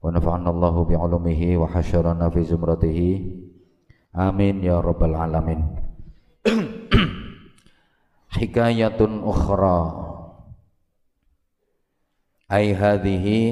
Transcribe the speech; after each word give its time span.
bi 0.00 0.94
'ulumihi 0.96 1.60
wa 1.60 1.68
hasyarana 1.68 2.32
fi 2.32 2.40
zumratihi. 2.40 3.10
Amin 4.16 4.64
ya 4.64 4.80
rabbal 4.80 5.14
alamin. 5.14 5.60
Hikayatun 8.40 9.22
ukhra. 9.22 10.08
Ai 12.50 12.74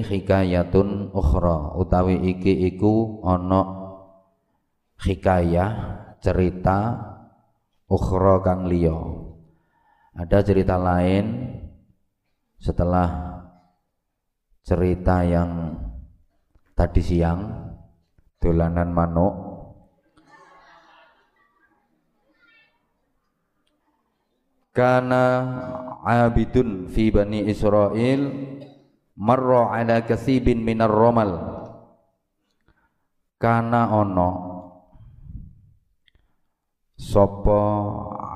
hikayatun 0.03 1.15
ukhra 1.15 1.79
utawi 1.79 2.19
iki 2.35 2.67
iku 2.75 3.23
ana 3.23 3.63
hikayah 4.99 5.71
cerita 6.19 6.99
ukhra 7.87 8.43
kang 8.43 8.67
liya. 8.67 8.99
Ada 10.19 10.43
cerita 10.43 10.75
lain 10.75 11.55
setelah 12.59 13.39
cerita 14.67 15.23
yang 15.23 15.79
tadi 16.79 17.03
siang 17.03 17.75
dolanan 18.39 18.95
manuk. 18.95 19.35
Kana 24.71 25.27
abidun 26.07 26.87
fi 26.87 27.11
bani 27.11 27.51
Israel 27.51 28.31
marra 29.19 29.75
ala 29.75 30.07
kasibin 30.07 30.63
minar 30.63 30.87
romal. 30.87 31.59
Kana 33.43 33.91
ono 33.91 34.31
sopo 36.95 37.59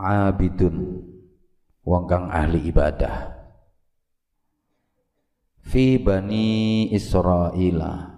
abidun 0.02 0.98
wong 1.86 2.04
kang 2.10 2.26
ahli 2.26 2.58
ibadah. 2.74 3.38
Fi 5.62 5.94
bani 6.02 6.90
Israila 6.90 8.11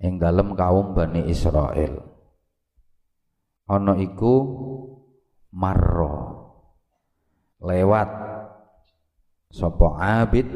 ing 0.00 0.16
dalem 0.16 0.56
kaum 0.56 0.96
Bani 0.96 1.28
Israel. 1.28 2.00
Ana 3.70 3.94
iku 4.00 4.34
marro. 5.54 6.40
Lewat 7.60 8.08
sapa 9.52 9.88
abid? 10.24 10.48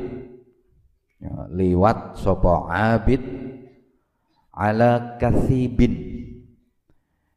Ya, 1.20 1.46
liwat 1.52 2.16
sapa 2.16 2.72
abid? 2.72 3.22
Ala 4.50 5.20
kathibin. 5.20 5.94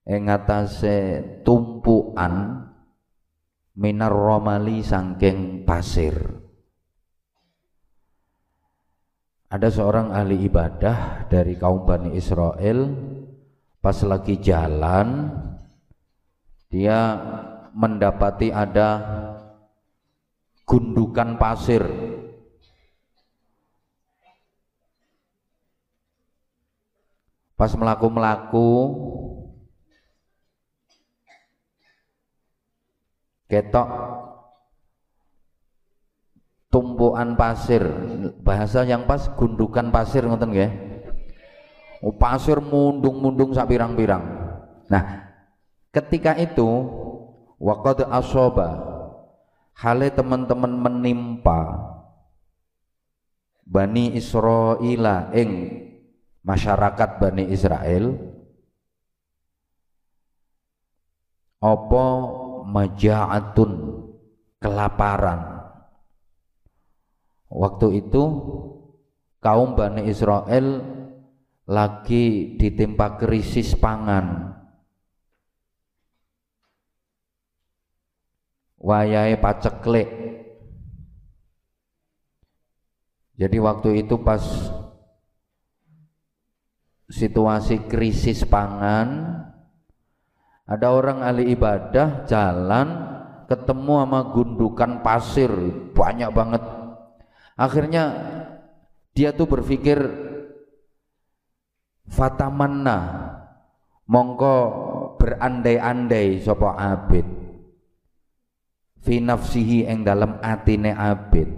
Ing 0.07 0.31
atase 0.31 1.19
tumpuan 1.43 2.63
minar 3.75 4.15
romali 4.15 4.79
sangking 4.79 5.67
pasir 5.67 6.46
ada 9.47 9.71
seorang 9.71 10.11
ahli 10.11 10.43
ibadah 10.43 11.27
dari 11.31 11.55
kaum 11.55 11.87
Bani 11.87 12.11
Israel. 12.15 12.91
Pas 13.79 13.95
lagi 14.03 14.35
jalan 14.43 15.31
dia 16.67 17.15
mendapati 17.71 18.51
ada 18.51 18.89
gundukan 20.67 21.39
pasir. 21.39 21.83
Pas 27.55 27.71
melaku-melaku 27.73 28.69
ketok 33.47 33.89
tumpuan 36.67 37.33
pasir 37.39 37.81
bahasa 38.41 38.83
yang 38.83 39.05
pas 39.05 39.27
gundukan 39.35 39.91
pasir 39.91 40.23
ngoten 40.25 40.51
nggih. 40.51 40.71
Oh, 42.05 42.13
pasir 42.13 42.61
mundung-mundung 42.61 43.53
sak 43.57 43.73
pirang-pirang. 43.73 44.21
Nah 44.87 45.27
ketika 45.89 46.37
itu 46.37 46.67
waqad 47.57 48.05
asoba 48.13 48.85
hale 49.73 50.13
teman-teman 50.13 50.73
menimpa 50.77 51.89
Bani 53.67 54.15
Israila 54.15 55.33
ing 55.35 55.49
masyarakat 56.45 57.09
Bani 57.19 57.51
Israel 57.51 58.15
apa 61.59 62.05
majaatun 62.69 63.71
kelaparan 64.61 65.56
Waktu 67.47 68.03
itu 68.03 68.23
kaum 69.39 69.79
Bani 69.79 70.03
Israel 70.07 70.83
lagi 71.67 72.55
ditimpa 72.59 73.19
krisis 73.19 73.75
pangan. 73.75 74.55
Wayai 78.79 79.35
paceklek. 79.39 80.09
Jadi 83.37 83.57
waktu 83.61 84.01
itu 84.01 84.17
pas 84.23 84.41
situasi 87.07 87.87
krisis 87.87 88.43
pangan 88.43 89.39
ada 90.67 90.91
orang 90.91 91.23
ahli 91.23 91.55
ibadah 91.55 92.27
jalan 92.27 92.87
ketemu 93.47 93.93
sama 94.03 94.21
gundukan 94.35 94.91
pasir 94.99 95.51
banyak 95.95 96.29
banget 96.35 96.63
akhirnya 97.57 98.03
dia 99.17 99.33
tuh 99.33 99.49
berpikir 99.49 99.97
fatamanna 102.05 102.97
mongko 104.07 104.55
berandai-andai 105.19 106.39
sapa 106.39 106.77
abid. 106.77 107.27
Fi 109.03 109.23
nafsihi 109.23 109.87
ing 109.87 110.03
dalam 110.03 110.39
atine 110.43 110.91
abid. 110.93 111.49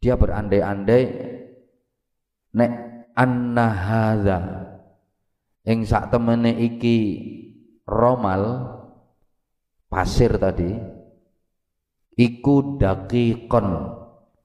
Dia 0.00 0.16
berandai-andai 0.20 1.02
nek 2.54 2.72
anna 3.16 3.66
hadza 3.72 4.38
ing 5.64 5.82
sak 5.88 6.12
temene 6.12 6.52
iki 6.60 6.98
romal 7.88 8.68
pasir 9.88 10.36
tadi 10.36 10.76
iku 12.14 12.78
dakikon 12.78 13.66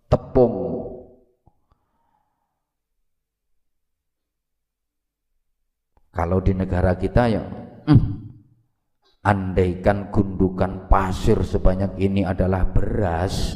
tepung. 0.10 0.56
Kalau 6.10 6.44
di 6.44 6.52
negara 6.52 7.00
kita 7.00 7.32
ya 7.32 7.44
hmm, 7.88 8.02
andaikan 9.24 10.12
gundukan 10.12 10.92
pasir 10.92 11.40
sebanyak 11.46 11.96
ini 12.02 12.28
adalah 12.28 12.68
beras 12.68 13.56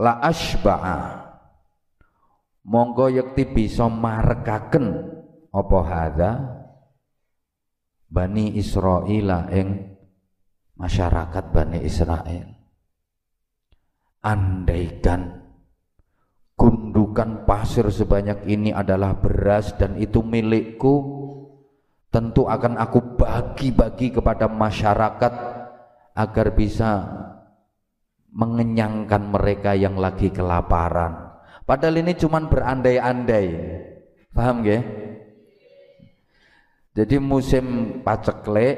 la 0.00 0.16
asba'a 0.24 1.00
monggo 2.64 3.12
yakti 3.12 3.44
bisa 3.44 3.88
marekaken 3.88 4.86
apa 5.52 5.78
hadza 5.84 6.59
Bani 8.10 8.58
Israel 8.58 9.46
ing 9.54 9.68
masyarakat 10.74 11.44
Bani 11.54 11.78
Israel 11.86 12.46
andaikan 14.20 15.46
gundukan 16.58 17.48
pasir 17.48 17.88
sebanyak 17.88 18.44
ini 18.50 18.74
adalah 18.74 19.16
beras 19.16 19.72
dan 19.78 19.96
itu 19.96 20.20
milikku 20.20 20.94
tentu 22.10 22.50
akan 22.50 22.76
aku 22.76 23.16
bagi-bagi 23.16 24.12
kepada 24.12 24.50
masyarakat 24.50 25.32
agar 26.18 26.46
bisa 26.52 27.06
mengenyangkan 28.30 29.30
mereka 29.30 29.72
yang 29.78 29.96
lagi 29.98 30.28
kelaparan. 30.30 31.30
Padahal 31.64 32.02
ini 32.02 32.12
cuma 32.18 32.42
berandai-andai. 32.42 33.48
Paham 34.34 34.66
gak? 34.66 34.82
Jadi 37.00 37.16
musim 37.16 37.64
paceklik, 38.04 38.76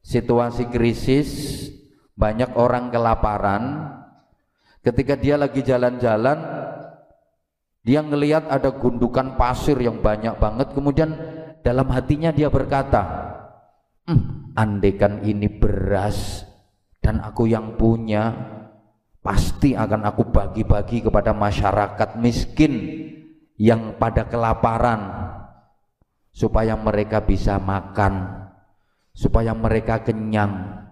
situasi 0.00 0.72
krisis, 0.72 1.28
Banyak 2.12 2.54
orang 2.60 2.92
kelaparan, 2.92 3.88
ketika 4.84 5.16
dia 5.16 5.40
lagi 5.40 5.64
jalan-jalan, 5.64 6.38
dia 7.82 7.98
ngelihat 8.04 8.46
ada 8.46 8.68
gundukan 8.78 9.34
pasir 9.34 9.74
yang 9.80 9.98
banyak 9.98 10.36
banget, 10.38 10.70
kemudian 10.70 11.10
dalam 11.64 11.88
hatinya 11.90 12.30
dia 12.30 12.52
berkata, 12.52 13.02
hm, 14.06 14.54
andekan 14.54 15.24
ini 15.24 15.50
beras 15.50 16.44
dan 17.02 17.18
aku 17.24 17.48
yang 17.48 17.80
punya, 17.80 18.30
pasti 19.24 19.72
akan 19.74 20.04
aku 20.04 20.28
bagi-bagi 20.30 21.02
kepada 21.02 21.32
masyarakat 21.32 22.22
miskin 22.22 22.72
yang 23.56 23.96
pada 23.98 24.28
kelaparan 24.28 25.00
supaya 26.32 26.74
mereka 26.74 27.22
bisa 27.22 27.60
makan. 27.60 28.42
Supaya 29.12 29.52
mereka 29.52 30.00
kenyang. 30.00 30.82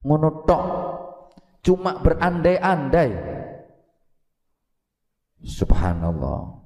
Ngono 0.00 0.48
cuma 1.60 2.00
berandai-andai. 2.00 3.12
Subhanallah. 5.44 6.64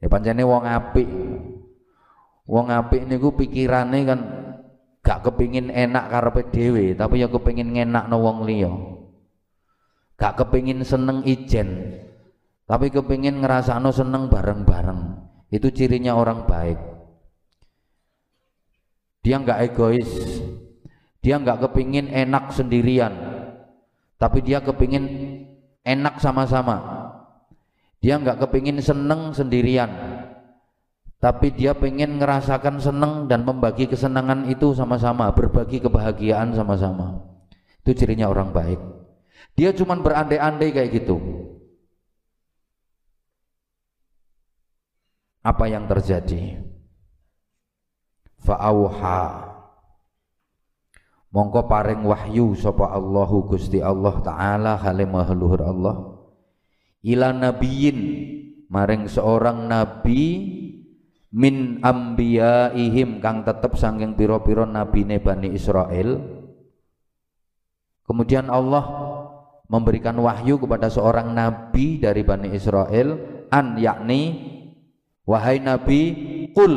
Ya 0.00 0.08
pancene 0.08 0.40
wong 0.40 0.64
apik. 0.64 1.08
Wong 2.48 2.66
apik 2.72 3.04
niku 3.04 3.36
pikirane 3.36 4.08
kan 4.08 4.20
gak 5.04 5.28
kepingin 5.28 5.68
enak 5.68 6.12
karepe 6.12 6.48
dhewe 6.52 6.92
tapi 6.96 7.20
ya 7.20 7.28
kepingin 7.28 7.92
no 7.92 8.16
wong 8.16 8.48
liya. 8.48 8.72
Gak 10.16 10.40
kepingin 10.40 10.80
seneng 10.80 11.20
ijen 11.28 12.00
tapi 12.64 12.88
kepingin 12.88 13.44
ngerasano 13.44 13.92
seneng 13.92 14.32
bareng-bareng 14.32 15.29
itu 15.50 15.68
cirinya 15.74 16.14
orang 16.14 16.46
baik. 16.46 16.78
Dia 19.20 19.36
nggak 19.36 19.60
egois, 19.70 20.10
dia 21.20 21.36
nggak 21.36 21.68
kepingin 21.68 22.08
enak 22.08 22.56
sendirian, 22.56 23.12
tapi 24.16 24.40
dia 24.40 24.64
kepingin 24.64 25.04
enak 25.84 26.16
sama-sama. 26.22 26.98
Dia 28.00 28.16
nggak 28.16 28.40
kepingin 28.48 28.80
seneng 28.80 29.36
sendirian, 29.36 29.92
tapi 31.20 31.52
dia 31.52 31.76
pengen 31.76 32.16
ngerasakan 32.16 32.80
seneng 32.80 33.28
dan 33.28 33.44
membagi 33.44 33.84
kesenangan 33.84 34.48
itu 34.48 34.72
sama-sama, 34.72 35.28
berbagi 35.36 35.76
kebahagiaan 35.76 36.56
sama-sama. 36.56 37.20
Itu 37.84 37.92
cirinya 37.92 38.32
orang 38.32 38.56
baik. 38.56 38.80
Dia 39.52 39.76
cuma 39.76 40.00
berandai-andai 40.00 40.72
kayak 40.72 40.90
gitu. 40.96 41.20
Apa 45.40 45.64
yang 45.68 45.88
terjadi? 45.88 46.60
Fa'auha. 48.40 49.48
Mongko 51.30 51.70
paring 51.70 52.02
wahyu 52.02 52.58
sapa 52.58 52.90
Allahu 52.90 53.54
Gusti 53.54 53.78
Allah 53.78 54.18
taala 54.18 54.74
hale 54.74 55.06
mahluhur 55.06 55.62
Allah. 55.62 55.96
Ila 57.06 57.30
nabiyin 57.30 57.98
maring 58.66 59.06
seorang 59.06 59.70
nabi 59.70 60.50
min 61.30 61.78
ambiyaihim 61.86 63.22
kang 63.22 63.46
tetep 63.46 63.78
sanging 63.78 64.18
pira-pira 64.18 64.66
nabine 64.66 65.22
Bani 65.22 65.54
Israel. 65.54 66.18
Kemudian 68.10 68.50
Allah 68.50 68.84
memberikan 69.70 70.18
wahyu 70.18 70.58
kepada 70.58 70.90
seorang 70.90 71.30
nabi 71.30 72.02
dari 72.02 72.26
Bani 72.26 72.50
Israel 72.50 73.14
an 73.54 73.78
yakni 73.78 74.49
Wahai 75.30 75.62
Nabi, 75.62 76.00
kul 76.50 76.74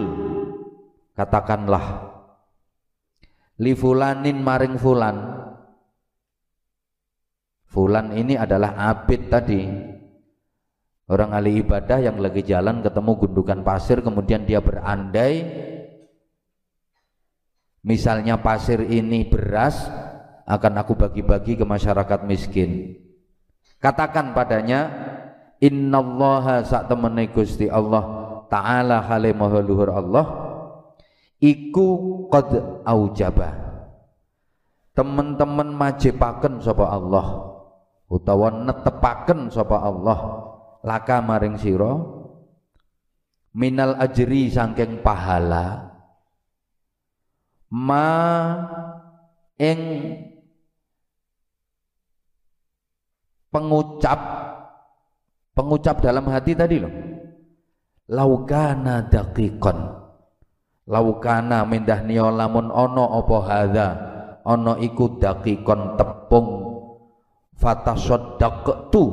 katakanlah 1.17 2.13
li 3.57 3.73
fulanin 3.73 4.37
maring 4.45 4.77
fulan. 4.77 5.17
Fulan 7.65 8.13
ini 8.13 8.37
adalah 8.37 8.77
abid 8.93 9.33
tadi. 9.33 9.65
Orang 11.09 11.33
ahli 11.33 11.65
ibadah 11.65 11.97
yang 11.97 12.21
lagi 12.21 12.45
jalan 12.45 12.85
ketemu 12.85 13.11
gundukan 13.25 13.59
pasir 13.65 13.99
kemudian 14.05 14.45
dia 14.47 14.63
berandai 14.63 15.43
misalnya 17.83 18.39
pasir 18.39 18.79
ini 18.87 19.27
beras 19.27 19.83
akan 20.47 20.73
aku 20.79 20.93
bagi-bagi 20.95 21.59
ke 21.59 21.65
masyarakat 21.65 22.23
miskin. 22.23 23.01
Katakan 23.81 24.31
padanya 24.31 24.87
innallaha 25.59 26.63
sak 26.63 26.87
temene 26.87 27.27
Gusti 27.35 27.67
Allah 27.67 28.22
taala 28.53 29.01
hale 29.01 29.33
maha 29.33 29.57
luhur 29.65 29.89
Allah 29.89 30.25
iku 31.41 31.87
qad 32.29 32.53
aujaba. 32.85 33.49
Teman-teman 34.93 35.73
majipaken 35.73 36.61
sapa 36.61 36.85
Allah 36.85 37.49
utawa 38.13 38.53
netepaken 38.53 39.49
sapa 39.49 39.81
Allah 39.81 40.19
laka 40.85 41.17
maring 41.17 41.57
sira 41.57 41.97
minal 43.57 43.97
ajri 43.97 44.53
saking 44.53 45.01
pahala 45.01 45.97
ma 47.73 48.05
ing 49.57 49.81
pengucap 53.49 54.21
pengucap 55.57 56.05
dalam 56.05 56.29
hati 56.29 56.53
tadi 56.53 56.77
loh 56.77 57.12
laukana 58.13 59.09
daqiqan 59.09 60.03
laukana 60.87 61.63
mindah 61.63 62.03
niya 62.03 62.27
lamun 62.31 62.71
ana 62.71 63.05
apa 63.19 63.37
hadza? 63.43 63.87
Ana 64.43 64.75
iku 64.79 65.19
daqiqan 65.23 65.95
tepung. 65.95 66.47
Fatasaddaqtu 67.55 69.03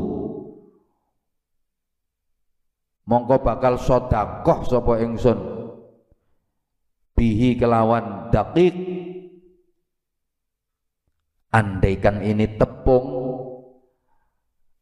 mongko 3.06 3.36
bakal 3.46 3.78
sedekah 3.78 4.58
sapa 4.66 4.98
ingsun? 5.06 5.38
Bihi 7.14 7.54
kelawan 7.54 8.34
daqiq. 8.34 8.74
Andaikan 11.50 12.22
ini 12.26 12.58
tepung. 12.58 13.06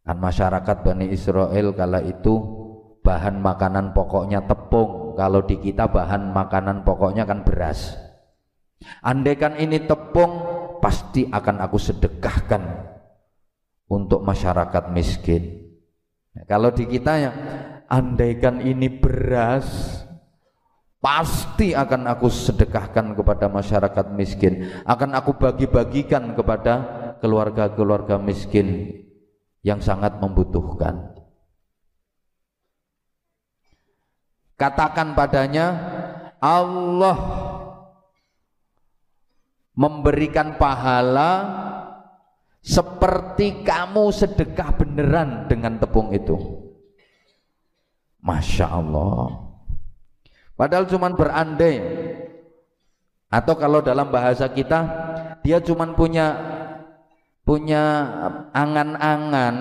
Kan 0.09 0.17
masyarakat 0.17 0.77
Bani 0.81 1.13
Israel 1.13 1.77
kala 1.77 2.01
itu 2.01 2.58
bahan 3.03 3.41
makanan 3.41 3.97
pokoknya 3.97 4.45
tepung. 4.45 5.15
Kalau 5.19 5.43
di 5.43 5.59
kita 5.59 5.91
bahan 5.91 6.31
makanan 6.31 6.87
pokoknya 6.87 7.27
kan 7.27 7.43
beras. 7.43 7.99
Andaikan 9.03 9.59
ini 9.59 9.83
tepung 9.83 10.39
pasti 10.79 11.27
akan 11.27 11.59
aku 11.59 11.79
sedekahkan 11.79 12.63
untuk 13.91 14.23
masyarakat 14.23 14.95
miskin. 14.95 15.67
Kalau 16.47 16.71
di 16.71 16.87
kita 16.87 17.13
ya 17.19 17.33
andaikan 17.91 18.63
ini 18.63 18.87
beras 18.87 19.99
pasti 21.03 21.75
akan 21.75 22.07
aku 22.07 22.31
sedekahkan 22.31 23.19
kepada 23.19 23.51
masyarakat 23.51 24.07
miskin. 24.15 24.71
Akan 24.87 25.19
aku 25.19 25.35
bagi-bagikan 25.35 26.39
kepada 26.39 26.75
keluarga-keluarga 27.19 28.23
miskin 28.23 28.95
yang 29.67 29.83
sangat 29.83 30.23
membutuhkan 30.23 31.18
Katakan 34.59 35.15
padanya 35.15 35.67
Allah 36.43 37.15
memberikan 39.79 40.59
pahala 40.59 41.31
seperti 42.59 43.63
kamu 43.63 44.11
sedekah 44.11 44.75
beneran 44.75 45.47
dengan 45.47 45.79
tepung 45.79 46.11
itu. 46.11 46.35
Masya 48.19 48.67
Allah. 48.67 49.47
Padahal 50.59 50.91
cuma 50.91 51.07
berandai. 51.15 51.79
Atau 53.31 53.55
kalau 53.55 53.79
dalam 53.79 54.11
bahasa 54.11 54.51
kita, 54.51 54.81
dia 55.47 55.63
cuma 55.63 55.87
punya 55.95 56.35
punya 57.47 57.85
angan-angan 58.51 59.55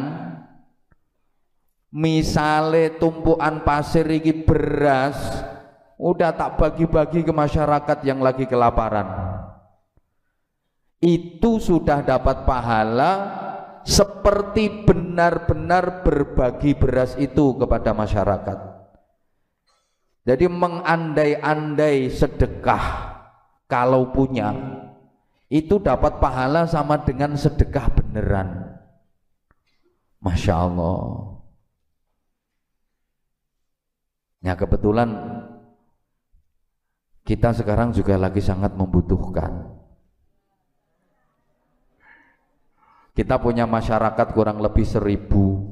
misale 1.92 3.00
tumpuan 3.00 3.64
pasir 3.64 4.08
iki 4.12 4.44
beras 4.44 5.16
udah 5.98 6.32
tak 6.36 6.60
bagi-bagi 6.62 7.26
ke 7.26 7.34
masyarakat 7.34 7.98
yang 8.06 8.22
lagi 8.22 8.46
kelaparan. 8.46 9.08
Itu 10.98 11.62
sudah 11.62 12.02
dapat 12.02 12.46
pahala 12.46 13.12
seperti 13.86 14.84
benar-benar 14.84 16.02
berbagi 16.04 16.74
beras 16.74 17.14
itu 17.16 17.54
kepada 17.56 17.94
masyarakat. 17.94 18.60
Jadi 20.28 20.46
mengandai-andai 20.52 22.12
sedekah 22.12 23.16
kalau 23.72 24.12
punya 24.12 24.52
itu 25.48 25.80
dapat 25.80 26.20
pahala 26.20 26.68
sama 26.68 27.00
dengan 27.00 27.40
sedekah 27.40 27.88
beneran. 27.96 28.76
Masya 30.20 30.68
Allah 30.68 31.27
Ya 34.48 34.56
kebetulan 34.56 35.12
kita 37.28 37.52
sekarang 37.52 37.92
juga 37.92 38.16
lagi 38.16 38.40
sangat 38.40 38.80
membutuhkan. 38.80 39.76
Kita 43.12 43.44
punya 43.44 43.68
masyarakat 43.68 44.28
kurang 44.32 44.64
lebih 44.64 44.88
seribu. 44.88 45.68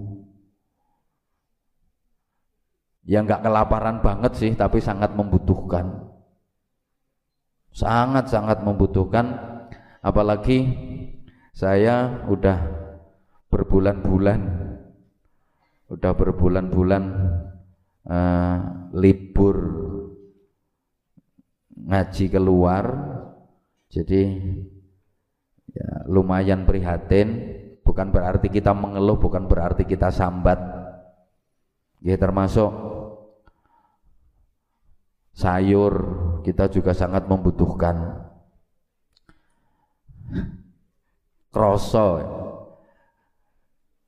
Yang 3.07 3.23
nggak 3.31 3.43
kelaparan 3.47 4.03
banget 4.03 4.33
sih 4.35 4.51
tapi 4.59 4.83
sangat 4.83 5.15
membutuhkan. 5.15 6.11
Sangat-sangat 7.71 8.59
membutuhkan. 8.59 9.39
Apalagi 10.03 10.67
saya 11.55 12.27
udah 12.27 12.59
berbulan-bulan 13.47 14.65
udah 15.85 16.11
berbulan-bulan 16.17 17.03
uh, 18.09 18.57
libur 18.93 19.57
ngaji 21.75 22.25
keluar. 22.31 22.85
Jadi 23.91 24.21
ya, 25.71 25.89
lumayan 26.09 26.65
prihatin. 26.65 27.53
Bukan 27.85 28.09
berarti 28.09 28.49
kita 28.49 28.73
mengeluh 28.73 29.21
bukan 29.21 29.45
berarti 29.45 29.85
kita 29.85 30.09
sambat. 30.09 30.57
Ya 32.01 32.17
termasuk 32.17 32.73
sayur 35.37 35.93
kita 36.41 36.69
juga 36.73 36.97
sangat 36.97 37.29
membutuhkan. 37.29 38.25
Kroso. 41.53 42.07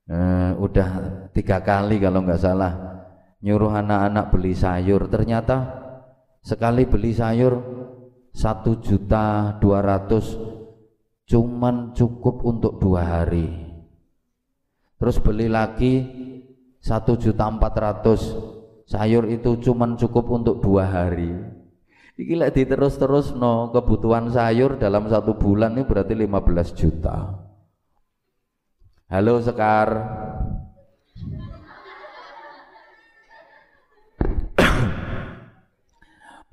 Eh, 0.07 0.51
udah 0.55 0.89
tiga 1.35 1.59
kali 1.59 1.99
kalau 1.99 2.23
nggak 2.23 2.39
salah 2.39 2.86
nyuruh 3.41 3.73
anak-anak 3.73 4.33
beli 4.33 4.53
sayur. 4.57 5.05
Ternyata 5.09 5.57
sekali 6.41 6.87
beli 6.87 7.11
sayur 7.13 7.53
satu 8.33 8.77
juta 8.81 9.57
dua 9.57 9.81
ratus 9.81 10.37
cuman 11.27 11.91
cukup 11.97 12.45
untuk 12.45 12.79
dua 12.79 13.03
hari. 13.03 13.67
Terus 14.97 15.17
beli 15.21 15.47
lagi 15.51 15.93
satu 16.81 17.19
juta 17.19 17.45
empat 17.45 17.73
ratus. 17.77 18.21
Sayur 18.87 19.27
itu 19.27 19.59
cuman 19.59 19.99
cukup 19.99 20.31
untuk 20.31 20.63
dua 20.63 20.87
hari. 20.87 21.27
Ini 22.17 22.33
lek 22.33 22.57
diterus-terus 22.57 23.37
no 23.37 23.69
kebutuhan 23.69 24.31
sayur 24.33 24.81
dalam 24.81 25.05
satu 25.05 25.37
bulan 25.37 25.77
ini 25.77 25.85
berarti 25.85 26.17
15 26.17 26.73
juta. 26.73 27.45
Halo 29.11 29.37
Sekar 29.37 29.87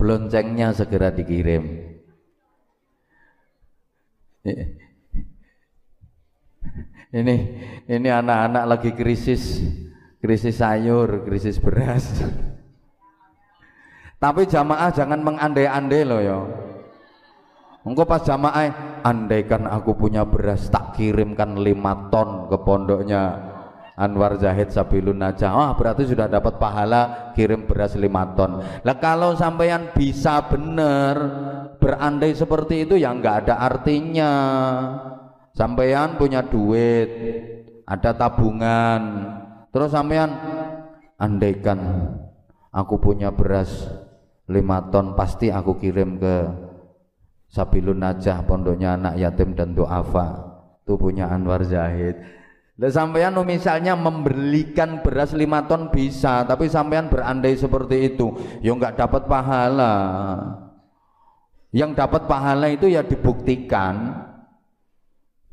beloncengnya 0.05 0.77
segera 0.77 1.09
dikirim 1.09 1.97
ini 7.17 7.37
ini 7.89 8.09
anak-anak 8.13 8.65
lagi 8.69 8.91
krisis 8.93 9.65
krisis 10.25 10.57
sayur, 10.57 11.29
krisis 11.29 11.61
beras. 11.61 12.09
Tapi 14.17 14.49
jamaah 14.49 14.89
jangan 14.89 15.21
mengandai-andai 15.21 16.03
loh 16.09 16.21
ya. 16.25 16.41
Engkau 17.85 18.09
pas 18.09 18.25
jamaah, 18.25 19.01
andaikan 19.05 19.69
aku 19.69 19.93
punya 20.01 20.25
beras 20.25 20.73
tak 20.73 20.97
kirimkan 20.97 21.61
lima 21.61 22.09
ton 22.09 22.49
ke 22.49 22.57
pondoknya 22.57 23.54
Anwar 23.95 24.39
Zahid 24.43 24.75
Sabilun 24.75 25.23
Najah. 25.23 25.55
Wah, 25.55 25.73
berarti 25.79 26.07
sudah 26.07 26.27
dapat 26.27 26.59
pahala 26.59 27.31
kirim 27.39 27.67
beras 27.67 27.95
lima 27.95 28.35
ton. 28.35 28.59
Lah 28.83 28.97
kalau 28.99 29.39
sampean 29.39 29.95
bisa 29.95 30.43
bener 30.51 31.15
berandai 31.79 32.35
seperti 32.35 32.87
itu 32.87 32.99
ya 32.99 33.15
nggak 33.15 33.47
ada 33.47 33.55
artinya. 33.63 34.33
Sampean 35.55 36.19
punya 36.19 36.43
duit, 36.43 37.07
ada 37.87 38.11
tabungan, 38.19 39.03
Terus 39.75 39.91
sampean 39.91 40.31
andaikan 41.19 41.83
aku 42.71 43.03
punya 43.03 43.35
beras 43.35 43.91
lima 44.47 44.87
ton 44.95 45.19
pasti 45.19 45.51
aku 45.51 45.83
kirim 45.83 46.23
ke 46.23 46.47
Sabilun 47.51 47.99
Najah 47.99 48.47
pondoknya 48.47 48.95
anak 48.95 49.19
yatim 49.19 49.59
dan 49.59 49.75
duafa 49.75 50.47
itu 50.87 50.95
punya 50.95 51.27
Anwar 51.27 51.67
Zahid 51.67 52.15
Dan 52.75 52.91
sampean 52.91 53.39
misalnya 53.47 53.95
membelikan 53.95 54.99
beras 54.99 55.31
lima 55.31 55.63
ton 55.71 55.95
bisa 55.95 56.43
tapi 56.43 56.67
sampean 56.67 57.07
berandai 57.07 57.55
seperti 57.55 58.15
itu 58.15 58.35
ya 58.67 58.75
nggak 58.75 58.99
dapat 58.99 59.23
pahala. 59.31 59.95
Yang 61.71 61.91
dapat 62.03 62.27
pahala 62.27 62.67
itu 62.75 62.91
ya 62.91 63.07
dibuktikan. 63.07 64.27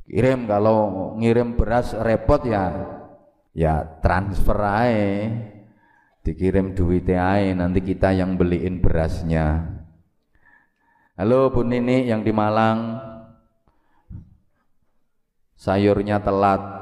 Kirim 0.09 0.49
kalau 0.49 1.13
ngirim 1.21 1.53
beras 1.55 1.93
repot 1.93 2.41
ya 2.43 2.73
ya 3.53 3.85
transfer 4.01 4.57
aja 4.59 5.29
dikirim 6.25 6.73
duit 6.73 7.05
aja 7.05 7.53
nanti 7.53 7.85
kita 7.85 8.17
yang 8.17 8.33
beliin 8.33 8.81
berasnya. 8.81 9.77
Halo 11.21 11.53
Bu 11.53 11.61
Nini 11.61 12.09
yang 12.09 12.25
di 12.25 12.33
Malang. 12.33 12.97
Sayurnya 15.53 16.17
telat 16.17 16.80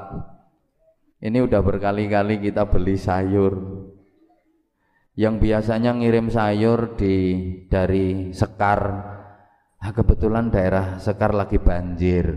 ini 1.20 1.38
udah 1.40 1.60
berkali-kali 1.60 2.40
kita 2.40 2.68
beli 2.68 2.96
sayur 2.96 3.54
yang 5.16 5.36
biasanya 5.36 5.96
ngirim 5.96 6.32
sayur 6.32 6.96
di 6.96 7.16
dari 7.68 8.32
Sekar 8.32 8.80
nah, 9.76 9.92
kebetulan 9.92 10.48
daerah 10.48 10.96
Sekar 10.96 11.36
lagi 11.36 11.60
banjir 11.60 12.28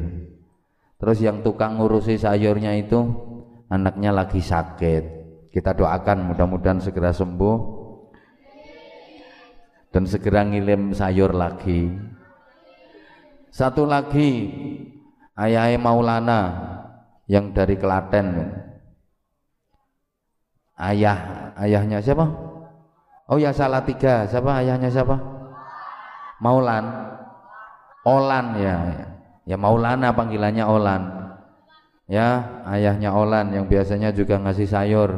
terus 1.00 1.20
yang 1.24 1.44
tukang 1.44 1.80
ngurusi 1.80 2.20
sayurnya 2.20 2.76
itu 2.76 3.32
anaknya 3.74 4.14
lagi 4.14 4.38
sakit. 4.38 5.04
Kita 5.50 5.74
doakan 5.74 6.34
mudah-mudahan 6.34 6.82
segera 6.82 7.10
sembuh 7.10 7.58
dan 9.90 10.06
segera 10.06 10.46
ngirim 10.46 10.94
sayur 10.94 11.34
lagi. 11.34 11.90
Satu 13.54 13.86
lagi 13.86 14.50
ayah 15.38 15.74
Maulana 15.78 16.42
yang 17.30 17.54
dari 17.54 17.78
Klaten. 17.78 18.30
Ayah, 20.74 21.52
ayahnya 21.58 22.02
siapa? 22.02 22.26
Oh 23.30 23.38
ya 23.38 23.54
salah 23.54 23.86
tiga. 23.86 24.26
Siapa 24.26 24.62
ayahnya 24.62 24.90
siapa? 24.90 25.16
Maulan. 26.42 26.86
Olan 28.04 28.46
ya. 28.60 28.78
Ya 29.44 29.60
Maulana 29.60 30.16
panggilannya 30.16 30.64
Olan 30.64 31.24
ya 32.08 32.64
ayahnya 32.68 33.16
Olan 33.16 33.52
yang 33.52 33.66
biasanya 33.68 34.16
juga 34.16 34.40
ngasih 34.40 34.68
sayur 34.68 35.10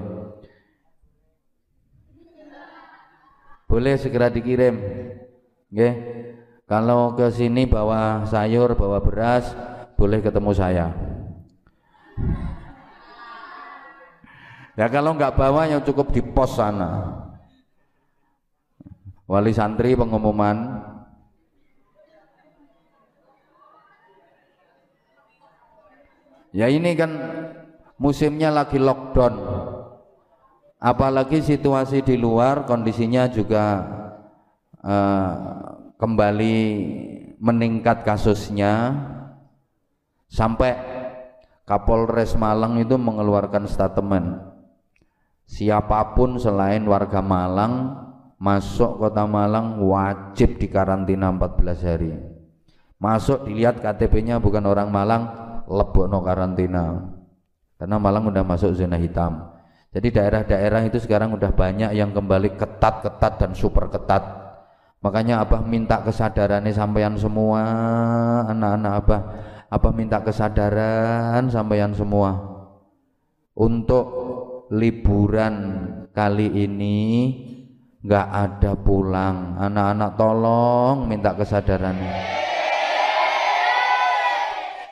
boleh 3.66 3.98
segera 3.98 4.30
dikirim 4.30 4.78
oke 5.70 5.90
kalau 6.66 7.14
ke 7.14 7.30
sini 7.30 7.70
bawa 7.70 8.26
sayur 8.26 8.74
bawa 8.74 9.02
beras 9.02 9.54
boleh 9.98 10.22
ketemu 10.22 10.52
saya 10.54 10.88
ya 14.76 14.88
kalau 14.92 15.16
nggak 15.16 15.36
bawa 15.36 15.68
yang 15.72 15.82
cukup 15.84 16.12
di 16.12 16.22
pos 16.22 16.60
sana. 16.60 17.24
Wali 19.26 19.52
santri 19.52 19.98
pengumuman. 19.98 20.86
Ya 26.54 26.72
ini 26.72 26.94
kan 26.96 27.12
musimnya 27.98 28.54
lagi 28.54 28.78
lockdown. 28.78 29.36
Apalagi 30.78 31.42
situasi 31.42 32.06
di 32.06 32.16
luar 32.22 32.70
kondisinya 32.70 33.26
juga 33.26 33.82
uh, 34.86 35.34
kembali 35.98 36.58
meningkat 37.42 38.06
kasusnya. 38.06 38.94
Sampai 40.30 40.78
Kapolres 41.66 42.38
Malang 42.38 42.78
itu 42.78 42.94
mengeluarkan 42.94 43.66
statement 43.66 44.55
siapa 45.46 46.18
pun 46.18 46.36
selain 46.42 46.82
warga 46.86 47.22
Malang 47.22 48.06
masuk 48.42 49.00
kota 49.00 49.24
Malang 49.24 49.82
wajib 49.82 50.60
dikarantina 50.60 51.32
14 51.32 51.88
hari. 51.88 52.14
Masuk 53.00 53.48
dilihat 53.48 53.80
KTP-nya 53.80 54.42
bukan 54.42 54.66
orang 54.66 54.90
Malang 54.90 55.24
lebokno 55.70 56.22
karantina. 56.22 57.16
Karena 57.78 57.98
Malang 58.02 58.30
udah 58.30 58.44
masuk 58.44 58.76
zona 58.76 58.98
hitam. 59.00 59.52
Jadi 59.96 60.12
daerah-daerah 60.12 60.84
itu 60.84 61.00
sekarang 61.00 61.32
udah 61.32 61.56
banyak 61.56 61.96
yang 61.96 62.12
kembali 62.12 62.60
ketat-ketat 62.60 63.34
dan 63.40 63.52
super 63.56 63.88
ketat 63.88 64.46
makanya 65.06 65.46
Abah 65.46 65.62
minta 65.62 66.02
kesadarannya 66.02 66.74
sampeyan 66.74 67.14
semua 67.14 67.62
anak-anak 68.50 68.94
Abah. 69.06 69.22
Abah 69.70 69.94
minta 69.94 70.18
kesadaran 70.22 71.46
sampeyan 71.54 71.94
semua. 71.94 72.58
Untuk 73.56 74.25
liburan 74.74 75.56
kali 76.16 76.48
ini 76.66 76.98
nggak 78.06 78.28
ada 78.30 78.72
pulang. 78.78 79.58
Anak-anak 79.58 80.12
tolong 80.18 80.96
minta 81.10 81.34
kesadarannya. 81.34 82.14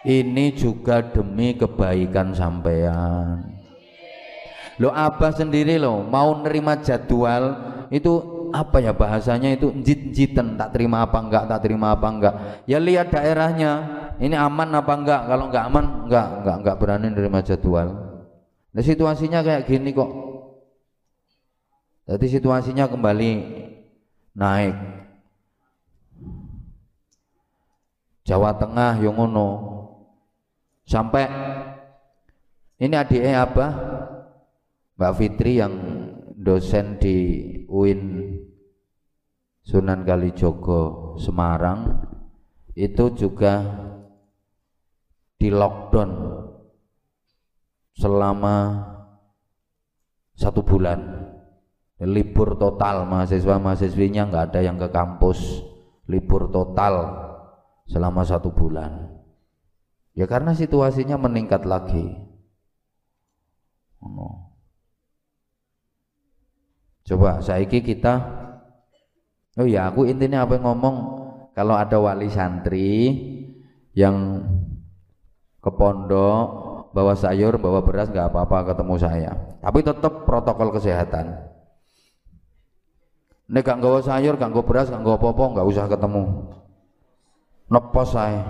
Ini 0.04 0.46
juga 0.52 1.00
demi 1.00 1.56
kebaikan 1.56 2.36
sampean. 2.36 3.56
Lo 4.82 4.92
abah 4.92 5.32
sendiri 5.32 5.80
lo 5.80 6.04
mau 6.04 6.44
nerima 6.44 6.76
jadwal 6.82 7.56
itu 7.88 8.20
apa 8.52 8.84
ya 8.84 8.92
bahasanya 8.92 9.56
itu? 9.56 9.72
Jit-jitan 9.80 10.60
tak 10.60 10.76
terima 10.76 11.08
apa 11.08 11.24
enggak 11.24 11.48
tak 11.48 11.64
terima 11.64 11.96
apa 11.96 12.08
enggak. 12.12 12.36
Ya 12.68 12.84
lihat 12.84 13.16
daerahnya 13.16 13.72
ini 14.20 14.36
aman 14.36 14.76
apa 14.76 14.92
enggak? 14.92 15.22
Kalau 15.24 15.46
enggak 15.48 15.66
aman 15.72 15.86
enggak 16.04 16.28
enggak 16.42 16.56
enggak 16.60 16.76
berani 16.84 17.08
nerima 17.08 17.40
jadwal 17.40 18.03
nah 18.74 18.82
situasinya 18.82 19.46
kayak 19.46 19.70
gini 19.70 19.94
kok. 19.94 20.12
Jadi 22.04 22.26
situasinya 22.28 22.90
kembali 22.90 23.32
naik. 24.36 24.76
Jawa 28.28 28.56
Tengah 28.60 29.00
yang 29.00 29.16
ngono. 29.16 29.50
Sampai 30.84 31.32
ini 32.84 32.92
adiknya 32.92 33.48
apa 33.48 33.68
Mbak 35.00 35.14
Fitri 35.16 35.64
yang 35.64 35.74
dosen 36.36 37.00
di 37.00 37.16
UIN 37.72 38.36
Sunan 39.64 40.04
Kalijogo 40.04 41.16
Semarang 41.16 42.04
itu 42.76 43.16
juga 43.16 43.64
di 45.40 45.48
lockdown 45.48 46.12
selama 47.98 48.86
satu 50.36 50.66
bulan. 50.66 51.30
Libur 52.04 52.60
total 52.60 53.08
mahasiswa 53.08 53.56
mahasiswinya 53.64 54.28
nggak 54.28 54.46
ada 54.52 54.60
yang 54.60 54.76
ke 54.76 54.92
kampus. 54.92 55.64
Libur 56.10 56.52
total 56.52 57.16
selama 57.88 58.28
satu 58.28 58.52
bulan. 58.52 59.08
Ya 60.14 60.28
karena 60.28 60.52
situasinya 60.52 61.16
meningkat 61.16 61.64
lagi. 61.64 62.34
Coba 67.04 67.44
saiki 67.44 67.84
kita 67.84 68.16
oh 69.60 69.68
ya 69.68 69.92
aku 69.92 70.08
intinya 70.08 70.48
apa 70.48 70.56
yang 70.56 70.72
ngomong 70.72 70.96
kalau 71.52 71.76
ada 71.76 72.00
wali 72.00 72.32
santri 72.32 73.12
yang 73.94 74.40
ke 75.60 75.72
pondok 75.76 76.63
bawa 76.94 77.18
sayur 77.18 77.58
bawa 77.58 77.82
beras 77.82 78.14
nggak 78.14 78.30
apa-apa 78.30 78.72
ketemu 78.72 78.96
saya 79.02 79.32
tapi 79.60 79.82
tetap 79.82 80.24
protokol 80.24 80.70
kesehatan 80.72 81.54
Nek 83.44 83.60
gak 83.60 83.78
nggawa 83.84 84.00
sayur, 84.00 84.40
gak 84.40 84.50
nggawa 84.50 84.66
beras, 84.66 84.88
gak 84.88 85.04
nggawa 85.04 85.18
apa-apa, 85.20 85.46
gak 85.60 85.68
usah 85.68 85.86
ketemu. 85.92 86.24
Nepos 87.68 88.10
saya. 88.10 88.42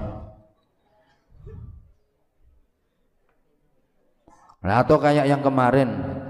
Nah, 4.63 4.79
atau 4.79 4.95
kayak 4.95 5.27
yang 5.27 5.43
kemarin, 5.43 5.89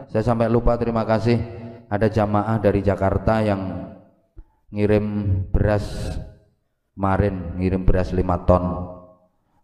saya 0.10 0.26
sampai 0.26 0.50
lupa 0.50 0.74
terima 0.80 1.06
kasih 1.06 1.38
ada 1.86 2.10
jamaah 2.10 2.58
dari 2.58 2.82
Jakarta 2.82 3.46
yang 3.46 3.94
ngirim 4.74 5.06
beras 5.54 6.18
kemarin, 6.98 7.54
ngirim 7.62 7.86
beras 7.86 8.10
5 8.10 8.50
ton. 8.50 8.64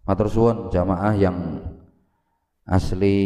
Matur 0.06 0.27
suwun 0.29 0.58
jamaah 0.70 1.18
yang 1.18 1.65
asli 2.70 3.18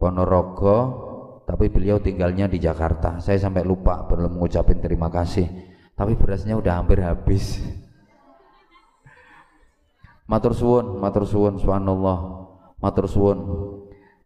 Ponorogo 0.00 1.12
tapi 1.52 1.68
beliau 1.68 2.00
tinggalnya 2.00 2.48
di 2.48 2.56
Jakarta. 2.56 3.20
Saya 3.20 3.36
sampai 3.36 3.60
lupa 3.66 4.08
belum 4.08 4.40
mengucapkan 4.40 4.80
terima 4.80 5.12
kasih. 5.12 5.44
Tapi 5.92 6.16
berasnya 6.16 6.56
udah 6.56 6.80
hampir 6.80 7.04
habis. 7.04 7.60
Matur 10.24 10.56
suwun, 10.56 10.96
matur 10.96 11.28
suwun 11.28 11.60
subhanallah. 11.60 12.18
Matur 12.80 13.04
suwun. 13.04 13.38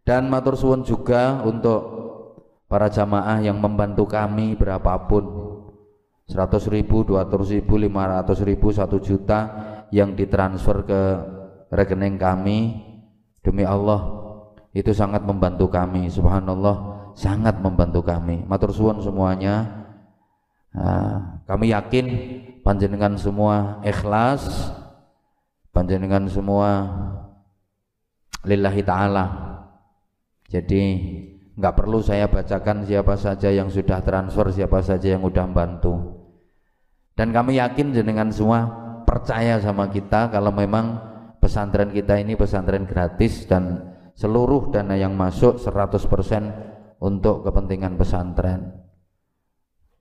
Dan 0.07 0.31
matur 0.31 0.55
suwun 0.55 0.87
juga 0.87 1.43
untuk 1.43 1.83
para 2.71 2.87
jamaah 2.87 3.43
yang 3.43 3.59
membantu 3.59 4.07
kami 4.07 4.55
berapapun 4.55 5.27
100 6.31 6.63
ribu, 6.71 7.03
200 7.03 7.59
ribu, 7.59 7.75
500 7.75 8.47
ribu, 8.47 8.71
1 8.71 8.87
juta 9.03 9.41
yang 9.91 10.15
ditransfer 10.15 10.87
ke 10.87 11.03
rekening 11.75 12.23
kami 12.23 12.86
demi 13.47 13.63
Allah 13.63 14.03
itu 14.75 14.91
sangat 14.91 15.23
membantu 15.23 15.71
kami. 15.71 16.11
Subhanallah 16.11 17.07
sangat 17.15 17.63
membantu 17.63 18.03
kami. 18.03 18.43
Matur 18.43 18.75
suwun 18.75 18.99
semuanya. 18.99 19.87
Nah, 20.75 21.41
kami 21.47 21.71
yakin 21.71 22.07
panjenengan 22.67 23.15
semua 23.17 23.81
ikhlas 23.87 24.75
panjenengan 25.71 26.27
semua 26.27 26.91
lillahi 28.43 28.83
ta'ala. 28.83 29.27
Jadi 30.51 30.83
nggak 31.57 31.75
perlu 31.75 32.05
saya 32.05 32.29
bacakan 32.29 32.85
siapa 32.85 33.17
saja 33.17 33.49
yang 33.49 33.73
sudah 33.73 34.05
transfer 34.05 34.53
siapa 34.53 34.85
saja 34.85 35.17
yang 35.17 35.25
sudah 35.25 35.49
membantu 35.49 36.21
dan 37.17 37.33
kami 37.33 37.57
yakin 37.57 37.97
jenengan 37.97 38.29
semua 38.29 38.69
percaya 39.09 39.57
sama 39.57 39.89
kita 39.89 40.29
kalau 40.29 40.53
memang 40.53 41.01
pesantren 41.47 41.95
kita 41.95 42.19
ini 42.19 42.35
pesantren 42.35 42.91
gratis 42.91 43.47
dan 43.47 43.95
seluruh 44.19 44.75
dana 44.75 44.99
yang 44.99 45.15
masuk 45.15 45.63
100% 45.63 46.99
untuk 46.99 47.47
kepentingan 47.47 47.95
pesantren. 47.95 48.75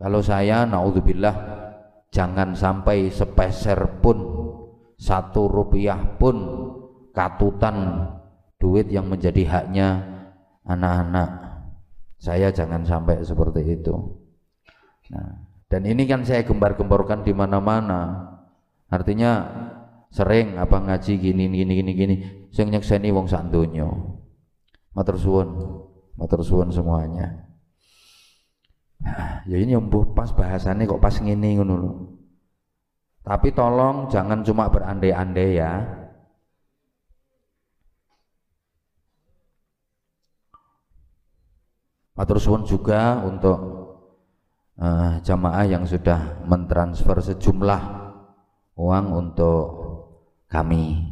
Kalau 0.01 0.25
saya 0.25 0.65
naudzubillah 0.65 1.37
jangan 2.09 2.57
sampai 2.57 3.13
sepeser 3.13 4.01
pun 4.01 4.17
satu 4.97 5.45
rupiah 5.45 6.17
pun 6.17 6.33
katutan 7.13 8.09
duit 8.57 8.89
yang 8.89 9.05
menjadi 9.05 9.45
haknya 9.45 10.01
anak-anak. 10.65 11.29
Saya 12.17 12.49
jangan 12.49 12.81
sampai 12.81 13.21
seperti 13.21 13.61
itu. 13.69 13.93
Nah, 15.13 15.45
dan 15.69 15.85
ini 15.85 16.09
kan 16.09 16.25
saya 16.25 16.41
gembar-gemborkan 16.41 17.21
di 17.21 17.37
mana-mana. 17.37 18.33
Artinya 18.89 19.31
sering 20.15 20.55
apa 20.55 20.79
ngaji 20.79 21.19
gini 21.19 21.51
gini 21.51 21.73
gini 21.75 21.91
gini 21.91 22.15
sing 22.55 22.71
nyekseni 22.71 23.11
wong 23.11 23.27
sak 23.27 23.51
donya. 23.51 23.83
Matur 24.95 25.19
suwun. 25.19 25.49
Matur 26.15 26.39
suwun 26.39 26.71
semuanya. 26.71 27.51
Ya 29.43 29.59
ini 29.59 29.75
embuh 29.75 30.15
pas 30.15 30.31
bahasannya 30.31 30.87
kok 30.87 31.03
pas 31.03 31.13
ngini 31.19 31.59
ngono 31.59 31.75
Tapi 33.27 33.51
tolong 33.51 34.07
jangan 34.07 34.39
cuma 34.47 34.71
berandai-andai 34.71 35.59
ya. 35.59 35.83
Matur 42.15 42.39
suwun 42.39 42.63
juga 42.63 43.19
untuk 43.19 43.59
uh, 44.79 45.19
jamaah 45.19 45.67
yang 45.67 45.83
sudah 45.83 46.47
mentransfer 46.47 47.19
sejumlah 47.19 47.83
uang 48.79 49.05
untuk 49.11 49.84
kami 50.55 51.03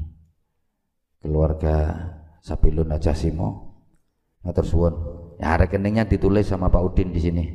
keluarga 1.19 1.99
Sabilun 2.39 2.87
Najasimo 2.87 3.73
Matur 4.43 4.67
suwun. 4.67 4.95
Ya 5.39 5.55
rekeningnya 5.55 6.03
ditulis 6.03 6.51
sama 6.51 6.67
Pak 6.67 6.83
Udin 6.83 7.15
di 7.15 7.19
sini. 7.23 7.45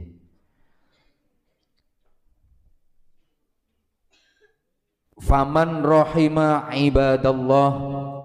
Faman 5.20 5.85
rahima 5.85 6.72
ibadallah 6.72 7.72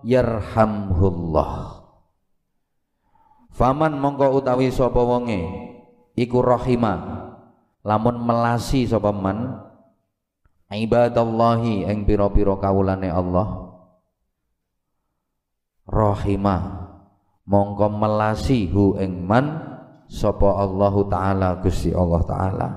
yarhamhullah. 0.08 1.84
Faman 3.52 3.99
mongko 3.99 4.39
utawi 4.39 4.71
sapa 4.71 5.04
wonge 5.04 5.43
iku 6.15 6.39
rahima 6.41 7.28
lamun 7.84 8.17
melasi 8.23 8.88
sapa 8.88 9.12
man 9.12 9.60
ibadallahi 10.74 11.86
ing 11.86 12.04
pira-pira 12.04 12.58
kawulane 12.58 13.10
Allah. 13.10 13.74
Rahimah. 15.86 16.82
Mongko 17.44 17.92
melasi 17.92 18.72
hu 18.72 18.96
ing 18.96 19.28
man 19.28 19.60
sapa 20.08 20.48
Allah 20.64 20.96
taala 21.12 21.50
Gusti 21.60 21.92
Allah 21.92 22.22
taala. 22.24 22.70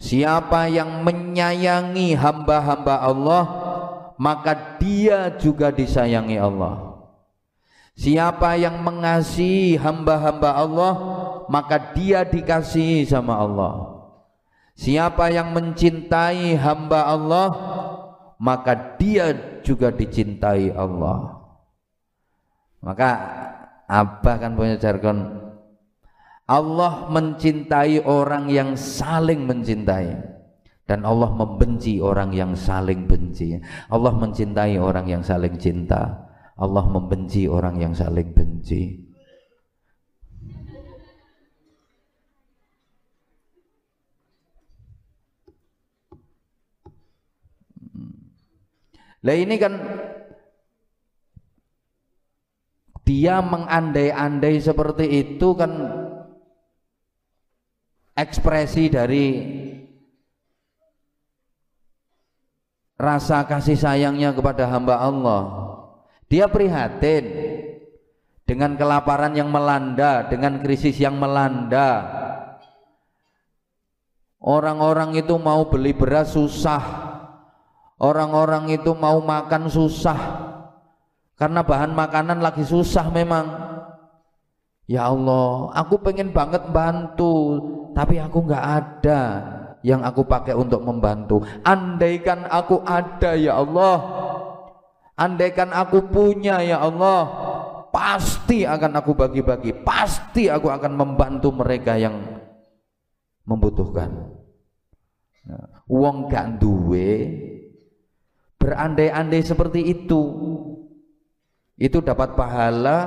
Siapa 0.00 0.70
yang 0.70 1.04
menyayangi 1.04 2.16
hamba-hamba 2.16 3.04
Allah 3.04 3.44
maka 4.16 4.80
dia 4.80 5.28
juga 5.36 5.68
disayangi 5.68 6.40
Allah. 6.40 7.04
Siapa 7.98 8.56
yang 8.56 8.80
mengasihi 8.80 9.76
hamba-hamba 9.76 10.56
Allah 10.56 10.94
maka 11.52 11.92
dia 11.92 12.24
dikasihi 12.24 13.04
sama 13.04 13.36
Allah 13.36 13.87
Siapa 14.78 15.34
yang 15.34 15.50
mencintai 15.50 16.54
hamba 16.54 17.10
Allah 17.10 17.48
maka 18.38 18.94
dia 18.94 19.34
juga 19.66 19.90
dicintai 19.90 20.70
Allah 20.70 21.42
maka 22.78 23.10
Abah 23.90 24.38
kan 24.38 24.54
punya 24.54 24.78
jargon 24.78 25.50
Allah 26.46 27.10
mencintai 27.10 28.06
orang 28.06 28.46
yang 28.46 28.78
saling 28.78 29.50
mencintai 29.50 30.38
dan 30.88 31.04
Allah 31.04 31.28
membenci 31.28 32.00
orang 32.00 32.32
yang 32.32 32.56
saling 32.56 33.04
benci. 33.04 33.60
Allah 33.92 34.08
mencintai 34.16 34.80
orang 34.80 35.04
yang 35.04 35.20
saling 35.20 35.60
cinta. 35.60 36.24
Allah 36.56 36.88
membenci 36.88 37.44
orang 37.44 37.76
yang 37.76 37.92
saling 37.92 38.32
benci. 38.32 39.07
Lah 49.28 49.36
ini 49.36 49.60
kan 49.60 49.76
dia 53.04 53.44
mengandai-andai 53.44 54.56
seperti 54.56 55.04
itu 55.20 55.52
kan 55.52 55.68
ekspresi 58.16 58.88
dari 58.88 59.26
rasa 62.96 63.44
kasih 63.44 63.76
sayangnya 63.76 64.32
kepada 64.32 64.64
hamba 64.64 64.96
Allah. 64.96 65.42
Dia 66.32 66.48
prihatin 66.48 67.28
dengan 68.48 68.80
kelaparan 68.80 69.36
yang 69.36 69.52
melanda, 69.52 70.24
dengan 70.24 70.64
krisis 70.64 70.96
yang 70.96 71.20
melanda. 71.20 72.16
Orang-orang 74.40 75.20
itu 75.20 75.36
mau 75.36 75.68
beli 75.68 75.92
beras 75.92 76.32
susah. 76.32 77.07
Orang-orang 77.98 78.70
itu 78.70 78.94
mau 78.94 79.18
makan 79.18 79.66
susah. 79.66 80.46
Karena 81.34 81.66
bahan 81.66 81.94
makanan 81.94 82.38
lagi 82.38 82.62
susah 82.62 83.10
memang. 83.10 83.46
Ya 84.88 85.10
Allah, 85.10 85.68
aku 85.76 86.00
pengen 86.00 86.32
banget 86.32 86.64
bantu, 86.72 87.60
tapi 87.92 88.16
aku 88.16 88.48
nggak 88.48 88.64
ada 88.64 89.20
yang 89.84 90.00
aku 90.00 90.24
pakai 90.24 90.56
untuk 90.56 90.80
membantu. 90.80 91.44
Andaikan 91.60 92.48
aku 92.48 92.80
ada 92.88 93.36
ya 93.36 93.60
Allah, 93.60 93.96
andaikan 95.12 95.76
aku 95.76 96.08
punya 96.08 96.64
ya 96.64 96.80
Allah, 96.80 97.20
pasti 97.92 98.64
akan 98.64 98.96
aku 98.96 99.12
bagi-bagi, 99.12 99.76
pasti 99.84 100.48
aku 100.48 100.72
akan 100.72 100.96
membantu 100.96 101.52
mereka 101.52 102.00
yang 102.00 102.40
membutuhkan. 103.44 104.08
Wong 105.88 106.28
gak 106.28 106.60
duwe 106.60 107.32
berandai-andai 108.58 109.40
seperti 109.40 109.80
itu 109.86 110.22
itu 111.78 111.98
dapat 112.02 112.34
pahala 112.34 112.98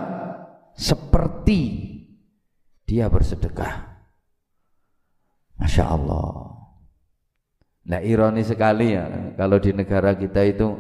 seperti 0.74 1.92
dia 2.88 3.12
bersedekah. 3.12 3.92
Masya 5.60 5.86
Allah. 5.86 6.52
Nah 7.92 8.00
ironi 8.02 8.42
sekali 8.42 8.96
ya 8.96 9.36
kalau 9.36 9.60
di 9.60 9.76
negara 9.76 10.16
kita 10.16 10.42
itu 10.48 10.72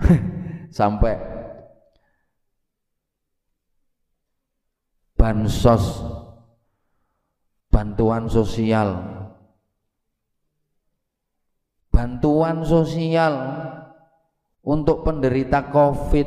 sampai 0.78 1.14
bansos 5.14 6.04
bantuan 7.72 8.28
sosial 8.28 9.13
bantuan 11.94 12.66
sosial 12.66 13.34
untuk 14.66 15.06
penderita 15.06 15.70
covid 15.70 16.26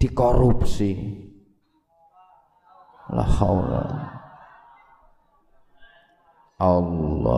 dikorupsi 0.00 0.96
la 3.12 3.28
Allah 6.58 7.28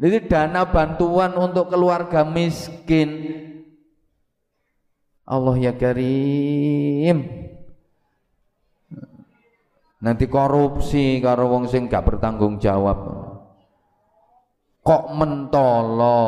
jadi 0.00 0.24
dana 0.24 0.64
bantuan 0.64 1.36
untuk 1.36 1.68
keluarga 1.68 2.24
miskin. 2.24 3.36
Allah 5.28 5.54
ya 5.60 5.76
Karim. 5.76 7.20
Nanti 10.00 10.24
korupsi 10.24 11.20
karo 11.20 11.52
wong 11.52 11.68
sing 11.68 11.84
gak 11.92 12.08
bertanggung 12.08 12.56
jawab. 12.56 13.28
Kok 14.80 15.04
mentolo? 15.16 16.22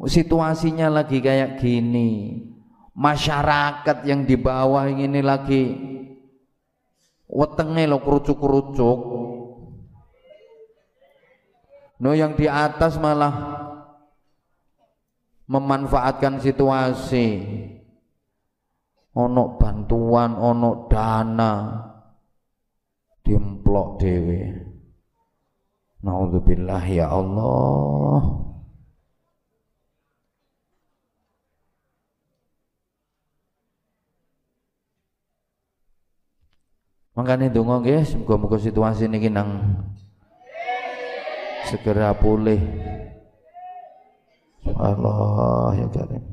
Situasinya 0.00 0.88
lagi 0.88 1.20
kayak 1.20 1.60
gini. 1.60 2.40
Masyarakat 2.96 4.04
yang 4.04 4.28
di 4.28 4.36
bawah 4.36 4.88
ini 4.88 5.20
lagi 5.24 5.62
wetenge 7.30 7.86
lo 7.86 8.02
kerucuk-kerucuk 8.02 8.98
No 12.00 12.16
yang 12.16 12.32
di 12.32 12.48
atas 12.48 12.96
malah 12.96 13.60
memanfaatkan 15.44 16.40
situasi. 16.40 17.28
Ono 19.20 19.60
bantuan, 19.60 20.32
ono 20.32 20.88
dana 20.88 21.52
dimplok 23.20 23.88
dewe. 24.00 24.69
Nauzubillah 26.00 26.84
ya 26.88 27.12
Allah. 27.12 28.48
Makanya 37.20 37.52
donga 37.52 37.84
guys, 37.84 38.16
muga-muga 38.16 38.56
situasi 38.56 39.04
ini 39.04 39.28
nang 39.28 39.76
segera 41.68 42.16
pulih. 42.16 42.64
Allah 44.80 45.76
ya 45.76 45.86
Karim. 45.92 46.24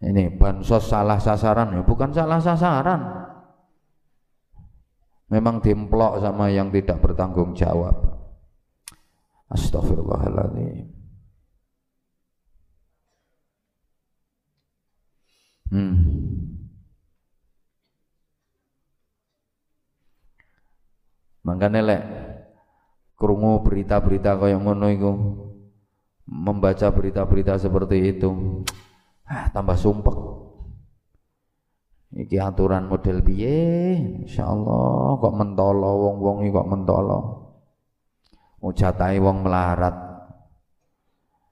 Ini 0.00 0.38
bansos 0.38 0.86
salah 0.86 1.18
sasaran 1.18 1.74
ya 1.74 1.82
bukan 1.82 2.14
salah 2.14 2.38
sasaran. 2.38 3.02
Memang 5.26 5.58
dimplok 5.58 6.22
sama 6.22 6.54
yang 6.54 6.70
tidak 6.70 7.02
bertanggung 7.02 7.58
jawab 7.58 8.09
astagfirullahaladzim 9.50 10.86
hmm. 15.74 15.94
makanya 21.42 21.80
lek 21.82 22.02
krungu 23.20 23.60
berita-berita 23.60 24.40
kaya 24.40 24.56
ngono 24.56 24.86
iku 24.88 25.10
membaca 26.30 26.88
berita-berita 26.94 27.58
seperti 27.58 28.16
itu 28.16 28.62
ah, 29.26 29.50
tambah 29.50 29.76
sumpek. 29.76 30.18
Iki 32.10 32.42
aturan 32.42 32.90
model 32.90 33.22
piye? 33.22 33.94
Insyaallah 34.26 35.22
kok 35.22 35.34
mentolo 35.34 35.90
wong-wong 36.10 36.50
kok 36.50 36.66
mentolo 36.66 37.18
ujatai 38.60 39.16
wong 39.20 39.44
melarat. 39.44 39.96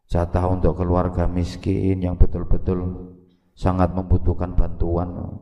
Jatah 0.09 0.49
untuk 0.49 0.81
keluarga 0.81 1.29
miskin 1.29 2.01
yang 2.01 2.16
betul-betul 2.16 3.12
sangat 3.53 3.92
membutuhkan 3.92 4.57
bantuan. 4.57 5.37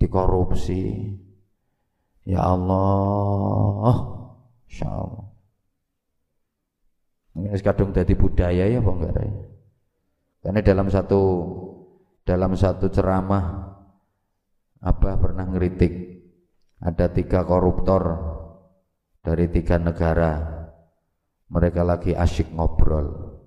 Dikorupsi. 0.00 1.12
Ya 2.24 2.40
Allah. 2.40 3.96
Insyaallah. 4.68 5.26
Ini 7.36 7.60
kadung 7.60 7.92
jadi 7.92 8.16
budaya 8.16 8.64
ya 8.64 8.80
ya? 8.80 9.44
Karena 10.40 10.60
dalam 10.64 10.88
satu 10.88 11.22
dalam 12.24 12.56
satu 12.56 12.88
ceramah 12.88 13.76
apa 14.80 15.10
pernah 15.20 15.44
ngeritik 15.44 16.22
ada 16.80 17.12
tiga 17.12 17.44
koruptor 17.44 18.02
dari 19.20 19.52
tiga 19.52 19.76
negara 19.76 20.32
mereka 21.46 21.86
lagi 21.86 22.12
asyik 22.14 22.54
ngobrol. 22.54 23.38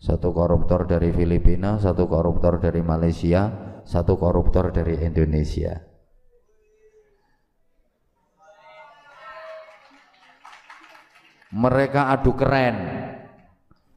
Satu 0.00 0.32
koruptor 0.32 0.88
dari 0.88 1.12
Filipina 1.12 1.76
satu 1.76 2.08
koruptor 2.08 2.56
dari 2.56 2.80
Malaysia 2.80 3.52
satu 3.84 4.16
koruptor 4.16 4.72
dari 4.72 4.96
Indonesia. 4.96 5.76
Mereka 11.50 12.14
adu 12.14 12.32
keren. 12.38 12.76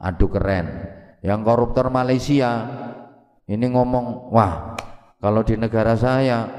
Adu 0.02 0.28
keren. 0.28 0.68
Yang 1.24 1.40
koruptor 1.48 1.88
Malaysia 1.88 2.52
ini 3.48 3.72
ngomong 3.72 4.34
wah 4.34 4.76
kalau 5.24 5.40
di 5.46 5.56
negara 5.56 5.96
saya 5.96 6.52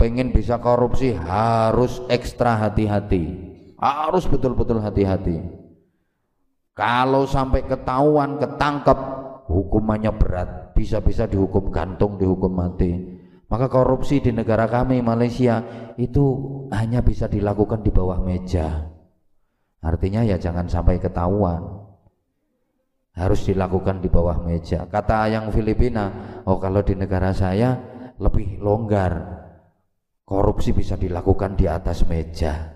pengen 0.00 0.32
bisa 0.32 0.56
korupsi 0.56 1.12
harus 1.12 2.00
ekstra 2.08 2.56
hati-hati 2.56 3.51
harus 3.82 4.30
betul-betul 4.30 4.78
hati-hati 4.78 5.42
kalau 6.78 7.26
sampai 7.26 7.66
ketahuan 7.66 8.38
ketangkep 8.38 8.98
hukumannya 9.50 10.14
berat 10.14 10.70
bisa-bisa 10.78 11.26
dihukum 11.26 11.74
gantung 11.74 12.14
dihukum 12.14 12.54
mati 12.54 13.18
maka 13.50 13.66
korupsi 13.66 14.22
di 14.22 14.30
negara 14.30 14.70
kami 14.70 15.02
Malaysia 15.02 15.60
itu 15.98 16.24
hanya 16.70 17.02
bisa 17.02 17.26
dilakukan 17.26 17.82
di 17.82 17.90
bawah 17.90 18.22
meja 18.22 18.92
Artinya 19.82 20.22
ya 20.22 20.38
jangan 20.38 20.70
sampai 20.70 21.02
ketahuan. 21.02 21.82
Harus 23.12 23.44
dilakukan 23.44 24.00
di 24.00 24.08
bawah 24.08 24.40
meja. 24.40 24.88
Kata 24.88 25.28
yang 25.28 25.52
Filipina, 25.52 26.40
oh 26.48 26.56
kalau 26.56 26.80
di 26.80 26.96
negara 26.96 27.34
saya 27.34 27.76
lebih 28.16 28.62
longgar. 28.62 29.42
Korupsi 30.22 30.72
bisa 30.72 30.96
dilakukan 30.96 31.58
di 31.58 31.66
atas 31.68 32.08
meja. 32.08 32.72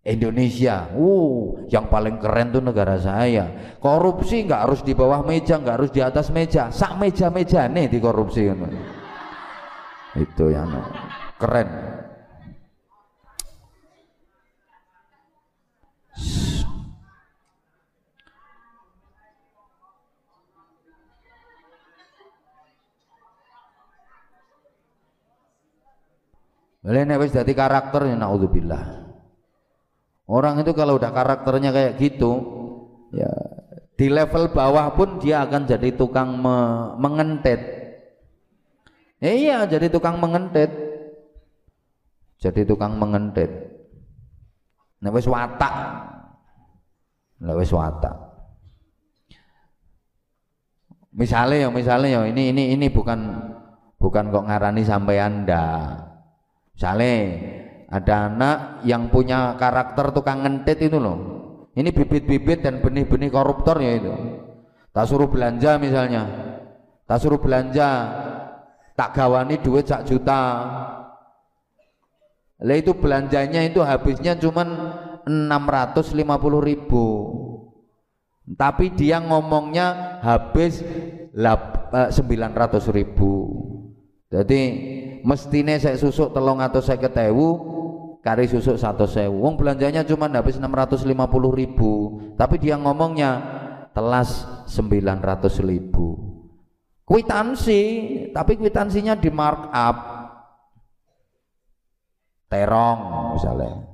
Indonesia, 0.00 0.88
uh, 0.96 1.68
yang 1.68 1.92
paling 1.92 2.16
keren 2.16 2.56
tuh 2.56 2.64
negara 2.64 2.96
saya. 2.96 3.76
Korupsi 3.76 4.48
nggak 4.48 4.60
harus 4.64 4.80
di 4.80 4.96
bawah 4.96 5.20
meja, 5.20 5.60
nggak 5.60 5.76
harus 5.76 5.92
di 5.92 6.00
atas 6.00 6.32
meja, 6.32 6.72
sak 6.72 6.96
meja-meja 6.96 7.68
nih 7.68 7.92
di 7.92 8.00
korupsi. 8.00 8.48
Itu 10.16 10.48
yang 10.48 10.72
keren. 11.36 11.68
Boleh 26.80 27.04
nek 27.04 27.20
wis 27.20 27.36
dadi 27.36 27.52
karakter 27.52 28.08
ya 28.08 28.16
naudzubillah. 28.16 28.99
Orang 30.30 30.62
itu 30.62 30.70
kalau 30.78 30.94
udah 30.94 31.10
karakternya 31.10 31.74
kayak 31.74 31.98
gitu, 31.98 32.38
ya 33.10 33.26
di 33.98 34.06
level 34.06 34.54
bawah 34.54 34.94
pun 34.94 35.18
dia 35.18 35.42
akan 35.42 35.66
jadi 35.66 35.90
tukang 35.98 36.38
me 36.38 36.56
mengentet. 37.02 37.58
Ya, 39.18 39.34
iya, 39.34 39.58
jadi 39.66 39.90
tukang 39.90 40.22
mengentet. 40.22 40.70
Jadi 42.38 42.62
tukang 42.62 42.94
mengentet. 42.96 43.50
Nek 45.02 45.12
wis 45.18 45.26
watak. 45.26 45.74
Nek 47.42 47.58
wis 47.58 47.74
watak. 47.74 48.16
Misalnya 51.10 51.66
ya, 51.66 51.68
misalnya 51.74 52.08
ya, 52.08 52.20
ini 52.30 52.54
ini 52.54 52.62
ini 52.78 52.86
bukan 52.86 53.18
bukan 53.98 54.30
kok 54.30 54.46
ngarani 54.46 54.86
sampai 54.86 55.20
anda 55.20 55.66
Misalnya 56.80 57.12
ada 57.90 58.30
anak 58.30 58.86
yang 58.86 59.10
punya 59.10 59.58
karakter 59.58 60.14
tukang 60.14 60.46
ngentit 60.46 60.78
itu 60.86 61.02
loh. 61.02 61.18
Ini 61.74 61.90
bibit-bibit 61.90 62.62
dan 62.62 62.78
benih-benih 62.78 63.34
koruptor 63.34 63.82
ya 63.82 63.98
itu. 63.98 64.14
Tak 64.94 65.10
suruh 65.10 65.26
belanja 65.26 65.74
misalnya. 65.82 66.22
Tak 67.10 67.18
suruh 67.18 67.42
belanja. 67.42 67.90
Tak 68.94 69.10
gawani 69.10 69.58
duit 69.58 69.90
sak 69.90 70.06
juta. 70.06 70.42
Lah 72.60 72.76
itu 72.76 72.94
belanjanya 72.94 73.66
itu 73.66 73.82
habisnya 73.82 74.38
cuman 74.38 74.68
650 75.26 76.14
ribu. 76.62 77.06
Tapi 78.54 78.94
dia 78.94 79.18
ngomongnya 79.18 80.18
habis 80.22 80.82
900 81.34 82.10
eh, 82.10 82.90
ribu. 82.94 83.32
Jadi 84.30 84.60
mestine 85.26 85.78
saya 85.82 85.98
susuk 85.98 86.30
telung 86.30 86.62
atau 86.62 86.78
saya 86.78 87.02
ketewu 87.02 87.79
kari 88.20 88.48
susuk 88.48 88.76
satu 88.76 89.04
sewu. 89.08 89.44
Wong 89.44 89.56
belanjanya 89.56 90.04
cuma 90.04 90.28
habis 90.28 90.56
650 90.56 91.08
ribu. 91.52 92.20
Tapi 92.36 92.56
dia 92.60 92.76
ngomongnya 92.76 93.30
telas 93.92 94.46
900 94.68 95.60
ribu. 95.66 96.30
Kwitansi 97.04 97.82
tapi 98.30 98.54
kwitansinya 98.54 99.18
di 99.18 99.34
markup 99.34 99.96
terong 102.46 103.00
misalnya. 103.34 103.90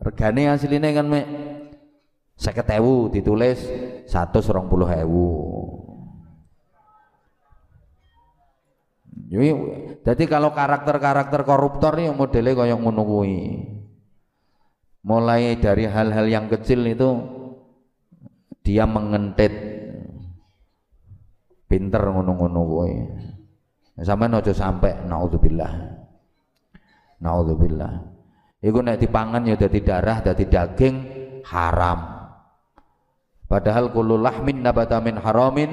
Regane 0.00 0.52
aslinya 0.52 0.92
kan 0.92 1.06
me 1.08 1.20
saya 2.40 2.56
ketewu 2.56 3.12
ditulis 3.12 3.60
satu 4.08 4.40
serong 4.40 4.68
puluh 4.68 4.88
Jadi 9.28 9.48
kalau 10.04 10.56
karakter-karakter 10.56 11.44
koruptor 11.44 11.92
ini 12.00 12.08
modelnya 12.16 12.72
ngono 12.72 13.02
kuwi. 13.04 13.36
Mulai 15.04 15.56
dari 15.60 15.84
hal-hal 15.88 16.28
yang 16.28 16.48
kecil 16.48 16.84
itu 16.88 17.08
dia 18.64 18.88
mengentit 18.88 19.52
pinter 21.68 22.00
ngono-ngono 22.00 22.60
kuwi. 22.64 22.94
Sampai 24.00 24.32
aja 24.32 24.52
sampai 24.56 25.04
naudzubillah. 25.04 25.72
Naudzubillah. 27.20 27.92
Iku 28.64 28.80
nek 28.80 29.04
dipangan 29.04 29.44
ya 29.44 29.60
dadi 29.60 29.80
darah, 29.84 30.24
dadi 30.24 30.48
daging 30.48 30.94
haram. 31.44 32.00
Padahal 33.44 33.92
kullu 33.92 34.16
lahmin 34.16 34.64
nabata 34.64 35.00
min 35.04 35.20
haramin 35.20 35.68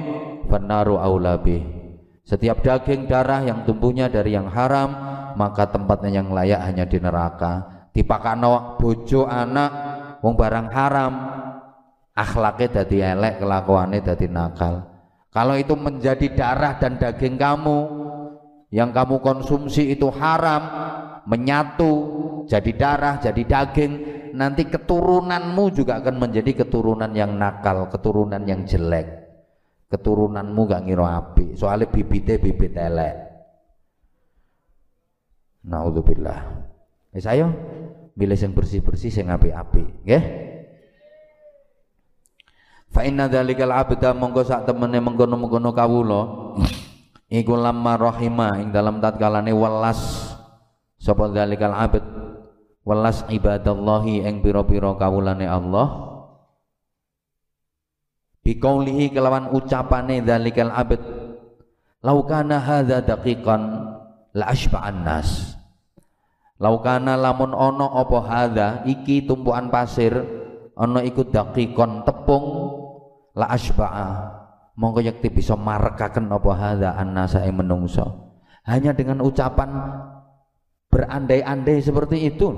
fannaru 0.50 1.00
aula 1.00 1.40
bih 1.40 1.77
setiap 2.28 2.60
daging 2.60 3.08
darah 3.08 3.40
yang 3.40 3.64
tumbuhnya 3.64 4.12
dari 4.12 4.36
yang 4.36 4.52
haram, 4.52 4.92
maka 5.32 5.64
tempatnya 5.72 6.20
yang 6.20 6.28
layak 6.28 6.60
hanya 6.60 6.84
di 6.84 7.00
neraka. 7.00 7.88
Dipakano 7.96 8.76
bojo 8.76 9.24
anak 9.24 9.72
wong 10.20 10.36
barang 10.36 10.68
haram, 10.68 11.12
akhlaknya 12.12 12.84
jadi 12.84 13.16
elek, 13.16 13.40
kelakuannya 13.40 14.04
jadi 14.04 14.28
nakal. 14.28 14.84
Kalau 15.32 15.56
itu 15.56 15.72
menjadi 15.72 16.28
darah 16.36 16.76
dan 16.76 17.00
daging 17.00 17.40
kamu 17.40 17.78
yang 18.76 18.92
kamu 18.92 19.24
konsumsi 19.24 19.96
itu 19.96 20.12
haram, 20.12 20.62
menyatu 21.24 21.92
jadi 22.44 22.72
darah, 22.76 23.16
jadi 23.24 23.40
daging, 23.40 23.92
nanti 24.36 24.68
keturunanmu 24.68 25.72
juga 25.72 25.96
akan 26.04 26.28
menjadi 26.28 26.60
keturunan 26.60 27.08
yang 27.16 27.40
nakal, 27.40 27.88
keturunan 27.88 28.44
yang 28.44 28.68
jelek 28.68 29.27
keturunanmu 29.88 30.60
gak 30.68 30.84
ngira 30.84 31.16
api 31.16 31.56
soalnya 31.56 31.88
bibitnya 31.88 32.36
bibit 32.36 32.76
elek. 32.76 33.16
Naudzubillah 35.64 36.40
ya 37.12 37.20
saya 37.20 37.46
milih 38.18 38.38
yang 38.38 38.52
bersih-bersih 38.52 39.12
yang 39.14 39.34
api-api 39.36 39.84
nggih. 40.04 40.24
Fa 42.88 43.04
inna 43.04 43.28
dzalikal 43.28 43.70
abda 43.70 44.16
monggo 44.16 44.42
sak 44.42 44.64
temene 44.64 44.98
mengkono-mengkono 44.98 45.70
kawula. 45.76 46.22
Iku 47.28 47.52
lamma 47.60 48.00
rahima 48.00 48.56
ing 48.56 48.72
dalam 48.72 49.04
tatkalane 49.04 49.52
welas. 49.52 50.32
Sapa 50.96 51.28
dzalikal 51.28 51.76
abd? 51.76 52.04
Welas 52.88 53.20
ibadallahi 53.28 54.24
ing 54.24 54.40
pira-pira 54.40 54.96
kawulane 54.96 55.44
Allah 55.44 56.17
biqaulihi 58.48 59.12
kelawan 59.12 59.52
ucapane 59.52 60.24
dzalikal 60.24 60.72
abd 60.72 61.04
laukana 62.00 62.56
hadza 62.56 63.04
daqiqan 63.04 63.60
la 64.32 64.44
asba'an 64.48 65.04
nas. 65.04 65.52
Laukana 66.56 67.20
lamun 67.20 67.52
ono 67.52 67.92
apa 67.92 68.18
hadza 68.24 68.66
iki 68.88 69.28
tumpuan 69.28 69.68
pasir 69.68 70.16
ono 70.72 71.04
iku 71.04 71.28
daqiqon 71.28 72.08
tepung 72.08 72.44
la 73.36 73.52
asba'a 73.52 74.08
mongko 74.80 75.04
yakti 75.04 75.28
bisa 75.28 75.52
marekaken 75.52 76.32
apa 76.32 76.50
hadza 76.56 76.96
annasa 76.96 77.44
ing 77.44 77.52
menungso. 77.60 78.32
Hanya 78.64 78.96
dengan 78.96 79.20
ucapan 79.20 79.68
berandai-andai 80.88 81.84
seperti 81.84 82.32
itu 82.32 82.48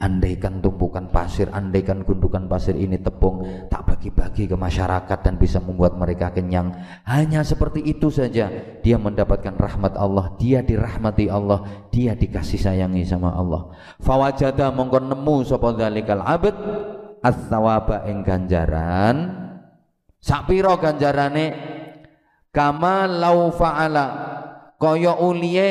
andaikan 0.00 0.64
tumpukan 0.64 1.12
pasir, 1.12 1.52
andaikan 1.52 2.00
gundukan 2.02 2.48
pasir 2.48 2.72
ini 2.72 2.96
tepung, 2.96 3.44
tak 3.68 3.84
bagi-bagi 3.84 4.48
ke 4.48 4.56
masyarakat 4.56 5.18
dan 5.20 5.36
bisa 5.36 5.60
membuat 5.60 6.00
mereka 6.00 6.32
kenyang. 6.32 6.72
Hanya 7.04 7.44
seperti 7.44 7.84
itu 7.84 8.08
saja 8.08 8.48
dia 8.80 8.96
mendapatkan 8.96 9.52
rahmat 9.54 9.94
Allah, 10.00 10.32
dia 10.40 10.64
dirahmati 10.64 11.28
Allah, 11.28 11.86
dia 11.92 12.16
dikasih 12.16 12.56
sayangi 12.56 13.04
sama 13.04 13.36
Allah. 13.36 13.76
Fawajada 14.00 14.72
mongko 14.72 15.04
nemu 15.04 15.36
sapa 15.44 15.76
dzalikal 15.76 16.24
abad 16.24 16.56
as-sawaba 17.20 18.08
ing 18.08 18.24
ganjaran. 18.24 19.36
Sapiro 20.20 20.76
ganjarane 20.80 21.46
kama 22.52 23.08
lau 23.08 23.52
fa'ala 23.52 24.06
kaya 24.80 25.16
uliye 25.16 25.68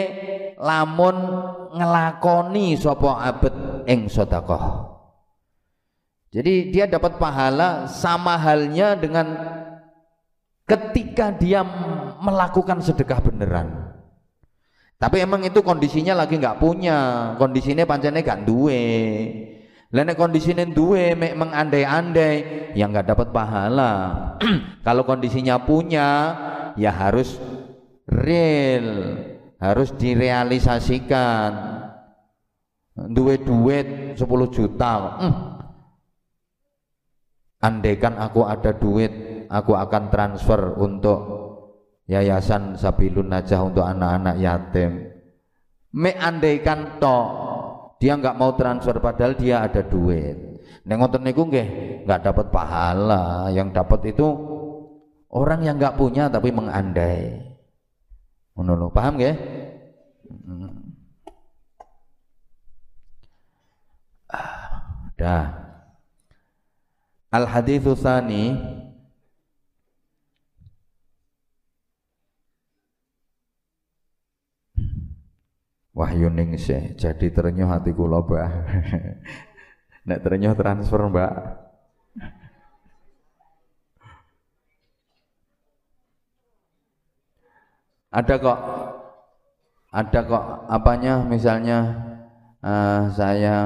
lamun 0.60 1.16
ngelakoni 1.72 2.76
sapa 2.76 3.24
abad 3.24 3.56
ing 3.88 4.12
sedekah. 4.12 4.92
Jadi 6.30 6.70
dia 6.70 6.86
dapat 6.86 7.18
pahala 7.18 7.90
sama 7.90 8.38
halnya 8.38 8.94
dengan 8.94 9.34
ketika 10.68 11.34
dia 11.34 11.66
melakukan 12.22 12.84
sedekah 12.86 13.18
beneran. 13.24 13.98
Tapi 15.00 15.24
emang 15.24 15.42
itu 15.48 15.64
kondisinya 15.64 16.14
lagi 16.14 16.38
nggak 16.38 16.60
punya, 16.60 17.34
kondisinya 17.40 17.88
pancene 17.88 18.20
gak 18.20 18.44
duwe. 18.44 18.84
Lainnya 19.90 20.14
kondisinya 20.14 20.62
duwe, 20.70 21.18
mek 21.18 21.34
mengandai-andai, 21.34 22.76
yang 22.78 22.94
nggak 22.94 23.10
dapat 23.10 23.34
pahala. 23.34 23.92
Kalau 24.86 25.02
kondisinya 25.02 25.58
punya, 25.66 26.38
ya 26.78 26.94
harus 26.94 27.42
real 28.06 29.18
harus 29.60 29.92
direalisasikan. 30.00 31.52
Duit 33.00 33.48
duit 33.48 34.16
10 34.16 34.48
juta. 34.52 34.94
Hmm. 35.20 35.36
andaikan 37.60 38.16
aku 38.16 38.48
ada 38.48 38.72
duit 38.72 39.12
aku 39.52 39.76
akan 39.76 40.08
transfer 40.08 40.80
untuk 40.80 41.20
yayasan 42.08 42.80
Sabilun 42.80 43.28
Najah 43.28 43.68
untuk 43.68 43.84
anak-anak 43.84 44.36
yatim. 44.40 45.12
Me 45.92 46.16
andaikan 46.16 47.04
toh 47.04 47.24
dia 48.00 48.16
nggak 48.16 48.40
mau 48.40 48.56
transfer 48.56 48.96
padahal 49.04 49.36
dia 49.36 49.60
ada 49.64 49.84
duit. 49.84 50.64
Nengoten 50.88 51.20
niku 51.24 51.52
nggih 51.52 51.68
nggak 52.08 52.22
dapat 52.32 52.48
pahala. 52.48 53.52
Yang 53.52 53.76
dapat 53.76 54.02
itu 54.16 54.28
orang 55.36 55.68
yang 55.68 55.76
nggak 55.76 56.00
punya 56.00 56.32
tapi 56.32 56.52
mengandai 56.56 57.49
ngono 58.60 58.92
paham 58.92 59.16
nggih 59.16 59.36
dah 65.16 65.46
al 67.32 67.46
hadithu 67.48 67.96
tsani 67.96 68.44
Wahyu 76.00 76.32
ningsih 76.32 76.96
jadi 76.96 77.28
ternyuh 77.28 77.68
hati 77.68 77.92
kula 77.92 78.24
Mbak. 78.24 78.48
Nek 80.08 80.20
ternyuh 80.24 80.56
transfer 80.56 81.04
Mbak. 81.12 81.32
Ada 88.10 88.42
kok 88.42 88.60
ada 89.90 90.20
kok 90.26 90.44
apanya? 90.66 91.22
Misalnya 91.26 91.78
uh, 92.66 93.06
saya 93.14 93.58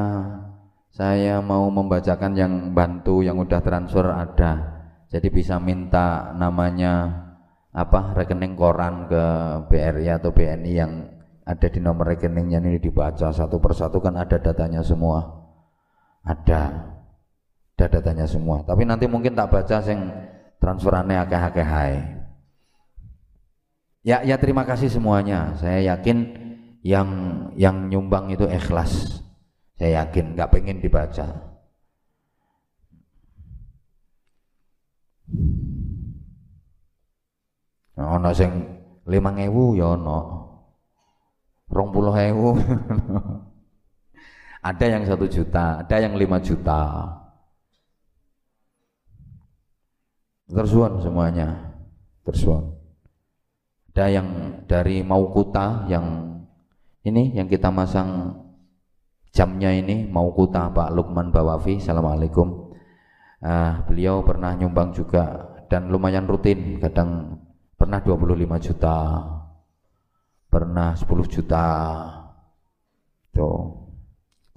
saya 0.92 1.40
mau 1.40 1.72
membacakan 1.72 2.36
yang 2.36 2.54
bantu 2.76 3.24
yang 3.24 3.40
udah 3.40 3.64
transfer 3.64 4.04
ada. 4.12 4.84
Jadi 5.08 5.32
bisa 5.32 5.64
minta 5.64 6.36
namanya 6.36 7.24
apa 7.74 8.14
rekening 8.14 8.54
koran 8.60 9.08
ke 9.08 9.24
BRI 9.72 10.12
atau 10.12 10.36
BNI 10.36 10.74
yang 10.76 10.92
ada 11.44 11.68
di 11.68 11.80
nomor 11.82 12.14
rekeningnya 12.14 12.62
ini 12.64 12.80
dibaca 12.80 13.34
satu 13.34 13.58
persatu 13.64 14.04
kan 14.04 14.20
ada 14.20 14.40
datanya 14.44 14.84
semua. 14.84 15.24
Ada 16.24 16.92
ada 17.74 17.86
datanya 18.00 18.28
semua. 18.28 18.64
Tapi 18.68 18.84
nanti 18.84 19.08
mungkin 19.08 19.36
tak 19.36 19.52
baca 19.56 19.80
sing 19.80 20.12
transferannya 20.60 21.20
akeh-akeh 21.20 21.68
hai 21.68 22.13
ya 24.04 24.20
ya 24.22 24.36
terima 24.38 24.68
kasih 24.68 24.92
semuanya. 24.92 25.56
Saya 25.58 25.96
yakin 25.96 26.18
yang 26.84 27.10
yang 27.56 27.88
nyumbang 27.88 28.30
itu 28.30 28.44
ikhlas. 28.46 29.24
Saya 29.80 30.04
yakin 30.04 30.36
nggak 30.36 30.52
pengen 30.52 30.84
dibaca. 30.84 31.28
Ono 37.98 38.30
sing 38.36 38.52
lima 39.08 39.32
ngewu 39.32 39.80
ya 39.80 39.96
ono. 39.96 40.44
rong 41.74 41.90
puluh 41.90 42.14
hewu 42.14 42.54
ada 44.70 44.86
yang 44.86 45.10
satu 45.10 45.26
juta 45.26 45.82
ada 45.82 45.96
yang 45.98 46.14
lima 46.14 46.38
juta. 46.38 47.10
Tersuan 50.54 51.02
semuanya. 51.02 51.74
Tersuan 52.22 52.73
ada 53.94 54.10
yang 54.10 54.28
dari 54.66 55.06
Maukuta 55.06 55.86
yang 55.86 56.26
ini 57.06 57.30
yang 57.38 57.46
kita 57.46 57.70
masang 57.70 58.42
jamnya 59.30 59.70
ini 59.70 60.10
Maukuta 60.10 60.74
Pak 60.74 60.90
Lukman 60.98 61.30
Bawafi. 61.30 61.78
Assalamualaikum. 61.78 62.74
Uh, 63.38 63.86
beliau 63.86 64.26
pernah 64.26 64.58
nyumbang 64.58 64.98
juga 64.98 65.46
dan 65.70 65.94
lumayan 65.94 66.26
rutin 66.26 66.82
kadang 66.82 67.38
pernah 67.78 68.02
25 68.02 68.66
juta 68.66 68.98
pernah 70.50 70.98
10 70.98 71.30
juta. 71.30 71.66
Tuh. 73.30 73.62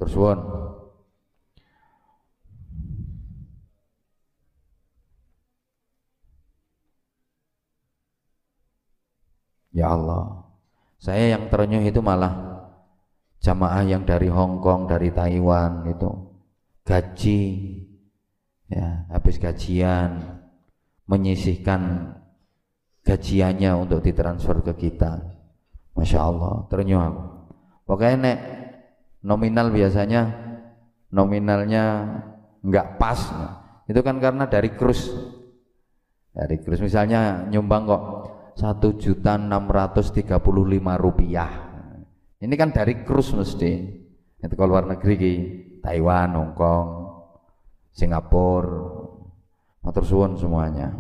Terus 0.00 0.12
Ya 9.76 9.92
Allah 9.92 10.48
saya 10.96 11.36
yang 11.36 11.52
terenyuh 11.52 11.84
itu 11.84 12.00
malah 12.00 12.64
jamaah 13.44 13.84
yang 13.84 14.08
dari 14.08 14.32
Hong 14.32 14.64
Kong 14.64 14.88
dari 14.88 15.12
Taiwan 15.12 15.84
itu 15.92 16.08
gaji 16.88 17.42
ya 18.72 19.04
habis 19.12 19.36
gajian 19.36 20.40
menyisihkan 21.04 22.10
gajiannya 23.04 23.70
untuk 23.76 24.00
ditransfer 24.00 24.64
ke 24.64 24.88
kita 24.88 25.36
Masya 25.96 26.20
Allah, 26.20 26.68
ternyuh 26.68 27.00
aku. 27.00 27.22
Pokoknya 27.88 28.16
nek 28.20 28.38
nominal 29.24 29.72
biasanya 29.72 30.28
nominalnya 31.08 31.82
nggak 32.60 33.00
pas. 33.00 33.16
Itu 33.88 34.04
kan 34.04 34.20
karena 34.20 34.44
dari 34.44 34.76
krus. 34.76 35.08
Dari 36.36 36.60
krus 36.60 36.84
misalnya 36.84 37.48
nyumbang 37.48 37.88
kok 37.88 38.02
satu 38.56 38.96
juta 38.96 39.36
enam 39.36 39.68
ratus 39.68 40.08
tiga 40.16 40.40
puluh 40.40 40.64
lima 40.64 40.96
rupiah. 40.96 41.76
Ini 42.40 42.54
kan 42.56 42.72
dari 42.72 43.04
krus 43.04 43.36
mesti. 43.36 43.72
Itu 44.40 44.54
kalau 44.56 44.76
luar 44.76 44.88
negeri 44.88 45.16
Taiwan, 45.84 46.32
Hong 46.36 46.52
Kong, 46.56 46.88
Singapura, 47.92 48.80
motor 49.84 50.04
suwon 50.04 50.40
semuanya. 50.40 50.96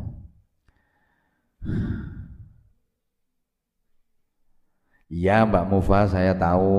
Iya 5.06 5.46
Mbak 5.46 5.66
Mufa 5.70 6.10
saya 6.10 6.34
tahu 6.34 6.76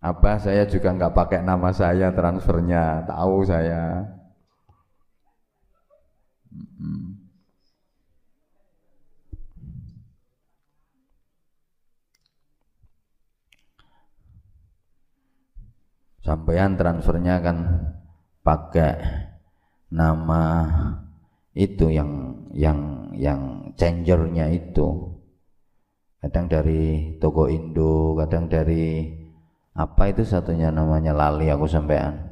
apa 0.00 0.40
saya 0.40 0.64
juga 0.64 0.96
nggak 0.96 1.12
pakai 1.12 1.40
nama 1.44 1.76
saya 1.76 2.08
transfernya 2.08 3.04
tahu 3.04 3.44
saya 3.44 4.08
sampean 16.20 16.76
transfernya 16.76 17.40
kan 17.40 17.56
pakai 18.44 18.96
nama 19.90 20.42
itu 21.52 21.90
yang 21.90 22.36
yang 22.54 23.10
yang 23.16 23.72
changernya 23.74 24.52
itu. 24.54 25.18
Kadang 26.20 26.52
dari 26.52 27.16
toko 27.16 27.48
Indo 27.48 28.12
kadang 28.20 28.46
dari 28.46 29.08
apa 29.72 30.12
itu 30.12 30.22
satunya 30.26 30.68
namanya 30.68 31.16
lali 31.16 31.48
aku 31.48 31.64
sampean. 31.64 32.30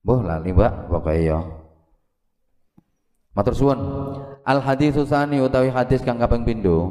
Boh 0.00 0.22
lali 0.24 0.54
mbak 0.54 0.88
pokoknya 0.88 1.20
ya. 1.20 1.38
Matur 3.36 3.54
suwun. 3.54 3.80
Al 4.42 4.58
hadis 4.64 4.96
susani 4.96 5.38
utawi 5.38 5.68
hadis 5.68 6.00
kang 6.00 6.18
kaping 6.18 6.42
pindho? 6.42 6.90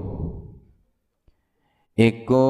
Iku 1.99 2.45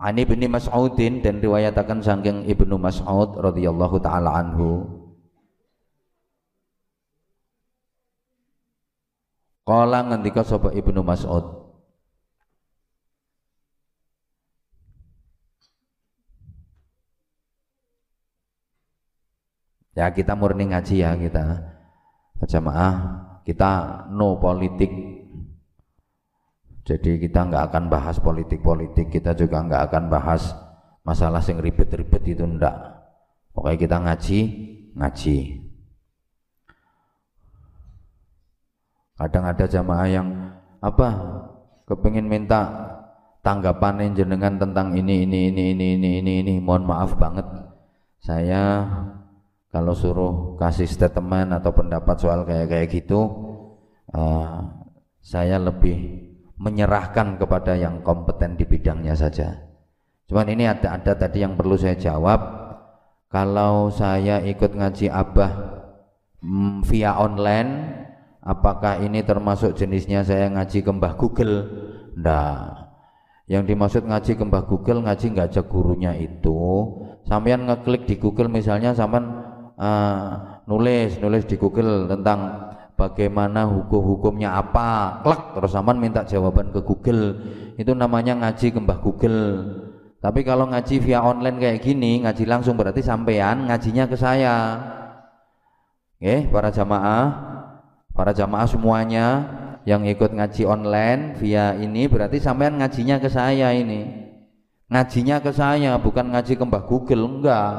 Ani 0.00 0.24
bin 0.24 0.40
Mas'udin 0.48 1.20
dan 1.20 1.44
riwayatakan 1.44 2.00
saking 2.00 2.48
Ibnu 2.48 2.80
Mas'ud 2.80 3.36
radhiyallahu 3.36 4.00
taala 4.00 4.32
anhu. 4.32 4.88
Kala 9.68 10.08
ngendika 10.08 10.40
sapa 10.40 10.72
Ibnu 10.72 11.04
Mas'ud? 11.04 11.60
Ya 19.92 20.08
kita 20.08 20.32
murni 20.32 20.72
ngaji 20.72 21.04
ya 21.04 21.12
kita. 21.12 21.60
Jamaah 22.40 23.20
kita 23.44 24.08
no 24.16 24.40
politik 24.40 24.88
jadi 26.84 27.20
kita 27.20 27.48
nggak 27.48 27.64
akan 27.72 27.84
bahas 27.92 28.16
politik-politik 28.16 29.12
kita 29.12 29.36
juga 29.36 29.60
nggak 29.60 29.82
akan 29.92 30.04
bahas 30.08 30.56
masalah 31.04 31.44
yang 31.44 31.60
ribet-ribet 31.60 32.22
itu 32.24 32.44
ndak. 32.44 32.76
Pokoknya 33.52 33.78
kita 33.78 33.96
ngaji 34.00 34.40
ngaji. 34.96 35.38
Kadang 39.20 39.44
ada 39.44 39.64
jamaah 39.68 40.08
yang 40.08 40.28
apa 40.80 41.08
kepingin 41.84 42.24
minta 42.24 42.72
tanggapan 43.44 44.16
jenengan 44.16 44.56
tentang 44.56 44.96
ini 44.96 45.28
ini 45.28 45.52
ini 45.52 45.76
ini 45.76 45.86
ini 46.00 46.10
ini 46.24 46.32
ini. 46.40 46.54
Mohon 46.64 46.84
maaf 46.88 47.12
banget. 47.20 47.44
Saya 48.24 48.88
kalau 49.68 49.92
suruh 49.92 50.56
kasih 50.56 50.88
statement 50.88 51.52
atau 51.52 51.70
pendapat 51.76 52.16
soal 52.16 52.42
kayak 52.42 52.66
kayak 52.72 52.88
gitu 52.90 53.20
uh, 54.12 54.66
saya 55.22 55.62
lebih 55.62 56.29
menyerahkan 56.60 57.40
kepada 57.40 57.72
yang 57.72 58.04
kompeten 58.04 58.60
di 58.60 58.68
bidangnya 58.68 59.16
saja. 59.16 59.56
Cuman 60.28 60.46
ini 60.52 60.68
ada 60.68 60.92
ada 60.92 61.16
tadi 61.16 61.40
yang 61.40 61.56
perlu 61.56 61.74
saya 61.80 61.96
jawab. 61.96 62.60
Kalau 63.32 63.88
saya 63.88 64.44
ikut 64.44 64.76
ngaji 64.76 65.08
Abah 65.08 65.52
mm, 66.44 66.84
via 66.84 67.16
online 67.16 67.70
apakah 68.44 69.00
ini 69.00 69.24
termasuk 69.24 69.72
jenisnya 69.72 70.20
saya 70.20 70.52
ngaji 70.52 70.84
ke 70.84 70.90
Mbah 70.92 71.14
Google? 71.16 71.54
Ndak. 72.18 72.92
Yang 73.48 73.62
dimaksud 73.72 74.02
ngaji 74.04 74.32
ke 74.36 74.44
Mbah 74.44 74.64
Google 74.68 75.00
ngaji 75.08 75.26
nggak 75.32 75.48
ada 75.56 75.62
gurunya 75.64 76.12
itu. 76.14 76.60
Sampean 77.24 77.64
ngeklik 77.64 78.04
di 78.04 78.20
Google 78.20 78.52
misalnya 78.52 78.92
sampean 78.92 79.24
uh, 79.80 80.60
nulis 80.68 81.16
nulis 81.18 81.48
di 81.48 81.56
Google 81.56 82.06
tentang 82.06 82.70
bagaimana 83.00 83.64
hukum-hukumnya 83.64 84.52
apa 84.60 85.24
klek 85.24 85.56
terus 85.56 85.72
sampean 85.72 85.96
minta 85.96 86.20
jawaban 86.28 86.68
ke 86.68 86.84
Google 86.84 87.40
itu 87.80 87.96
namanya 87.96 88.36
ngaji 88.36 88.68
ke 88.68 88.76
Mbah 88.76 89.00
Google 89.00 89.40
tapi 90.20 90.44
kalau 90.44 90.68
ngaji 90.68 91.00
via 91.00 91.24
online 91.24 91.56
kayak 91.56 91.80
gini, 91.80 92.20
ngaji 92.20 92.44
langsung 92.44 92.76
berarti 92.76 93.00
sampean 93.00 93.64
ngajinya 93.64 94.04
ke 94.04 94.16
saya. 94.20 94.56
Oke, 96.20 96.44
para 96.52 96.68
jamaah, 96.68 97.24
para 98.12 98.36
jamaah 98.36 98.68
semuanya 98.68 99.26
yang 99.88 100.04
ikut 100.04 100.36
ngaji 100.36 100.68
online 100.68 101.40
via 101.40 101.72
ini 101.72 102.04
berarti 102.04 102.36
sampean 102.36 102.76
ngajinya 102.76 103.16
ke 103.16 103.32
saya 103.32 103.72
ini. 103.72 104.28
Ngajinya 104.92 105.40
ke 105.40 105.56
saya, 105.56 105.96
bukan 105.96 106.36
ngaji 106.36 106.52
ke 106.52 106.64
Mbah 106.68 106.84
Google, 106.84 107.24
enggak. 107.24 107.72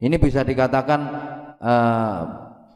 Ini 0.00 0.16
bisa 0.16 0.40
dikatakan 0.40 1.00
uh, 1.60 2.20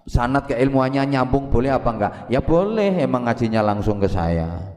sanat 0.05 0.49
keilmuannya 0.49 1.05
nyambung 1.09 1.49
boleh 1.49 1.73
apa 1.73 1.89
enggak? 1.91 2.13
Ya 2.29 2.41
boleh, 2.41 2.93
emang 3.01 3.25
ngajinya 3.29 3.61
langsung 3.65 4.01
ke 4.01 4.09
saya. 4.09 4.75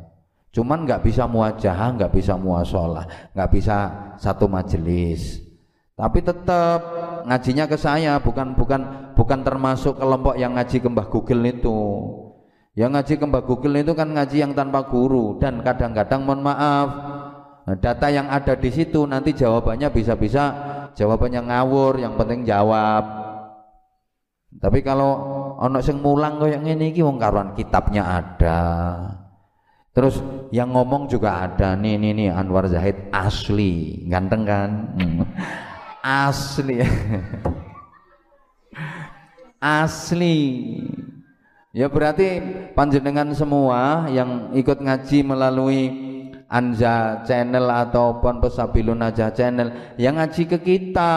Cuman 0.55 0.87
nggak 0.87 1.03
bisa 1.05 1.29
muajah, 1.29 1.77
nggak 1.93 2.11
bisa 2.15 2.33
muasalah, 2.33 3.05
nggak 3.35 3.49
bisa 3.53 3.77
satu 4.17 4.49
majelis. 4.49 5.43
Tapi 5.93 6.21
tetap 6.21 6.79
ngajinya 7.25 7.65
ke 7.69 7.77
saya, 7.77 8.17
bukan 8.17 8.57
bukan 8.57 9.13
bukan 9.13 9.39
termasuk 9.45 9.97
kelompok 9.97 10.37
yang 10.37 10.57
ngaji 10.57 10.77
ke 10.81 10.87
Mbah 10.89 11.07
Google 11.13 11.43
itu. 11.45 11.79
Yang 12.77 12.91
ngaji 12.93 13.13
ke 13.17 13.25
Mbah 13.25 13.43
Google 13.45 13.75
itu 13.81 13.93
kan 13.97 14.09
ngaji 14.13 14.37
yang 14.37 14.53
tanpa 14.53 14.85
guru 14.85 15.41
dan 15.41 15.61
kadang-kadang 15.65 16.21
mohon 16.21 16.45
maaf 16.45 16.89
data 17.75 18.07
yang 18.07 18.31
ada 18.31 18.55
di 18.55 18.71
situ 18.71 19.03
nanti 19.03 19.35
jawabannya 19.35 19.91
bisa-bisa 19.91 20.43
jawabannya 20.95 21.51
ngawur, 21.51 21.99
yang 21.99 22.15
penting 22.15 22.47
jawab. 22.47 23.26
Tapi 24.57 24.81
kalau 24.81 25.11
ono 25.61 25.77
sing 25.81 26.01
mulang 26.01 26.41
yang 26.49 26.65
ini 26.65 26.89
iki 26.89 27.05
wong 27.05 27.21
karuan 27.21 27.53
kitabnya 27.53 28.03
ada. 28.21 28.61
Terus 29.93 30.21
yang 30.53 30.73
ngomong 30.77 31.09
juga 31.09 31.45
ada 31.45 31.73
nih 31.73 31.97
nih 31.97 32.11
nih 32.13 32.29
Anwar 32.29 32.69
Zahid 32.69 33.09
asli, 33.09 34.05
ganteng 34.05 34.45
kan? 34.45 34.69
Hmm. 34.93 35.25
Asli. 36.05 36.85
asli. 39.81 40.37
Ya 41.73 41.89
berarti 41.89 42.41
panjenengan 42.77 43.33
semua 43.33 44.05
yang 44.09 44.53
ikut 44.53 44.81
ngaji 44.81 45.25
melalui 45.25 46.07
Anja 46.47 47.27
channel 47.27 47.67
atau 47.67 48.23
Ponpes 48.23 48.55
Sabilun 48.55 49.03
Aja 49.03 49.27
channel 49.35 49.97
yang 49.99 50.15
ngaji 50.15 50.47
ke 50.47 50.57
kita, 50.63 51.13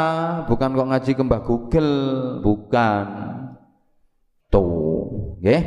bukan 0.51 0.75
kok 0.75 0.91
ngaji 0.91 1.11
ke 1.15 1.23
Mbah 1.23 1.43
Google, 1.47 1.95
bukan. 2.43 3.30
Tuh, 4.51 5.39
nggih. 5.39 5.63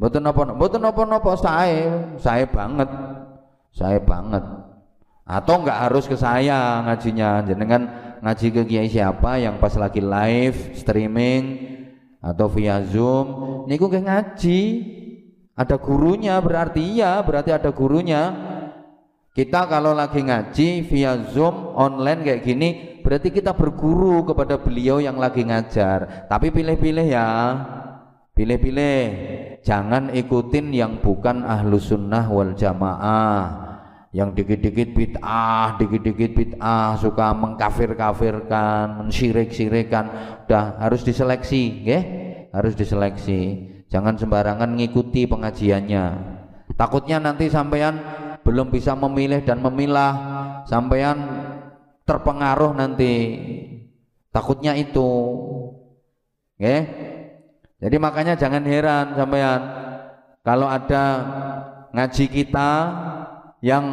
Mboten 0.00 0.24
napa 0.24 0.48
mboten 0.56 0.80
napa-napa 0.80 1.36
saya, 1.36 2.16
saya 2.16 2.48
banget. 2.48 2.88
Saya 3.76 4.00
banget. 4.00 4.40
Atau 5.28 5.60
enggak 5.60 5.78
harus 5.86 6.08
ke 6.08 6.16
saya 6.16 6.80
ngajinya, 6.88 7.44
jenengan 7.44 7.82
ngaji 8.24 8.46
ke 8.50 8.62
kiai 8.64 8.88
siapa 8.88 9.36
yang 9.36 9.60
pas 9.60 9.76
lagi 9.76 10.00
live 10.00 10.74
streaming 10.74 11.44
atau 12.18 12.48
via 12.48 12.80
Zoom, 12.82 13.26
niku 13.68 13.92
ke 13.92 14.00
ngaji. 14.00 14.62
Ada 15.52 15.76
gurunya 15.76 16.40
berarti 16.40 16.80
iya, 16.80 17.20
berarti 17.20 17.52
ada 17.52 17.68
gurunya. 17.68 18.32
Kita 19.30 19.70
kalau 19.70 19.94
lagi 19.94 20.26
ngaji 20.26 20.90
via 20.90 21.14
Zoom 21.30 21.78
online 21.78 22.26
kayak 22.26 22.42
gini, 22.42 22.68
berarti 22.98 23.30
kita 23.30 23.54
berguru 23.54 24.26
kepada 24.26 24.58
beliau 24.58 24.98
yang 24.98 25.22
lagi 25.22 25.46
ngajar. 25.46 26.26
Tapi 26.26 26.50
pilih-pilih 26.50 27.06
ya. 27.06 27.28
Pilih-pilih, 28.34 29.00
jangan 29.62 30.10
ikutin 30.10 30.74
yang 30.74 30.98
bukan 30.98 31.46
ahlu 31.46 31.78
sunnah 31.78 32.26
wal 32.26 32.56
jamaah 32.58 33.70
yang 34.10 34.34
dikit-dikit 34.34 34.90
bid'ah, 34.90 35.78
dikit-dikit 35.78 36.30
bid'ah, 36.34 36.98
suka 36.98 37.30
mengkafir-kafirkan, 37.30 38.98
mensyirik-syirikan, 38.98 40.04
udah 40.46 40.82
harus 40.82 41.06
diseleksi, 41.06 41.86
ya? 41.86 42.00
Harus 42.50 42.74
diseleksi. 42.74 43.70
Jangan 43.86 44.18
sembarangan 44.18 44.74
ngikuti 44.74 45.30
pengajiannya. 45.30 46.04
Takutnya 46.74 47.22
nanti 47.22 47.46
sampean 47.46 48.02
belum 48.42 48.72
bisa 48.72 48.96
memilih 48.96 49.44
dan 49.44 49.60
memilah, 49.60 50.12
sampean 50.66 51.18
terpengaruh 52.04 52.74
nanti. 52.74 53.14
Takutnya 54.30 54.78
itu. 54.78 55.10
Ya? 56.60 56.86
Jadi 57.80 57.96
makanya 57.96 58.36
jangan 58.36 58.62
heran 58.62 59.16
sampean 59.16 59.60
kalau 60.40 60.68
ada 60.68 61.04
ngaji 61.92 62.24
kita 62.28 62.70
yang 63.60 63.84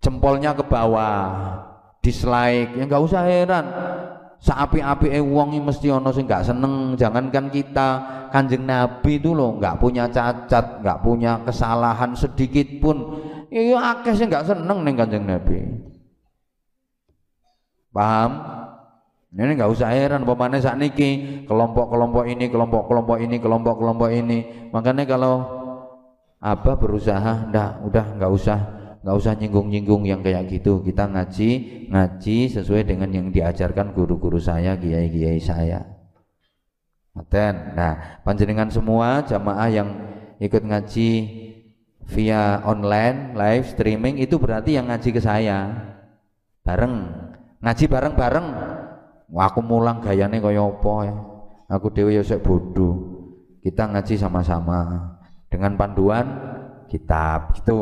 jempolnya 0.00 0.52
ke 0.52 0.64
bawah, 0.64 1.28
dislike, 2.04 2.76
ya 2.76 2.84
nggak 2.84 3.04
usah 3.04 3.22
heran. 3.24 3.66
Seapi-api 4.40 5.20
wong 5.20 5.60
mesti 5.60 5.92
ono 5.92 6.08
sing 6.16 6.24
nggak 6.24 6.48
seneng, 6.48 6.96
jangankan 6.96 7.52
kita, 7.52 7.88
kanjeng 8.32 8.64
Nabi 8.64 9.20
itu 9.20 9.36
loh 9.36 9.60
nggak 9.60 9.76
punya 9.76 10.08
cacat, 10.08 10.80
nggak 10.80 10.98
punya 11.04 11.44
kesalahan 11.44 12.16
sedikit 12.16 12.64
pun. 12.80 13.20
Iya 13.50 13.78
akeh 13.98 14.14
sih 14.14 14.30
nggak 14.30 14.46
seneng 14.46 14.86
nih 14.86 14.94
kanjeng 14.94 15.26
Nabi. 15.26 15.58
Paham? 17.90 18.30
Ini 19.30 19.58
nggak 19.58 19.70
usah 19.70 19.94
heran 19.94 20.26
pemane 20.26 20.58
saat 20.58 20.78
niki 20.78 21.42
kelompok-kelompok 21.46 22.26
ini, 22.26 22.50
kelompok-kelompok 22.50 23.18
ini, 23.22 23.36
kelompok-kelompok 23.38 24.10
ini. 24.10 24.70
Makanya 24.74 25.06
kalau 25.06 25.34
apa 26.38 26.78
berusaha, 26.78 27.50
ndak 27.50 27.82
udah 27.86 28.06
nggak 28.18 28.30
usah 28.30 28.58
nggak 29.00 29.16
usah 29.16 29.32
nyinggung-nyinggung 29.38 30.02
yang 30.06 30.22
kayak 30.22 30.46
gitu. 30.50 30.82
Kita 30.82 31.10
ngaji 31.10 31.50
ngaji 31.90 32.38
sesuai 32.54 32.86
dengan 32.86 33.10
yang 33.10 33.30
diajarkan 33.34 33.94
guru-guru 33.94 34.38
saya, 34.38 34.78
kiai-kiai 34.78 35.42
saya. 35.42 35.82
Nah, 37.74 38.22
panjenengan 38.22 38.70
semua 38.70 39.26
jamaah 39.26 39.68
yang 39.70 39.88
ikut 40.38 40.62
ngaji 40.62 41.10
via 42.10 42.60
online 42.66 43.38
live 43.38 43.70
streaming 43.70 44.18
itu 44.18 44.36
berarti 44.36 44.74
yang 44.74 44.90
ngaji 44.90 45.10
ke 45.14 45.20
saya. 45.22 45.70
Bareng. 46.66 47.06
Ngaji 47.62 47.84
bareng-bareng. 47.86 48.46
Aku 49.30 49.62
mulang 49.62 50.02
gayane 50.02 50.42
kaya 50.42 50.66
apa 50.66 50.94
ya? 51.06 51.14
Aku 51.70 51.86
dewi 51.94 52.18
ya 52.18 52.36
bodoh 52.42 52.94
kita 53.62 53.86
ngaji 53.86 54.18
sama-sama. 54.18 55.14
Dengan 55.46 55.78
panduan 55.78 56.26
kitab 56.90 57.54
gitu. 57.54 57.78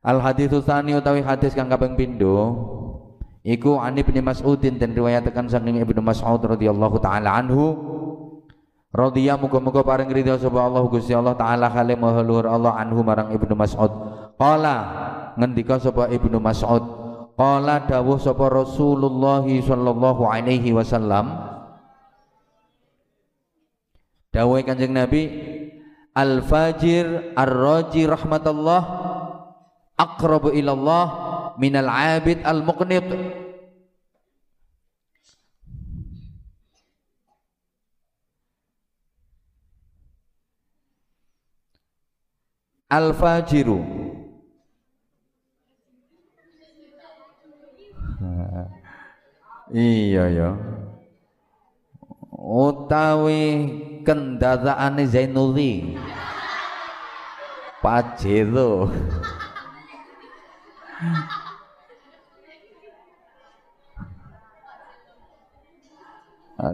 Al 0.00 0.18
haditsu 0.18 0.64
tsani 0.64 0.96
utawi 0.96 1.20
hadis 1.20 1.52
kang 1.52 1.68
kaping 1.68 1.92
pindho 1.94 2.56
iku 3.44 3.76
ani 3.76 4.00
bin 4.00 4.16
Mas'udin 4.24 4.80
dan 4.80 4.96
riwayatkan 4.96 5.44
saking 5.46 5.76
Ibnu 5.84 6.00
Mas'ud 6.00 6.40
radhiyallahu 6.40 6.96
taala 7.04 7.36
anhu 7.36 7.76
radhiya 8.90 9.38
muga-muga 9.38 9.86
paring 9.86 10.10
ridha 10.10 10.34
sapa 10.36 10.66
Allah 10.66 10.82
Gusti 10.86 11.14
Allah 11.14 11.38
taala 11.38 11.70
kale 11.70 11.94
maha 11.94 12.22
Allah 12.26 12.72
anhu 12.78 13.00
marang 13.06 13.30
Ibnu 13.30 13.54
Mas'ud. 13.54 13.92
Qala 14.36 14.76
ngendika 15.38 15.78
sapa 15.78 16.10
Ibnu 16.10 16.42
Mas'ud. 16.42 16.82
Qala 17.38 17.86
dawuh 17.86 18.18
sapa 18.20 18.50
Rasulullah 18.50 19.46
sallallahu 19.46 20.22
alaihi 20.26 20.74
wasallam. 20.76 21.48
Dawuh 24.30 24.62
Kanjeng 24.62 24.94
Nabi 24.94 25.50
Al-fajir 26.10 27.38
ar-raji 27.38 28.02
rahmatullah 28.02 28.82
aqrabu 29.94 30.50
ilallah 30.50 31.06
minal 31.54 31.86
abid 31.86 32.42
al-muqnit 32.42 33.06
Al-fajiru. 42.90 43.78
Iya 49.70 50.26
ya. 50.34 50.50
Utawi 52.34 53.42
kendaraane 54.02 55.06
Zainuli. 55.06 55.94
Pajero. 57.84 58.90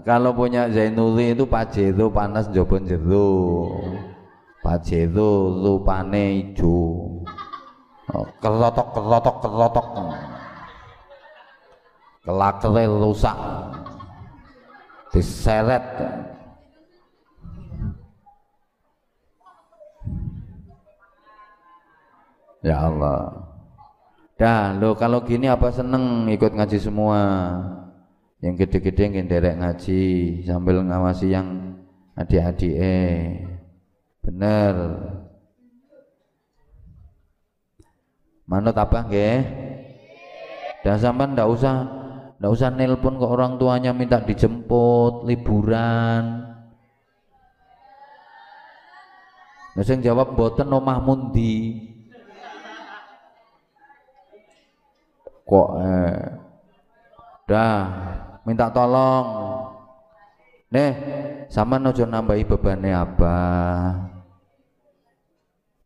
Kalau 0.08 0.32
punya 0.34 0.66
Zainuli 0.72 1.36
itu 1.36 1.44
Pajero 1.46 2.10
panas 2.10 2.48
jobon 2.50 2.88
jero. 2.88 3.28
Pajero 4.66 5.62
rupane 5.62 6.42
ijo. 6.42 6.82
Oh, 8.10 8.26
kelotok 8.42 8.98
kelotok 8.98 9.36
kelotok. 9.38 9.88
Kelakere 12.26 12.90
rusak. 12.90 13.38
Diseret. 15.14 15.86
Ya 22.66 22.90
Allah. 22.90 23.46
Dah, 24.34 24.74
lo 24.74 24.98
kalau 24.98 25.22
gini 25.22 25.46
apa 25.46 25.70
seneng 25.70 26.26
ikut 26.26 26.50
ngaji 26.50 26.82
semua? 26.82 27.22
Yang 28.42 28.66
gede-gede 28.66 29.14
yang 29.14 29.30
derek 29.30 29.62
ngaji 29.62 30.02
sambil 30.42 30.82
ngawasi 30.82 31.30
yang 31.30 31.78
adik-adik 32.18 32.74
eh. 32.74 33.55
Bener. 34.26 34.74
Manut 38.46 38.74
apa 38.74 39.06
nggih? 39.06 39.38
Dah 40.82 40.98
sampean 40.98 41.38
ndak 41.38 41.46
usah 41.50 41.86
ndak 42.42 42.50
usah 42.50 42.68
nelpon 42.74 43.18
ke 43.18 43.26
orang 43.26 43.58
tuanya 43.58 43.94
minta 43.94 44.18
dijemput 44.22 45.22
liburan. 45.26 46.42
Nah, 49.76 49.84
jawab 49.84 50.32
mboten 50.34 50.72
omah 50.72 50.98
mundi. 51.04 51.86
kok 55.46 55.68
eh, 55.78 56.18
dah 57.46 57.78
minta 58.42 58.66
tolong 58.74 59.26
nih 60.74 60.90
sama 61.46 61.78
nojo 61.78 62.02
nambahi 62.02 62.42
bebannya 62.42 62.90
apa 62.90 63.38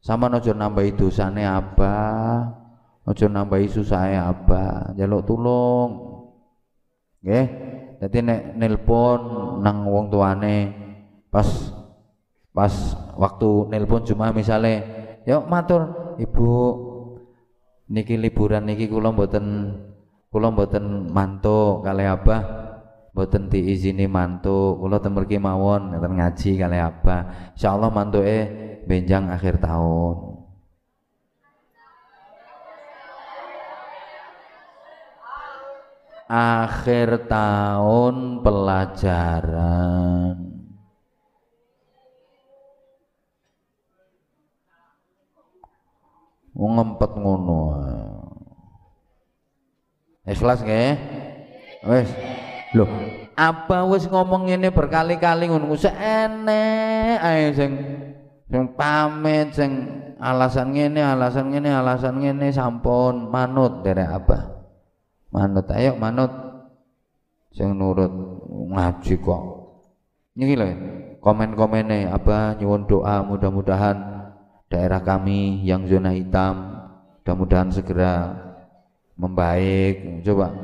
sama 0.01 0.33
nojo 0.33 0.57
nambahi 0.57 0.97
dosane 0.97 1.45
apa? 1.45 1.97
Nojo 3.05 3.27
nambahi 3.29 3.69
susahnya 3.69 4.33
apa? 4.33 4.93
Jaluk 4.97 5.29
tulung. 5.29 5.91
Nggih. 7.21 7.47
Jadi 8.01 8.19
nek 8.25 8.41
nelpon 8.57 9.21
nang 9.61 9.85
wong 9.85 10.09
tuane 10.09 10.73
pas 11.29 11.45
pas 12.51 12.73
waktu 13.13 13.69
nelpon 13.69 14.09
cuma 14.09 14.33
misalnya 14.33 14.81
yuk 15.29 15.45
matur 15.53 16.17
ibu 16.17 16.49
niki 17.93 18.17
liburan 18.17 18.65
niki 18.65 18.89
kula 18.89 19.13
mboten 19.13 19.77
kula 20.33 20.49
mboten 20.49 21.13
mantuk 21.13 21.85
kali 21.85 22.09
apa 22.09 22.37
mboten 23.13 23.53
diizini 23.53 24.09
mantuk 24.09 24.81
kula 24.81 24.97
temerki 25.03 25.37
mawon 25.37 25.93
ngaji 25.93 26.57
kali 26.57 26.79
apa 26.81 27.17
insyaallah 27.53 27.93
mantuke 27.93 28.39
benjang 28.91 29.31
akhir 29.31 29.63
tahun. 29.63 30.43
Akhir 36.27 37.31
tahun 37.31 38.43
pelajaran. 38.43 40.35
Ngempet 46.51 47.13
ngono. 47.15 47.63
Ikhlas 50.27 50.67
nggih? 50.67 50.99
Wis. 51.87 52.11
Lho 52.75 52.87
apa 53.41 53.89
wis 53.89 54.05
ngomong 54.05 54.53
ini 54.53 54.69
berkali-kali 54.69 55.49
ngono? 55.49 55.73
Seenek 55.73 57.17
ae 57.25 57.49
sing 57.57 57.73
sing 58.51 58.63
pamit 58.75 59.55
sing 59.55 59.71
alasan 60.19 60.75
ngene 60.75 61.01
alasan 61.01 61.55
ngene 61.55 61.71
alasan 61.71 62.19
ngene 62.19 62.51
sampun 62.51 63.31
manut 63.31 63.87
derek 63.87 64.11
apa 64.11 64.61
manut 65.31 65.67
ayo 65.71 65.95
manut. 65.97 66.31
Sing 67.51 67.75
nurut 67.75 68.11
ngaji 68.71 69.15
kok. 69.19 69.43
Ini 70.39 70.55
lho 70.55 70.67
komen-komene 71.19 72.07
apa 72.07 72.55
nyuwun 72.55 72.87
doa 72.87 73.27
mudah-mudahan 73.27 73.97
daerah 74.71 75.03
kami 75.03 75.67
yang 75.67 75.83
zona 75.91 76.15
hitam 76.15 76.79
mudah-mudahan 77.23 77.75
segera 77.75 78.13
membaik. 79.19 80.23
Coba 80.23 80.55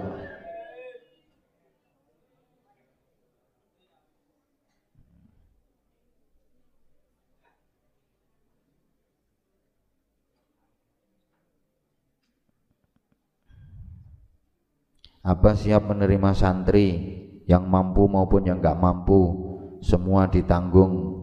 Abah 15.26 15.58
siap 15.58 15.90
menerima 15.90 16.30
santri 16.38 17.18
yang 17.50 17.66
mampu 17.66 18.06
maupun 18.06 18.46
yang 18.46 18.62
nggak 18.62 18.78
mampu 18.78 19.34
semua 19.82 20.30
ditanggung. 20.30 21.18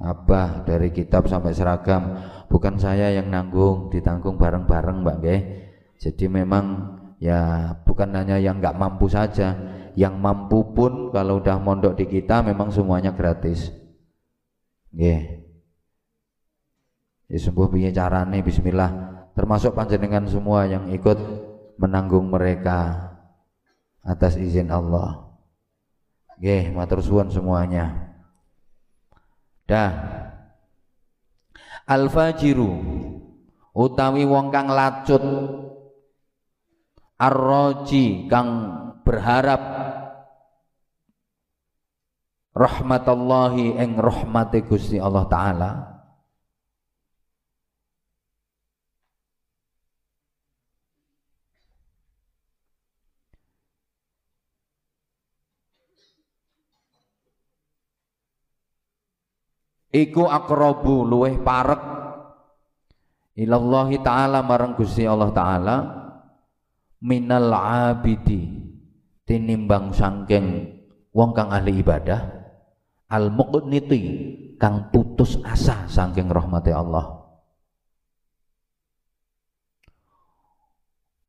Abah 0.00 0.64
dari 0.64 0.88
kitab 0.94 1.28
sampai 1.28 1.52
seragam 1.52 2.16
bukan 2.48 2.80
saya 2.80 3.12
yang 3.12 3.28
nanggung 3.28 3.92
ditanggung 3.92 4.40
bareng-bareng 4.40 5.04
Mbak 5.04 5.16
Nggih. 5.20 5.40
Jadi 6.00 6.24
memang 6.30 6.64
ya 7.20 7.74
bukan 7.84 8.16
hanya 8.16 8.40
yang 8.40 8.64
nggak 8.64 8.78
mampu 8.78 9.10
saja 9.10 9.58
yang 9.98 10.16
mampu 10.22 10.62
pun 10.72 11.10
kalau 11.10 11.42
udah 11.42 11.58
mondok 11.58 11.98
di 11.98 12.08
kita 12.08 12.40
memang 12.40 12.72
semuanya 12.72 13.12
gratis. 13.12 13.68
Nggih. 14.94 15.44
Ya 17.28 17.36
sembuh 17.36 17.68
piye 17.68 17.92
carane 17.92 18.40
bismillah. 18.40 18.90
Termasuk 19.36 19.76
panjenengan 19.76 20.24
semua 20.24 20.64
yang 20.64 20.88
ikut 20.88 21.18
menanggung 21.76 22.32
mereka 22.32 23.07
atas 24.04 24.38
izin 24.38 24.70
Allah. 24.70 25.28
Nggih 26.38 26.70
matur 26.74 27.02
suwun 27.02 27.30
semuanya. 27.34 28.14
Dah. 29.66 29.92
Al 31.88 32.06
fajiru 32.12 32.72
utawi 33.72 34.22
wong 34.28 34.52
kang 34.52 34.68
lacut 34.68 35.24
arroji 37.18 38.30
kang 38.30 38.48
berharap 39.02 39.62
rahmatallahi 42.54 43.78
ing 43.78 43.98
rahmate 43.98 44.62
Gusti 44.66 44.98
Allah 44.98 45.24
taala 45.26 45.70
iku 59.92 60.28
akrobu 60.28 61.04
luweh 61.04 61.40
parek. 61.40 61.82
Ilallahi 63.38 64.02
ta'ala 64.02 64.42
marang 64.42 64.74
Gusti 64.74 65.06
Allah 65.06 65.30
ta'ala 65.30 65.76
minal 66.98 67.54
abidi 67.54 68.50
tinimbang 69.22 69.94
sangking 69.94 70.74
wong 71.14 71.30
kang 71.30 71.54
ahli 71.54 71.78
ibadah 71.78 72.18
al 73.06 73.30
muqniti 73.30 74.02
kang 74.58 74.90
putus 74.90 75.38
asa 75.46 75.86
sangking 75.86 76.26
rahmati 76.26 76.74
Allah. 76.74 77.14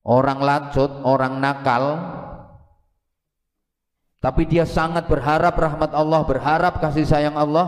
Orang 0.01 0.41
lanjut 0.41 0.89
orang 1.05 1.37
nakal 1.37 2.01
tapi 4.17 4.49
dia 4.49 4.65
sangat 4.65 5.05
berharap 5.05 5.53
rahmat 5.53 5.93
Allah 5.93 6.25
berharap 6.25 6.81
kasih 6.81 7.05
sayang 7.05 7.37
Allah 7.37 7.67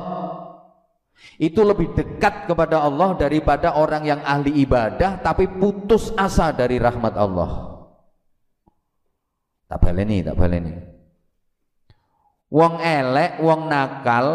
itu 1.42 1.62
lebih 1.66 1.94
dekat 1.98 2.46
kepada 2.46 2.86
Allah 2.86 3.18
daripada 3.18 3.74
orang 3.78 4.06
yang 4.06 4.22
ahli 4.22 4.62
ibadah 4.62 5.22
tapi 5.22 5.50
putus 5.50 6.14
asa 6.14 6.54
dari 6.54 6.78
rahmat 6.78 7.14
Allah. 7.18 7.50
Tak 9.68 9.80
baleni 9.80 10.20
tak 10.22 10.36
baleni 10.36 10.92
wong 12.52 12.84
elek 12.84 13.40
wong 13.40 13.72
nakal 13.72 14.28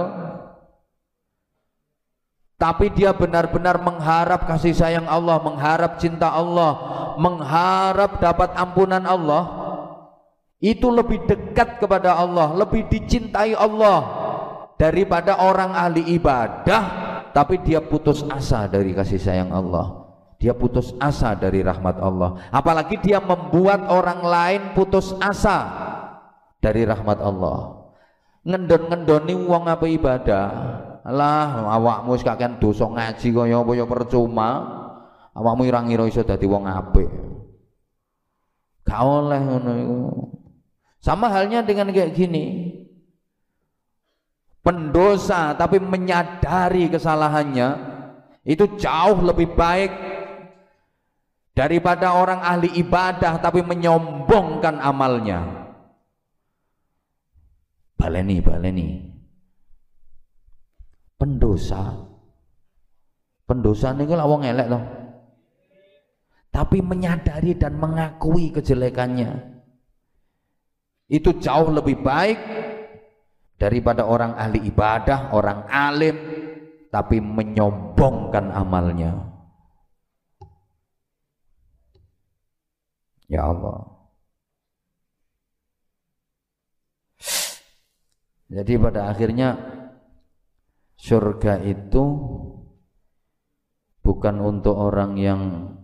tapi 2.57 2.89
dia 2.97 3.13
benar-benar 3.13 3.85
mengharap 3.85 4.49
kasih 4.49 4.73
sayang 4.73 5.05
Allah, 5.05 5.45
mengharap 5.45 6.01
cinta 6.01 6.33
Allah, 6.33 6.73
mengharap 7.21 8.17
dapat 8.17 8.57
ampunan 8.57 9.05
Allah, 9.05 9.45
itu 10.57 10.89
lebih 10.89 11.29
dekat 11.29 11.85
kepada 11.85 12.17
Allah, 12.17 12.57
lebih 12.57 12.89
dicintai 12.89 13.53
Allah 13.53 14.26
daripada 14.77 15.41
orang 15.41 15.73
ahli 15.73 16.17
ibadah 16.17 16.83
tapi 17.33 17.61
dia 17.65 17.81
putus 17.81 18.25
asa 18.29 18.69
dari 18.69 18.93
kasih 18.93 19.21
sayang 19.21 19.51
Allah 19.53 20.09
dia 20.37 20.53
putus 20.53 20.93
asa 21.01 21.33
dari 21.37 21.65
rahmat 21.65 21.97
Allah 22.01 22.45
apalagi 22.53 23.01
dia 23.01 23.21
membuat 23.21 23.89
orang 23.89 24.21
lain 24.21 24.63
putus 24.77 25.17
asa 25.21 25.65
dari 26.61 26.85
rahmat 26.85 27.19
Allah 27.21 27.77
ngendon-ngendoni 28.47 29.35
wong 29.35 29.67
apa 29.67 29.85
ibadah. 29.91 30.47
Alah, 31.07 31.67
awakmu 31.71 32.19
kakean 32.19 32.59
dosa 32.63 32.87
ngaji 32.87 33.29
kaya 33.35 33.59
apa 33.63 33.73
ya 33.75 33.85
percuma. 33.87 34.51
Awakmu 35.37 35.69
irang-ira 35.69 36.07
iso 36.09 36.23
dadi 36.25 36.47
wong 36.49 36.65
apik. 36.65 37.11
Gak 38.87 39.03
oleh 39.03 39.39
ngono. 39.43 39.75
Sama 41.03 41.29
halnya 41.29 41.63
dengan 41.67 41.91
kayak 41.91 42.15
gini. 42.17 42.73
Pendosa 44.67 45.55
tapi 45.55 45.79
menyadari 45.79 46.91
kesalahannya 46.91 47.69
itu 48.43 48.67
jauh 48.75 49.23
lebih 49.23 49.55
baik 49.55 49.95
daripada 51.55 52.19
orang 52.19 52.43
ahli 52.43 52.75
ibadah 52.83 53.39
tapi 53.39 53.63
menyombongkan 53.63 54.83
amalnya. 54.83 55.71
Baleni, 57.95 58.43
baleni. 58.43 58.89
Pendosa. 61.15 62.03
Pendosa 63.47 63.95
ini 63.95 64.03
kan 64.11 64.27
wong 64.27 64.43
elek 64.51 64.67
loh. 64.67 64.83
Tapi 66.51 66.83
menyadari 66.83 67.55
dan 67.55 67.79
mengakui 67.79 68.51
kejelekannya 68.51 69.57
itu 71.07 71.31
jauh 71.39 71.71
lebih 71.71 72.03
baik 72.03 72.39
daripada 73.57 74.05
orang 74.05 74.37
ahli 74.37 74.69
ibadah, 74.69 75.33
orang 75.33 75.65
alim 75.69 76.17
tapi 76.93 77.21
menyombongkan 77.21 78.53
amalnya. 78.53 79.13
Ya 83.27 83.43
Allah. 83.43 83.97
Jadi 88.47 88.79
pada 88.79 89.11
akhirnya 89.11 89.59
surga 90.95 91.67
itu 91.67 92.05
bukan 94.07 94.37
untuk 94.39 94.79
orang 94.79 95.19
yang 95.19 95.75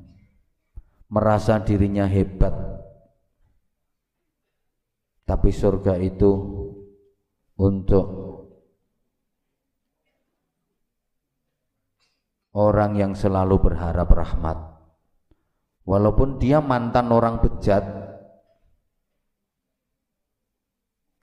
merasa 1.10 1.58
dirinya 1.58 2.06
hebat 2.06 2.54
tapi 5.26 5.50
surga 5.50 5.98
itu 5.98 6.61
untuk 7.62 8.06
orang 12.58 12.98
yang 12.98 13.12
selalu 13.14 13.62
berharap 13.62 14.10
rahmat. 14.10 14.58
Walaupun 15.86 16.42
dia 16.42 16.58
mantan 16.58 17.10
orang 17.14 17.38
bejat. 17.38 17.82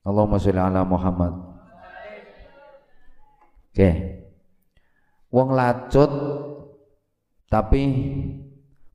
Allahumma 0.07 0.39
sholli 0.39 0.59
ala 0.59 0.87
Muhammad. 0.87 1.33
Oke. 3.69 3.75
Okay. 3.75 3.95
wong 5.29 5.53
lacut 5.53 6.09
tapi 7.45 7.85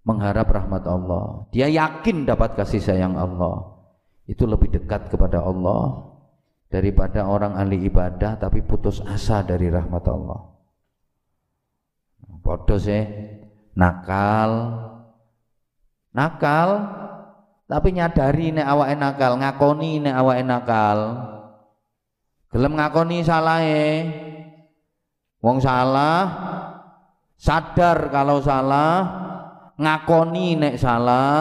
mengharap 0.03 0.51
rahmat 0.51 0.83
Allah. 0.85 1.47
Dia 1.55 1.71
yakin 1.71 2.27
dapat 2.27 2.59
kasih 2.59 2.83
sayang 2.83 3.15
Allah. 3.15 3.79
Itu 4.27 4.45
lebih 4.45 4.75
dekat 4.75 5.09
kepada 5.15 5.41
Allah 5.41 6.14
daripada 6.75 7.31
orang 7.31 7.55
ahli 7.55 7.87
ibadah 7.87 8.35
tapi 8.35 8.59
putus 8.67 8.99
asa 9.07 9.47
dari 9.47 9.71
rahmat 9.71 10.05
Allah. 10.11 10.43
Bodoh 12.43 12.83
sih, 12.83 13.07
nakal, 13.79 14.75
nakal, 16.11 16.69
tapi 17.71 17.95
nyadari 17.95 18.51
nek 18.51 18.67
awake 18.67 18.97
nakal, 18.99 19.33
ngakoni 19.39 20.03
nek 20.03 20.15
awake 20.19 20.43
nakal. 20.43 20.99
Gelem 22.51 22.75
ngakoni 22.75 23.23
salahe. 23.23 23.87
Wong 25.39 25.63
salah, 25.63 26.21
sadar 27.39 28.11
kalau 28.11 28.43
salah, 28.43 28.99
ngakoni 29.79 30.59
nek 30.59 30.75
salah, 30.81 31.39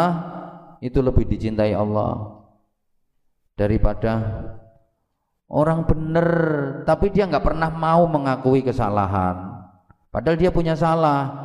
itu 0.78 1.02
lebih 1.02 1.26
dicintai 1.26 1.74
Allah 1.74 2.44
daripada 3.56 4.14
orang 5.54 5.86
benar 5.86 6.30
tapi 6.82 7.14
dia 7.14 7.30
nggak 7.30 7.46
pernah 7.46 7.70
mau 7.70 8.10
mengakui 8.10 8.66
kesalahan. 8.66 9.54
Padahal 10.10 10.38
dia 10.38 10.50
punya 10.50 10.74
salah. 10.74 11.42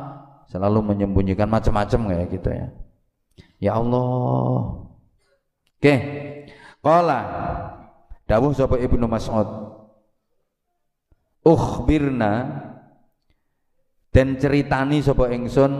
Selalu 0.49 0.81
menyembunyikan 0.81 1.45
macam-macam 1.45 2.09
kayak 2.09 2.27
gitu 2.33 2.49
ya. 2.49 2.67
Ya 3.61 3.71
Allah. 3.77 4.89
Oke. 5.77 5.81
Okay. 5.81 5.99
Qala. 6.81 7.21
Dawuh 8.25 8.53
sapa 8.57 8.81
Ibnu 8.81 9.05
Mas'ud. 9.05 9.45
Ukhbirna. 11.45 12.65
Dan 14.09 14.41
ceritani 14.41 15.05
sapa 15.05 15.29
ingsun 15.29 15.73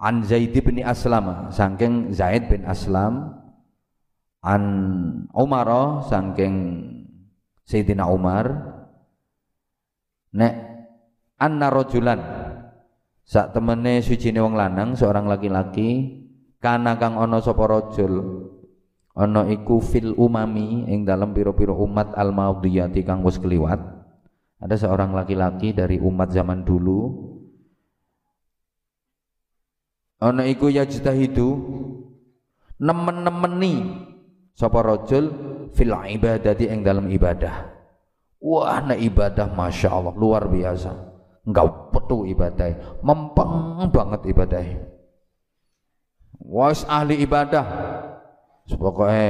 an 0.00 0.24
Zaid 0.24 0.56
bin 0.56 0.80
Aslam. 0.80 1.52
Saking 1.52 2.12
Zaid 2.16 2.48
bin 2.48 2.64
Aslam. 2.64 3.36
An 4.40 4.64
Umar 5.36 5.68
saking 6.08 6.56
Sayyidina 7.70 8.10
Umar 8.10 8.50
nek 10.34 10.54
anna 11.38 11.70
rajulan 11.70 12.18
sak 13.22 13.54
temene 13.54 14.02
sucine 14.02 14.42
wong 14.42 14.58
lanang 14.58 14.98
seorang 14.98 15.30
laki-laki 15.30 16.18
kana 16.58 16.98
kang 16.98 17.14
ana 17.14 17.38
sapa 17.38 17.62
rajul 17.70 18.42
ana 19.14 19.46
iku 19.46 19.78
fil 19.78 20.18
umami 20.18 20.90
ing 20.90 21.06
dalam 21.06 21.30
pira-pira 21.30 21.70
umat 21.70 22.10
al 22.18 22.34
madiyati 22.34 23.06
kang 23.06 23.22
wis 23.22 23.38
keliwat 23.38 23.78
ada 24.58 24.74
seorang 24.74 25.14
laki-laki 25.14 25.70
dari 25.70 26.02
umat 26.02 26.34
zaman 26.34 26.66
dulu 26.66 27.30
ana 30.18 30.42
iku 30.42 30.74
yajtahidu 30.74 31.48
nemen-nemeni 32.82 34.04
sapa 34.58 34.82
rajul 34.82 35.30
fil 35.76 35.94
ibadati 35.94 36.68
ing 36.70 36.86
dalam 36.86 37.06
ibadah. 37.10 37.78
Wah 38.40 38.80
na 38.80 38.96
ibadah 38.96 39.52
masya 39.52 39.92
Allah 39.92 40.14
luar 40.16 40.48
biasa. 40.48 40.90
Enggak 41.44 41.92
petu 41.92 42.28
ibadah 42.28 43.00
mempeng 43.00 43.80
banget 43.92 44.28
ibadah 44.28 44.60
was 46.50 46.82
ahli 46.90 47.22
ibadah. 47.22 47.64
Pokoknya 48.70 49.26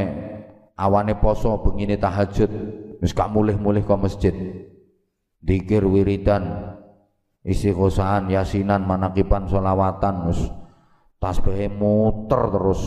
awane 0.77 1.17
poso 1.21 1.61
begini 1.61 2.01
tahajud. 2.01 2.51
Wis 3.01 3.17
gak 3.17 3.33
mulih-mulih 3.33 3.85
ke 3.85 3.95
masjid. 3.97 4.35
Dikir 5.41 5.85
wiridan 5.89 6.77
isi 7.41 7.73
kosahan 7.73 8.29
yasinan 8.29 8.85
manakipan 8.85 9.49
solawatan 9.49 10.29
wis 10.29 10.41
tasbih 11.17 11.73
muter 11.73 12.53
terus. 12.53 12.83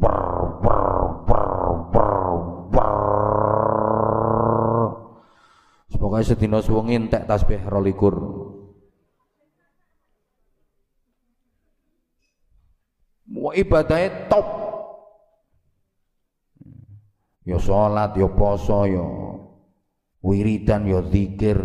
Ber 0.00 0.17
Pokoknya 6.18 6.34
sedina 6.34 6.58
suwengi 6.58 6.98
entek 6.98 7.30
tasbih 7.30 7.62
rolikur. 7.70 8.18
Mau 13.30 13.54
ibadahnya 13.54 14.26
top. 14.26 14.46
Ya 17.46 17.54
sholat, 17.62 18.18
ya 18.18 18.26
poso, 18.34 18.82
ya 18.82 19.06
wiridan, 20.18 20.90
ya 20.90 21.06
zikir. 21.06 21.62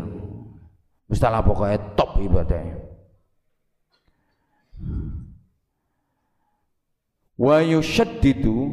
Mestilah 1.09 1.41
pokoknya 1.41 1.97
top 1.97 2.21
ibadahnya. 2.21 2.77
Wa 7.41 7.57
yushaddidu 7.57 8.69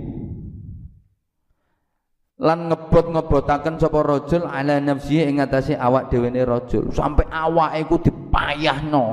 lan 2.40 2.72
ngebot-ngebotaken 2.72 3.76
sapa 3.76 4.00
rajul 4.00 4.48
ala 4.48 4.80
nafsi 4.80 5.20
ing 5.20 5.44
atase 5.44 5.76
awak 5.76 6.08
dhewe 6.08 6.32
ne 6.32 6.40
rajul. 6.40 6.88
Sampai 6.88 7.28
awake 7.28 7.84
iku 7.84 7.96
dipayahno 8.00 9.04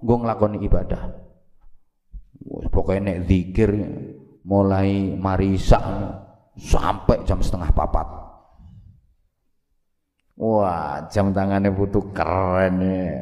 nggo 0.00 0.14
nglakoni 0.24 0.58
ibadah. 0.64 1.02
Wis 2.42 2.66
pokoke 2.72 2.98
nek 2.98 3.28
zikir 3.28 3.70
mulai 4.48 5.12
marisak 5.20 5.84
sampai 6.56 7.20
jam 7.28 7.44
setengah 7.44 7.70
papat. 7.76 8.08
Wah 10.40 11.06
jam 11.12 11.30
tangannya 11.30 11.70
butuh 11.70 12.08
keren 12.16 12.80
ya 12.80 13.14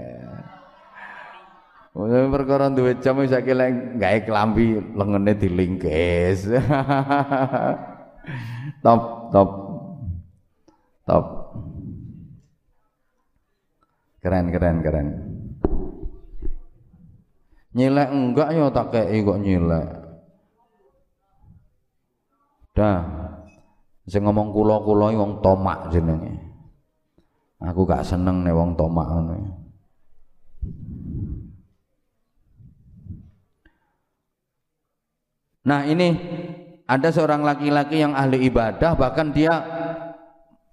Mungkin 1.91 2.31
perkara 2.31 2.71
duwe 2.71 3.03
jam 3.03 3.19
saiki 3.27 3.51
lek 3.51 3.99
gawe 3.99 4.19
klambi 4.23 4.79
lengene 4.95 5.35
dilingkis. 5.35 6.47
Top 8.85 9.33
top. 9.33 9.51
Top. 11.09 11.25
Keren 14.21 14.53
keren 14.53 14.77
keren. 14.85 15.07
Nyilek 17.71 18.09
enggak 18.11 18.49
ya 18.53 18.67
tak 18.75 18.87
kei 18.93 19.23
kok 19.23 19.41
nyilek. 19.41 19.87
Dah. 22.75 23.01
Saya 24.11 24.27
ngomong 24.27 24.51
kulo 24.51 24.83
kulo 24.83 25.07
wong 25.15 25.39
tomak 25.39 25.95
jenenge. 25.95 26.35
Aku 27.61 27.85
gak 27.85 28.03
seneng 28.03 28.43
nek 28.43 28.57
wong 28.57 28.75
tomak 28.75 29.07
ngono. 29.07 29.37
Nah, 35.61 35.85
ini 35.85 36.09
ada 36.91 37.09
seorang 37.15 37.47
laki-laki 37.47 38.03
yang 38.03 38.19
ahli 38.19 38.51
ibadah 38.51 38.99
bahkan 38.99 39.31
dia 39.31 39.55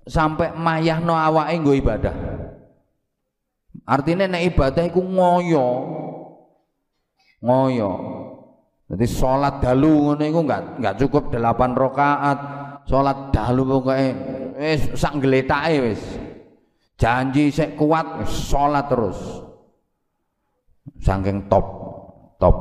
sampai 0.09 0.49
mayah 0.57 0.97
no 0.97 1.13
awake 1.13 1.61
nggo 1.61 1.73
ibadah. 1.77 2.15
Artinya 3.85 4.25
nek 4.25 4.49
ibadah 4.49 4.83
iku 4.89 5.05
ngoyo. 5.05 5.67
Ngoyo. 7.45 7.91
Jadi 8.87 9.05
sholat 9.05 9.61
dalu 9.61 10.09
ngono 10.09 10.23
iku 10.25 10.39
enggak 10.41 10.61
enggak 10.81 10.95
cukup 11.05 11.23
8 11.29 11.77
rakaat. 11.77 12.39
Sholat 12.89 13.35
dalu 13.35 13.61
pokoknya 13.67 14.09
wis 14.57 14.89
sak 14.97 15.21
gletake 15.21 15.75
wis. 15.85 16.01
Janji 16.97 17.53
sik 17.53 17.77
kuat 17.77 18.25
sholat 18.25 18.89
terus. 18.89 19.21
Saking 20.97 21.45
top 21.45 21.67
top. 22.41 22.55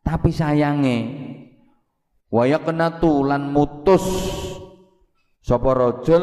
Tapi 0.00 0.32
sayange 0.32 0.98
waya 2.30 2.62
kena 2.62 3.02
tulan 3.02 3.50
mutus. 3.50 4.02
Sapa 5.40 5.74
rajul 5.74 6.22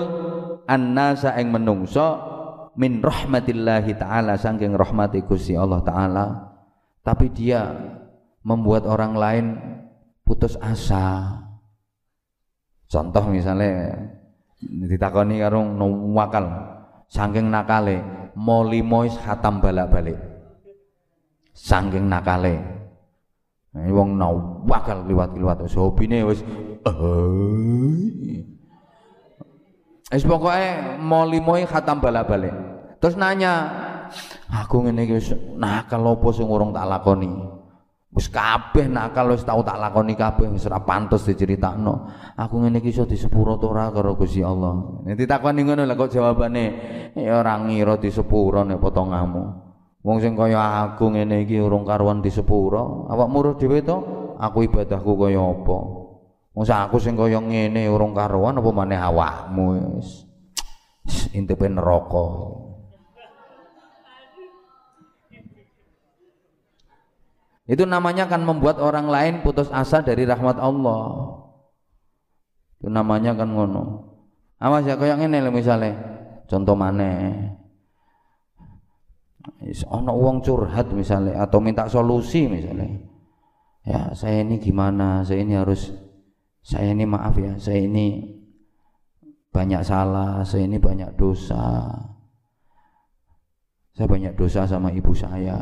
annasa 0.66 1.36
ing 1.36 1.52
menungso 1.52 2.08
min 2.80 3.04
rahmatillahi 3.04 3.98
taala 3.98 4.40
saking 4.40 4.74
rahmati 4.74 5.22
Gusti 5.28 5.54
Allah 5.54 5.84
taala. 5.84 6.26
Tapi 7.04 7.32
dia 7.32 7.72
membuat 8.44 8.88
orang 8.88 9.14
lain 9.16 9.46
putus 10.24 10.56
asa. 10.60 11.40
Contoh 12.88 13.28
misalnya 13.28 13.96
ditakoni 14.64 15.44
karo 15.44 15.60
wakal 16.16 16.46
saking 17.12 17.52
nakale 17.52 18.00
mau 18.38 18.64
limois 18.64 19.16
hatam 19.24 19.60
balak-balik. 19.60 20.20
Saking 21.58 22.06
nakale 22.06 22.77
Nah, 23.76 23.84
wong 23.94 24.16
nawakal 24.16 25.06
liwat-liwat 25.06 25.68
wis 25.68 25.76
hobine 25.76 26.24
wis 26.24 26.42
Wis 30.08 30.24
pokoke 30.24 30.96
molimoe 31.04 31.68
khatam 31.68 32.00
bala-balik. 32.00 32.56
Terus 33.04 33.20
nanya, 33.20 33.68
aku 34.48 34.88
ngene 34.88 35.04
iki 35.04 35.36
nakal 35.60 36.16
opo 36.16 36.32
sing 36.32 36.48
urung 36.48 36.72
tak 36.72 36.88
lakoni? 36.88 37.28
Wis 38.16 38.32
kabeh 38.32 38.88
nakal 38.88 39.36
wis 39.36 39.44
tau 39.44 39.60
tak 39.68 39.76
lakoni 39.76 40.16
kabeh 40.16 40.48
wis 40.48 40.64
ora 40.64 40.80
pantes 40.80 41.28
diceritakno. 41.28 42.08
Aku 42.40 42.64
ngene 42.64 42.80
iki 42.80 42.96
iso 42.96 43.04
disepuro 43.04 43.60
to 43.60 43.68
ora 43.68 43.92
karo 43.92 44.16
Gusti 44.16 44.40
Allah. 44.40 45.04
Nek 45.04 45.20
ditakoni 45.20 45.68
ngono 45.68 45.84
lah 45.84 46.00
kok 46.00 46.16
jawabane 46.16 46.66
ya 47.12 47.44
ora 47.44 47.60
ngira 47.60 48.00
disepuro 48.00 48.64
nek 48.64 48.80
potonganmu. 48.80 49.67
Wong 50.08 50.24
sing 50.24 50.40
kaya 50.40 50.88
aku 50.88 51.12
ngene 51.12 51.44
iki 51.44 51.60
urung 51.60 51.84
karuan 51.84 52.24
di 52.24 52.32
sepuro, 52.32 53.12
awakmu 53.12 53.44
roh 53.44 53.56
dhewe 53.60 53.84
to, 53.84 54.00
aku 54.40 54.64
ibadahku 54.64 55.20
kaya 55.20 55.36
apa? 55.36 55.78
Wong 56.56 56.64
aku 56.64 56.96
sing 56.96 57.20
kaya 57.20 57.44
ngene 57.44 57.92
urung 57.92 58.16
karuan 58.16 58.56
apa 58.56 58.72
maneh 58.72 58.96
awakmu 58.96 60.00
wis. 60.00 60.24
Intipe 61.36 61.68
neraka. 61.68 62.24
Itu 67.68 67.84
namanya 67.84 68.32
kan 68.32 68.48
membuat 68.48 68.80
orang 68.80 69.12
lain 69.12 69.44
putus 69.44 69.68
asa 69.76 70.00
dari 70.00 70.24
rahmat 70.24 70.56
Allah. 70.56 71.04
Itu 72.80 72.88
namanya 72.88 73.36
kan 73.36 73.52
ngono. 73.52 74.08
Awas 74.56 74.88
ya 74.88 74.96
kaya 74.96 75.20
ngene 75.20 75.52
misalnya. 75.52 76.00
Contoh 76.48 76.80
maneh 76.80 77.67
ono 79.88 80.12
uang 80.14 80.38
curhat 80.44 80.92
misalnya 80.94 81.44
atau 81.44 81.60
minta 81.62 81.90
solusi 81.90 82.48
misalnya. 82.48 82.88
Ya 83.88 84.12
saya 84.12 84.44
ini 84.44 84.60
gimana? 84.60 85.24
Saya 85.24 85.44
ini 85.44 85.54
harus 85.56 85.92
saya 86.64 86.92
ini 86.92 87.08
maaf 87.08 87.40
ya 87.40 87.56
saya 87.56 87.88
ini 87.88 88.36
banyak 89.52 89.82
salah 89.84 90.44
saya 90.44 90.68
ini 90.68 90.78
banyak 90.78 91.16
dosa. 91.16 91.88
Saya 93.96 94.06
banyak 94.06 94.34
dosa 94.38 94.70
sama 94.70 94.94
ibu 94.94 95.12
saya. 95.16 95.58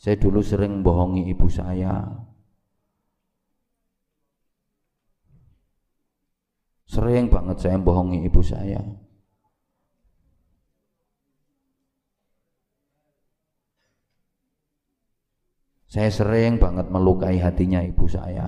Saya 0.00 0.16
dulu 0.16 0.40
sering 0.40 0.80
bohongi 0.80 1.28
ibu 1.28 1.44
saya. 1.48 2.08
Sering 6.88 7.28
banget 7.28 7.56
saya 7.62 7.76
bohongi 7.78 8.26
ibu 8.26 8.40
saya 8.42 8.99
Saya 15.90 16.06
sering 16.06 16.62
banget 16.62 16.86
melukai 16.86 17.42
hatinya 17.42 17.82
ibu 17.82 18.06
saya. 18.06 18.46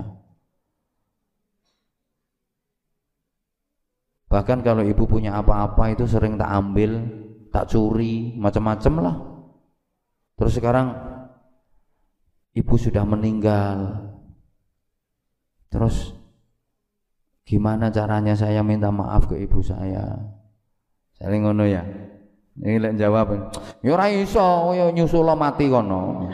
Bahkan 4.30 4.62
kalau 4.62 4.86
ibu 4.86 5.04
punya 5.10 5.34
apa-apa 5.42 5.90
itu 5.90 6.06
sering 6.06 6.38
tak 6.38 6.48
ambil, 6.54 7.02
tak 7.50 7.66
curi, 7.66 8.38
macam-macam 8.38 8.94
lah. 9.02 9.16
Terus 10.38 10.54
sekarang 10.54 10.94
ibu 12.54 12.74
sudah 12.78 13.02
meninggal. 13.02 14.06
Terus 15.66 16.14
gimana 17.42 17.90
caranya 17.90 18.38
saya 18.38 18.62
minta 18.62 18.94
maaf 18.94 19.26
ke 19.26 19.34
ibu 19.42 19.58
saya? 19.66 20.14
Saya 21.18 21.36
ngono 21.42 21.66
ya. 21.66 21.82
Ini 22.54 22.78
lek 22.78 22.94
jawab. 23.02 23.50
Ya 23.82 23.90
ora 23.98 24.06
iso, 24.14 24.70
nyusul 24.94 25.26
mati 25.34 25.66
kono. 25.66 26.30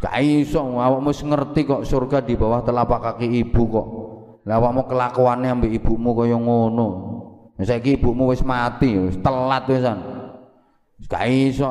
Gak 0.00 0.16
iso 0.24 0.62
awakmu 0.78 1.12
ngerti 1.12 1.60
kok 1.68 1.82
surga 1.84 2.24
di 2.24 2.38
bawah 2.38 2.64
telapak 2.64 3.00
kaki 3.00 3.26
ibu 3.44 3.62
kok. 3.68 3.86
Lah 4.48 4.58
awakmu 4.58 4.90
kelakuannya 4.90 5.48
ambek 5.52 5.72
ibumu 5.82 6.16
kaya 6.18 6.34
ngono. 6.38 6.88
Saiki 7.62 7.94
ibumu 7.94 8.34
wis 8.34 8.42
mati, 8.42 8.98
wis 8.98 9.14
telat 9.22 9.68
wisan. 9.70 9.98
Gak 11.06 11.26
iso 11.30 11.70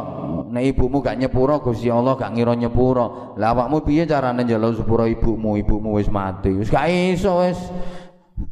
nek 0.51 0.63
ibumu 0.75 0.99
gak 0.99 1.19
nyepuro 1.19 1.59
Gusti 1.63 1.91
Allah 1.91 2.15
gak 2.15 2.31
ngira 2.31 2.55
nyepuro. 2.55 3.35
Lah 3.35 3.51
awakmu 3.51 3.83
piye 3.83 4.07
carane 4.07 4.47
njaluk 4.47 4.79
sepuro 4.79 5.03
ibumu? 5.07 5.59
Ibumu 5.59 5.99
wis 5.99 6.07
mati. 6.07 6.51
Wis 6.55 6.71
gak 6.71 6.87
iso 6.87 7.43
wis. 7.43 7.59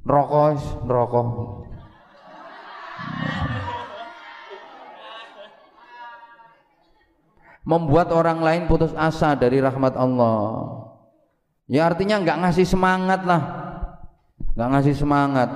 Neraka 0.04 0.40
wis, 0.52 0.64
neraka. 0.84 1.22
Membuat 7.68 8.10
orang 8.16 8.40
lain 8.40 8.64
putus 8.66 8.96
asa 8.96 9.36
dari 9.36 9.60
rahmat 9.60 9.94
Allah. 9.96 10.80
Ya 11.70 11.86
artinya 11.86 12.18
nggak 12.18 12.40
ngasih 12.46 12.66
semangat 12.66 13.22
lah. 13.24 13.42
Nggak 14.58 14.70
ngasih 14.74 14.96
semangat. 14.98 15.50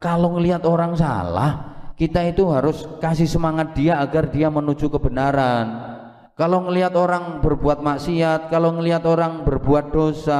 Kalau 0.00 0.34
ngelihat 0.34 0.64
orang 0.64 0.96
salah 0.96 1.72
kita 1.94 2.24
itu 2.26 2.48
harus 2.50 2.88
kasih 2.98 3.28
semangat 3.28 3.76
dia 3.76 4.00
agar 4.00 4.32
dia 4.32 4.48
menuju 4.48 4.88
kebenaran. 4.90 5.92
Kalau 6.32 6.64
ngelihat 6.66 6.96
orang 6.96 7.44
berbuat 7.44 7.84
maksiat 7.84 8.48
kalau 8.48 8.72
ngelihat 8.80 9.04
orang 9.04 9.44
berbuat 9.44 9.92
dosa 9.92 10.38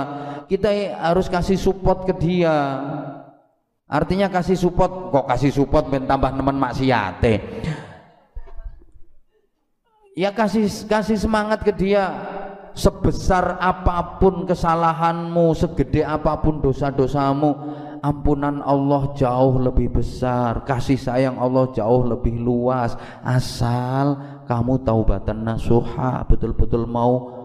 kita 0.49 0.97
harus 0.99 1.29
kasih 1.29 1.61
support 1.61 2.09
ke 2.09 2.17
dia. 2.17 2.57
Artinya 3.93 4.33
kasih 4.33 4.57
support 4.57 5.13
kok 5.13 5.29
kasih 5.29 5.53
support 5.53 5.93
ben 5.93 6.09
tambah 6.09 6.33
nemen 6.33 6.57
maksiat 6.57 7.21
ya 10.13 10.31
kasih 10.33 10.69
kasih 10.89 11.19
semangat 11.19 11.65
ke 11.65 11.73
dia. 11.73 12.11
Sebesar 12.73 13.61
apa 13.61 14.17
pun 14.17 14.49
kesalahanmu 14.49 15.53
segede 15.53 16.01
apa 16.01 16.41
pun 16.41 16.65
dosa-dosamu 16.65 17.53
ampunan 18.01 18.65
Allah 18.65 19.13
jauh 19.13 19.61
lebih 19.61 19.93
besar. 19.93 20.65
Kasih 20.65 20.97
sayang 20.97 21.37
Allah 21.37 21.69
jauh 21.77 22.01
lebih 22.09 22.33
luas. 22.41 22.97
Asal 23.21 24.17
kamu 24.49 24.81
taubatan 24.89 25.45
nasuha 25.45 26.25
betul-betul 26.25 26.89
mau 26.89 27.43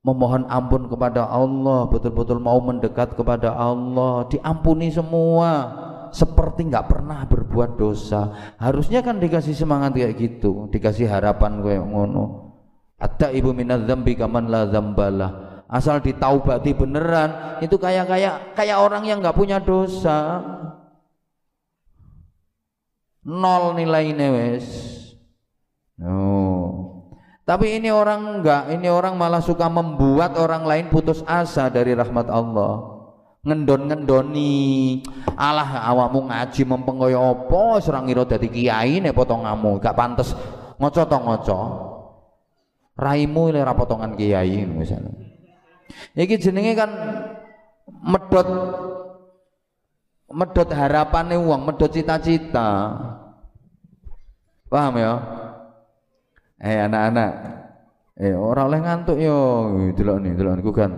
memohon 0.00 0.48
ampun 0.48 0.88
kepada 0.88 1.28
Allah 1.28 1.84
betul-betul 1.88 2.40
mau 2.40 2.56
mendekat 2.60 3.12
kepada 3.12 3.52
Allah 3.52 4.24
diampuni 4.32 4.88
semua 4.88 5.76
seperti 6.10 6.66
nggak 6.66 6.86
pernah 6.90 7.24
berbuat 7.26 7.78
dosa. 7.78 8.54
Harusnya 8.58 9.00
kan 9.00 9.18
dikasih 9.18 9.54
semangat 9.54 9.94
kayak 9.94 10.14
gitu 10.18 10.68
dikasih 10.70 11.06
harapan 11.06 11.62
kayak 11.62 11.86
ngono. 11.86 12.54
Ada 13.00 13.32
ibu 13.32 13.56
minat 13.56 13.88
zambi 13.88 14.12
kaman 14.12 14.52
la 14.52 14.68
zambalah 14.68 15.64
asal 15.70 16.02
ditaubati 16.02 16.74
beneran 16.74 17.62
itu 17.62 17.78
kayak 17.78 18.10
kayak 18.10 18.34
kayak 18.58 18.78
orang 18.82 19.06
yang 19.06 19.22
nggak 19.22 19.38
punya 19.38 19.62
dosa. 19.62 20.42
Nol 23.22 23.78
nilainya 23.78 24.26
wes. 24.34 24.66
Oh. 26.02 26.98
Tapi 27.46 27.78
ini 27.78 27.90
orang 27.90 28.40
enggak 28.40 28.70
ini 28.74 28.90
orang 28.90 29.14
malah 29.14 29.42
suka 29.42 29.70
membuat 29.70 30.38
orang 30.38 30.66
lain 30.66 30.86
putus 30.90 31.22
asa 31.26 31.70
dari 31.70 31.94
rahmat 31.94 32.30
Allah 32.30 32.89
ngendon-ngendoni. 33.40 35.00
Alah 35.36 35.88
awakmu 35.88 36.28
ngaji 36.28 36.62
mempeng 36.68 37.00
kaya 37.00 37.20
apa? 37.20 37.80
Serang 37.80 38.08
ngira 38.08 38.28
dadi 38.28 38.48
kiai 38.52 39.00
nek 39.00 39.16
gak 39.16 39.96
pantes. 39.96 40.36
Ngoco 40.76 41.02
to 41.04 41.18
ngoco. 41.20 41.60
Raimu 43.00 43.48
ini 43.48 43.64
ra 43.64 43.72
potongan 43.72 44.12
kiai 44.12 44.68
misalnya 44.68 45.30
iki 46.14 46.38
jenenge 46.38 46.72
kan 46.78 46.90
medot 48.04 48.48
medot 50.30 50.68
harapane 50.70 51.34
uang 51.34 51.66
medot 51.66 51.90
cita-cita. 51.90 52.96
Paham 54.70 54.94
ya? 55.02 55.12
Eh 56.62 56.78
anak-anak. 56.86 57.32
Eh 58.20 58.36
orang 58.36 58.70
oleh 58.70 58.80
ngantuk 58.84 59.18
yo 59.18 59.38
delok 59.96 60.18
nih 60.22 60.32
delok 60.36 60.54
niku 60.60 60.70
kan 60.70 60.92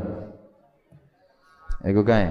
Iku 1.83 2.07
kae. 2.07 2.31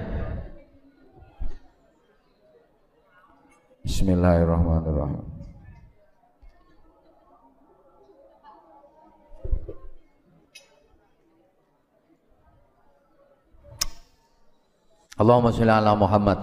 Bismillahirrahmanirrahim. 3.84 5.28
Allahumma 15.20 15.52
sholli 15.52 15.70
ala 15.70 15.94
Muhammad. 16.00 16.40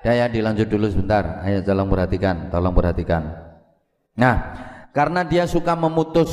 Ya 0.00 0.16
ya 0.16 0.26
dilanjut 0.32 0.64
dulu 0.64 0.88
sebentar. 0.88 1.44
Ayo 1.44 1.60
tolong 1.60 1.92
perhatikan, 1.92 2.48
tolong 2.48 2.72
perhatikan. 2.72 3.22
Nah, 4.16 4.36
karena 4.96 5.28
dia 5.28 5.44
suka 5.44 5.76
memutus 5.76 6.32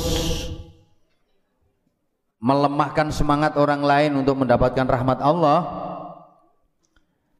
melemahkan 2.38 3.10
semangat 3.10 3.58
orang 3.58 3.82
lain 3.82 4.12
untuk 4.22 4.38
mendapatkan 4.38 4.86
rahmat 4.86 5.18
Allah. 5.18 5.60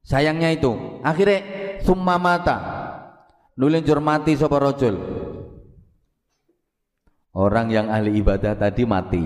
Sayangnya 0.03 0.51
itu. 0.55 1.01
Akhirnya 1.07 1.42
summa 1.86 2.18
mata. 2.18 2.59
Nulinjur 3.59 3.99
mati 4.03 4.34
sapa 4.38 4.59
rojul. 4.59 4.94
Orang 7.34 7.70
yang 7.70 7.90
ahli 7.90 8.18
ibadah 8.18 8.59
tadi 8.59 8.82
mati. 8.82 9.24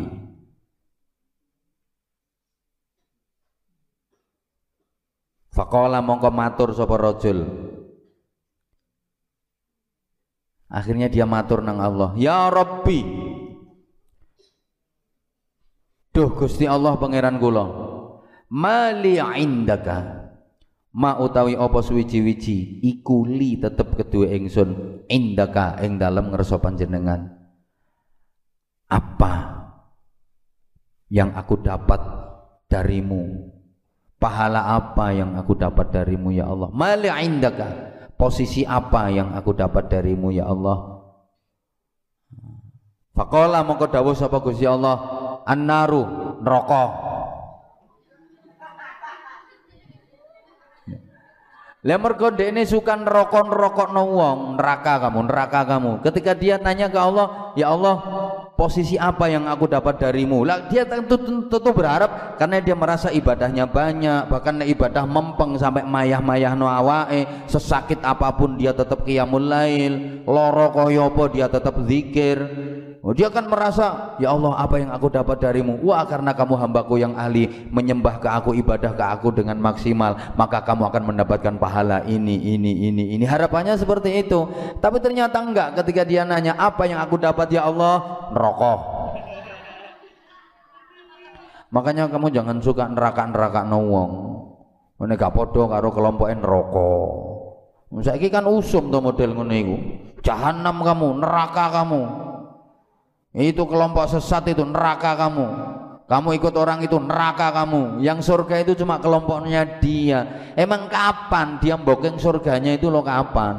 Fakola 5.53 6.01
mongko 6.01 6.33
matur 6.33 6.73
sapa 6.73 6.97
rojul. 6.97 7.45
Akhirnya 10.73 11.13
dia 11.13 11.29
matur 11.29 11.61
nang 11.61 11.81
Allah. 11.85 12.17
Ya 12.17 12.49
Rabbi 12.49 13.22
Duh 16.13 16.31
Gusti 16.37 16.69
Allah 16.69 17.01
pangeran 17.01 17.41
kula. 17.41 17.65
Mali 18.53 19.17
indaka. 19.17 20.21
Ma 20.93 21.17
utawi 21.17 21.57
apa 21.57 21.81
suwiji-wiji 21.81 22.85
iku 22.85 23.25
li 23.25 23.57
tetep 23.57 23.97
kedue 23.97 24.29
ingsun 24.29 25.01
indaka 25.09 25.81
ing 25.81 25.97
dalem 25.97 26.29
ngersa 26.29 26.61
panjenengan. 26.61 27.33
Apa 28.93 29.33
yang 31.09 31.33
aku 31.33 31.65
dapat 31.65 32.01
darimu? 32.69 33.49
Pahala 34.21 34.77
apa 34.77 35.17
yang 35.17 35.33
aku 35.41 35.57
dapat 35.57 35.89
darimu 35.97 36.29
ya 36.29 36.45
Allah? 36.45 36.69
Mali 36.77 37.09
indaka. 37.25 37.89
Posisi 38.21 38.63
apa 38.69 39.09
yang 39.09 39.33
aku 39.33 39.57
dapat 39.57 39.89
darimu 39.89 40.29
ya 40.29 40.45
Allah? 40.45 40.93
Faqala 43.17 43.65
mongko 43.65 43.93
dawuh 43.93 44.17
sapa 44.17 44.41
Gusti 44.41 44.65
Allah, 44.65 44.97
annaru 45.47 46.03
neraka 46.43 47.13
Lah 51.83 51.99
mergo 51.99 52.31
ini 52.39 52.63
suka 52.63 52.95
neraka-nerakakno 52.95 54.07
wong, 54.07 54.39
neraka 54.55 55.03
kamu, 55.03 55.27
neraka 55.27 55.61
kamu. 55.67 55.99
Ketika 56.07 56.31
dia 56.31 56.55
tanya 56.55 56.87
ke 56.87 56.95
Allah, 56.95 57.51
"Ya 57.59 57.75
Allah, 57.75 57.99
posisi 58.55 58.95
apa 58.95 59.27
yang 59.27 59.51
aku 59.51 59.67
dapat 59.67 59.99
darimu?" 59.99 60.47
Lah 60.47 60.71
dia 60.71 60.87
tentu, 60.87 61.19
tentu 61.51 61.71
berharap 61.75 62.39
karena 62.39 62.63
dia 62.63 62.79
merasa 62.79 63.11
ibadahnya 63.11 63.67
banyak, 63.67 64.31
bahkan 64.31 64.63
ibadah 64.63 65.03
mempeng 65.11 65.59
sampai 65.59 65.83
mayah-mayah 65.83 66.55
no 66.55 66.71
awae, 66.71 67.27
sesakit 67.51 67.99
apa 68.07 68.31
pun 68.39 68.55
dia 68.55 68.71
tetap 68.71 69.03
qiyamul 69.03 69.43
lail, 69.43 70.23
loro 70.23 70.71
kaya 70.71 71.11
apa 71.11 71.23
dia 71.35 71.51
tetap 71.51 71.83
zikir. 71.83 72.39
Oh, 73.03 73.11
dia 73.11 73.27
akan 73.27 73.51
merasa, 73.51 74.15
ya 74.23 74.31
Allah 74.31 74.55
apa 74.55 74.79
yang 74.79 74.95
aku 74.95 75.11
dapat 75.11 75.43
darimu? 75.43 75.75
Wah 75.83 76.07
karena 76.07 76.31
kamu 76.39 76.55
hambaku 76.55 77.03
yang 77.03 77.19
ahli 77.19 77.51
menyembah 77.75 78.23
ke 78.23 78.31
aku, 78.31 78.55
ibadah 78.55 78.95
ke 78.95 79.03
aku 79.03 79.35
dengan 79.35 79.59
maksimal, 79.59 80.15
maka 80.39 80.63
kamu 80.63 80.87
akan 80.87 81.11
mendapatkan 81.11 81.59
pahala 81.59 82.07
ini, 82.07 82.39
ini, 82.55 82.87
ini, 82.87 83.19
ini. 83.19 83.25
Harapannya 83.27 83.75
seperti 83.75 84.23
itu. 84.23 84.47
Tapi 84.79 85.03
ternyata 85.03 85.43
enggak 85.43 85.83
ketika 85.83 86.07
dia 86.07 86.23
nanya, 86.23 86.55
apa 86.55 86.87
yang 86.87 87.03
aku 87.03 87.19
dapat 87.19 87.51
ya 87.51 87.67
Allah? 87.67 88.31
Neraka. 88.31 88.75
Makanya 91.75 92.07
kamu 92.07 92.31
jangan 92.31 92.63
suka 92.63 92.87
neraka-neraka 92.87 93.67
wong. 93.67 94.11
Ini 95.03 95.19
gak 95.19 95.35
podo 95.35 95.67
karo 95.67 95.91
kelompokin 95.91 96.39
neraka. 96.39 96.91
Saiki 97.99 98.31
kan 98.31 98.47
usum 98.47 98.95
tuh 98.95 99.03
model 99.03 99.35
ngono. 99.35 99.75
Jahanam 100.23 100.87
kamu, 100.87 101.19
neraka 101.19 101.83
kamu 101.83 102.31
itu 103.33 103.65
kelompok 103.65 104.13
sesat 104.13 104.45
itu 104.53 104.61
neraka 104.61 105.17
kamu. 105.17 105.49
Kamu 106.05 106.29
ikut 106.37 106.53
orang 106.61 106.85
itu 106.85 107.01
neraka 107.01 107.49
kamu. 107.49 108.05
Yang 108.05 108.29
surga 108.29 108.61
itu 108.61 108.77
cuma 108.85 109.01
kelompoknya 109.01 109.81
dia. 109.81 110.53
Emang 110.53 110.93
kapan 110.93 111.57
dia 111.57 111.81
bokeng 111.81 112.21
surganya 112.21 112.77
itu 112.77 112.93
lo 112.93 113.01
kapan? 113.01 113.57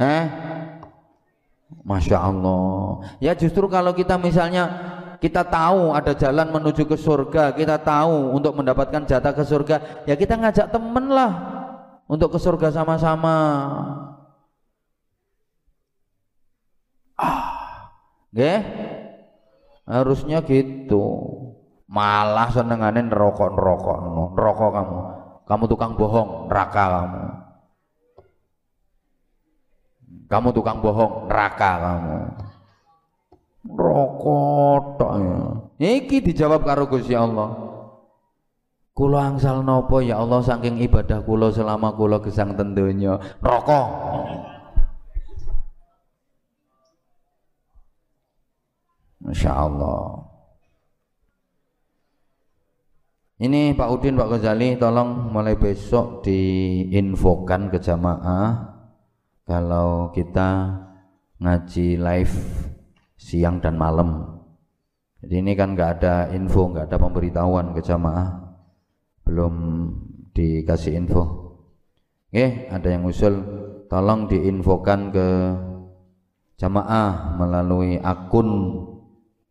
Eh 0.00 0.24
Masya 1.84 2.16
Allah. 2.16 3.04
Ya 3.20 3.36
justru 3.36 3.68
kalau 3.68 3.92
kita 3.92 4.16
misalnya 4.16 4.72
kita 5.20 5.44
tahu 5.44 5.92
ada 5.92 6.16
jalan 6.16 6.48
menuju 6.48 6.88
ke 6.88 6.96
surga 6.96 7.52
kita 7.54 7.78
tahu 7.78 8.34
untuk 8.34 8.58
mendapatkan 8.58 9.06
jatah 9.06 9.30
ke 9.30 9.46
surga 9.46 10.02
ya 10.02 10.18
kita 10.18 10.34
ngajak 10.34 10.66
temen 10.74 11.06
lah 11.12 11.32
untuk 12.08 12.32
ke 12.32 12.38
surga 12.40 12.72
sama-sama. 12.72 13.36
Ah 17.20 17.51
Nggih? 18.32 18.60
Harusnya 19.84 20.40
gitu. 20.42 21.04
Malah 21.92 22.48
senengane 22.48 23.04
neraka-neraka, 23.04 23.94
neraka 24.32 24.66
kamu. 24.72 25.00
Kamu 25.44 25.64
tukang 25.68 25.92
bohong, 26.00 26.48
neraka 26.48 26.84
kamu. 26.88 27.24
Kamu 30.32 30.48
tukang 30.56 30.80
bohong, 30.80 31.28
neraka 31.28 31.70
kamu. 31.76 32.18
Rokok 33.62 34.98
tok 34.98 35.12
ya. 35.78 35.88
Iki 36.00 36.32
dijawab 36.32 36.66
karo 36.66 36.88
Gusti 36.88 37.14
Allah. 37.14 37.52
Kula 38.92 39.32
angsal 39.32 39.64
nopo 39.64 40.04
ya 40.04 40.20
Allah 40.20 40.44
saking 40.44 40.82
ibadah 40.84 41.24
kula 41.24 41.48
selama 41.48 41.96
kula 41.96 42.20
gesang 42.20 42.58
tentunya 42.58 43.16
rokok. 43.40 43.88
Masya 49.22 49.50
Allah. 49.54 50.26
Ini 53.42 53.74
Pak 53.74 53.90
Udin, 53.90 54.14
Pak 54.14 54.38
Ghazali, 54.38 54.78
tolong 54.78 55.34
mulai 55.34 55.58
besok 55.58 56.22
diinfokan 56.22 57.74
ke 57.74 57.82
jamaah 57.82 58.70
kalau 59.42 60.14
kita 60.14 60.78
ngaji 61.42 61.98
live 61.98 62.34
siang 63.18 63.58
dan 63.58 63.74
malam. 63.74 64.38
Jadi 65.22 65.42
ini 65.42 65.58
kan 65.58 65.74
nggak 65.74 65.90
ada 65.98 66.30
info, 66.30 66.70
nggak 66.70 66.86
ada 66.86 66.98
pemberitahuan 66.98 67.74
ke 67.74 67.82
jamaah, 67.82 68.58
belum 69.26 69.54
dikasih 70.34 70.98
info. 70.98 71.22
Oke, 72.30 72.70
ada 72.70 72.88
yang 72.90 73.06
usul, 73.06 73.42
tolong 73.90 74.30
diinfokan 74.30 75.10
ke 75.10 75.28
jamaah 76.62 77.38
melalui 77.42 77.98
akun 77.98 78.50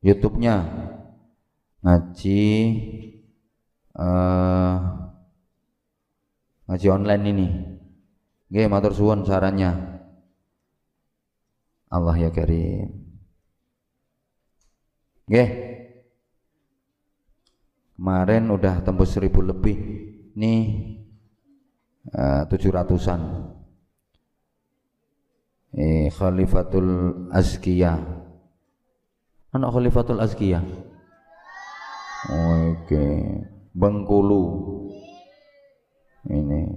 YouTube-nya 0.01 0.55
ngaji 1.85 2.43
uh, 3.97 4.77
ngaji 6.65 6.87
online 6.89 7.23
ini. 7.29 7.47
Nggih 8.51 8.67
matur 8.67 8.91
suwun 8.97 9.23
sarannya. 9.23 10.01
Allah 11.93 12.15
ya 12.17 12.29
karim. 12.33 12.89
Nggih. 15.29 15.49
Kemarin 18.01 18.49
udah 18.49 18.81
tembus 18.81 19.13
seribu 19.13 19.45
lebih. 19.45 19.77
Nih 20.33 20.61
uh, 22.09 22.49
tujuh 22.49 22.73
ratusan. 22.73 23.21
Eh, 25.71 26.11
Khalifatul 26.11 27.31
Azkiyah 27.31 28.20
anak 29.51 29.69
Khalifatul 29.71 30.19
Azkiyah. 30.19 30.63
Oke. 32.31 32.87
Okay. 32.87 33.15
Bengkulu 33.71 34.43
ini 36.27 36.67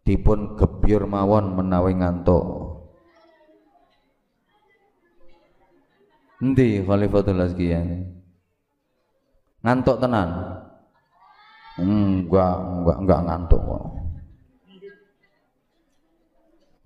dipun 0.00 0.56
gebyur 0.56 1.04
mawon 1.04 1.60
menawi 1.60 1.92
ngantuk 2.00 2.66
Endi 6.36 6.84
Khalifatul 6.84 7.40
Azkiyan? 7.40 8.12
Ngantuk 9.64 9.96
tenan? 10.04 10.60
Enggak, 11.80 12.56
enggak, 12.60 12.96
enggak 13.00 13.20
ngantuk. 13.24 13.62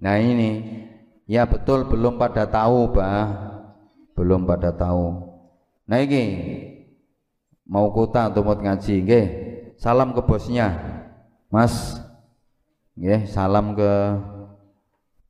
Nah 0.00 0.16
ini, 0.16 0.50
ya 1.30 1.46
betul 1.46 1.86
belum 1.86 2.18
pada 2.18 2.50
tahu, 2.50 2.90
Bah. 2.90 3.54
Belum 4.18 4.42
pada 4.44 4.74
tahu. 4.74 5.22
Nah 5.86 6.02
ini, 6.02 6.24
mau 7.64 7.88
kota 7.94 8.28
untuk 8.28 8.44
mau 8.44 8.58
ngaji, 8.58 8.94
nggih. 9.06 9.26
Salam 9.78 10.12
ke 10.12 10.20
bosnya. 10.26 10.76
Mas. 11.48 11.96
Nggih, 12.98 13.30
salam 13.30 13.72
ke 13.72 13.92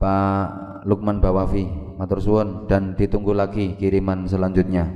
Pak 0.01 0.47
Lukman 0.89 1.21
Bawafi. 1.21 1.69
Matur 2.01 2.19
suwun 2.19 2.67
dan 2.67 2.97
ditunggu 2.97 3.37
lagi 3.37 3.77
kiriman 3.77 4.25
selanjutnya. 4.25 4.89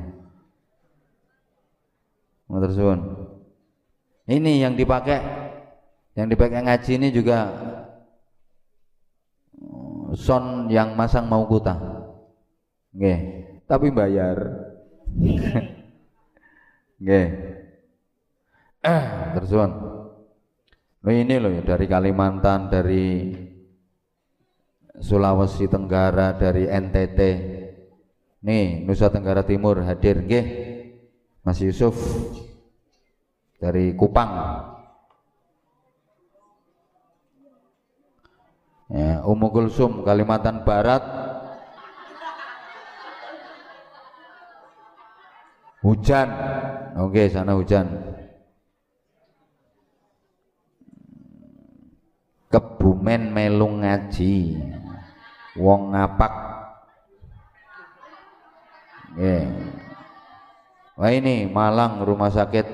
Matur 2.49 2.73
suwun. 2.73 3.01
Ini 4.25 4.65
yang 4.65 4.75
dipakai 4.75 5.21
yang 6.17 6.33
dipakai 6.33 6.65
ngaji 6.65 6.93
ini 6.97 7.09
juga 7.13 7.53
son 10.15 10.71
yang 10.71 10.97
masang 10.97 11.27
mau 11.29 11.47
kuta 11.47 11.77
nggih 12.95 13.21
tapi 13.67 13.91
bayar. 13.91 14.39
Nggih 16.95 17.27
eh 18.85 19.05
tersuan 19.33 19.71
oh, 21.01 21.09
ini 21.09 21.41
loh 21.41 21.49
ya 21.49 21.65
dari 21.65 21.89
Kalimantan 21.89 22.69
dari 22.69 23.33
Sulawesi 25.01 25.65
Tenggara 25.73 26.37
dari 26.37 26.69
NTT 26.69 27.21
nih 28.45 28.85
Nusa 28.85 29.09
Tenggara 29.09 29.41
Timur 29.41 29.81
hadir 29.89 30.21
nggih 30.21 30.47
Mas 31.41 31.65
Yusuf 31.65 31.97
dari 33.57 33.97
Kupang 33.97 34.33
ya, 38.93 39.25
Ummu 39.25 39.49
Kulsum 39.53 40.05
Kalimantan 40.05 40.65
Barat. 40.65 41.05
Hujan. 45.85 46.29
Oke 46.97 47.29
sana 47.29 47.53
hujan. 47.53 47.85
Kebumen 52.49 53.29
melung 53.29 53.85
ngaji. 53.85 54.57
Wong 55.61 55.93
ngapak. 55.93 56.35
Yeah. 59.15 59.47
wah 60.99 61.15
ini 61.15 61.47
Malang 61.47 62.03
rumah 62.03 62.35
sakit 62.35 62.67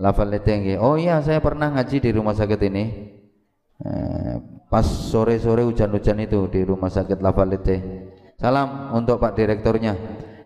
Lavalete 0.00 0.78
oh 0.80 0.96
iya 0.96 1.20
saya 1.20 1.44
pernah 1.44 1.68
ngaji 1.74 1.98
di 1.98 2.10
rumah 2.14 2.30
sakit 2.30 2.60
ini. 2.70 2.84
Eh, 3.82 4.34
pas 4.68 4.84
sore-sore 4.84 5.64
hujan-hujan 5.64 6.20
itu 6.28 6.44
di 6.52 6.60
rumah 6.60 6.92
sakit 6.92 7.18
Lavalete 7.24 7.76
salam 8.38 8.94
untuk 8.94 9.18
Pak 9.18 9.34
Direkturnya. 9.34 9.96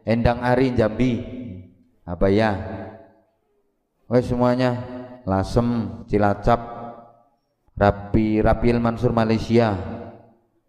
Endang 0.02 0.42
Ari 0.42 0.74
Jambi. 0.74 1.12
Apa 2.02 2.26
ya 2.32 2.50
Wes 4.10 4.26
semuanya. 4.26 5.00
Lasem 5.22 6.02
Cilacap 6.10 6.58
Rapi 7.78 8.42
Rapil 8.42 8.82
Mansur 8.82 9.14
Malaysia. 9.14 9.78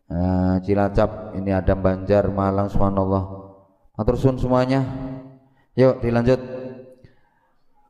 Nah, 0.06 0.62
Cilacap 0.62 1.34
ini 1.34 1.50
Adam 1.50 1.82
Banjar 1.82 2.30
Malang 2.30 2.70
subhanallah. 2.70 3.24
Matur 3.98 4.18
semuanya. 4.18 4.86
Yuk 5.74 6.06
dilanjut. 6.06 6.38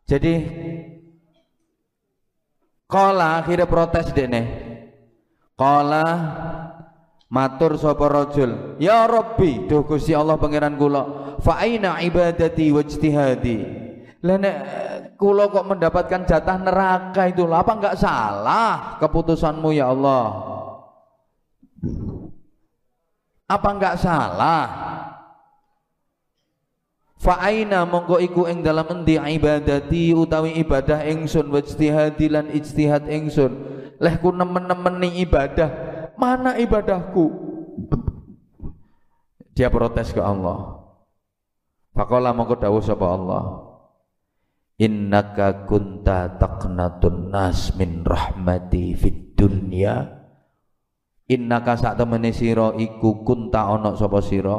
Jadi 0.08 0.34
Kala 2.88 3.42
akhirnya 3.42 3.66
protes 3.66 4.14
dene 4.14 4.73
Qala 5.54 6.06
matur 7.30 7.78
sapa 7.78 8.10
rajul, 8.10 8.78
"Ya 8.82 9.06
Rabbi, 9.06 9.70
duh 9.70 9.86
Gusti 9.86 10.18
Allah 10.18 10.38
pangeran 10.38 10.78
kula, 10.78 11.38
fa 11.42 11.62
aina 11.62 12.02
ibadati 12.02 12.74
wajtihadi?" 12.74 13.58
Lah 14.24 14.38
nek 14.40 14.58
kula 15.20 15.52
kok 15.54 15.68
mendapatkan 15.70 16.26
jatah 16.26 16.58
neraka 16.58 17.30
itu, 17.30 17.46
apa 17.50 17.72
enggak 17.76 18.00
salah 18.02 18.98
keputusanmu 18.98 19.70
ya 19.76 19.94
Allah? 19.94 20.26
Apa 23.46 23.70
enggak 23.78 23.96
salah? 24.02 24.66
Fa 27.24 27.40
aina 27.40 27.88
mongko 27.88 28.20
iku 28.20 28.52
ing 28.52 28.68
dalam 28.68 28.84
endi 28.92 29.16
ibadati 29.16 30.12
utawi 30.12 30.60
ibadah 30.60 31.08
ingsun 31.08 31.48
wajtihadi 31.56 32.28
lan 32.28 32.52
ijtihad 32.52 33.08
ingsun 33.08 33.73
lehku 34.04 34.36
nemen-nemeni 34.36 35.24
ibadah 35.24 35.94
mana 36.20 36.58
ibadahku? 36.60 37.26
Dia 39.54 39.70
protes 39.70 40.14
ke 40.14 40.22
Allah. 40.22 40.82
Fakola 41.94 42.34
mongko 42.34 42.58
dawuh 42.58 42.82
sapa 42.82 43.06
Allah. 43.06 43.44
Innaka 44.82 45.70
kunta 45.70 46.42
taqnatun 46.42 47.30
nas 47.30 47.78
min 47.78 48.02
rahmati 48.02 48.98
fid 48.98 49.38
dunya. 49.38 50.10
Innaka 51.30 51.78
sak 51.78 52.02
temene 52.02 52.34
sira 52.34 52.74
iku 52.74 53.22
kunta 53.22 53.70
ana 53.70 53.94
sapa 53.94 54.26
sira? 54.26 54.58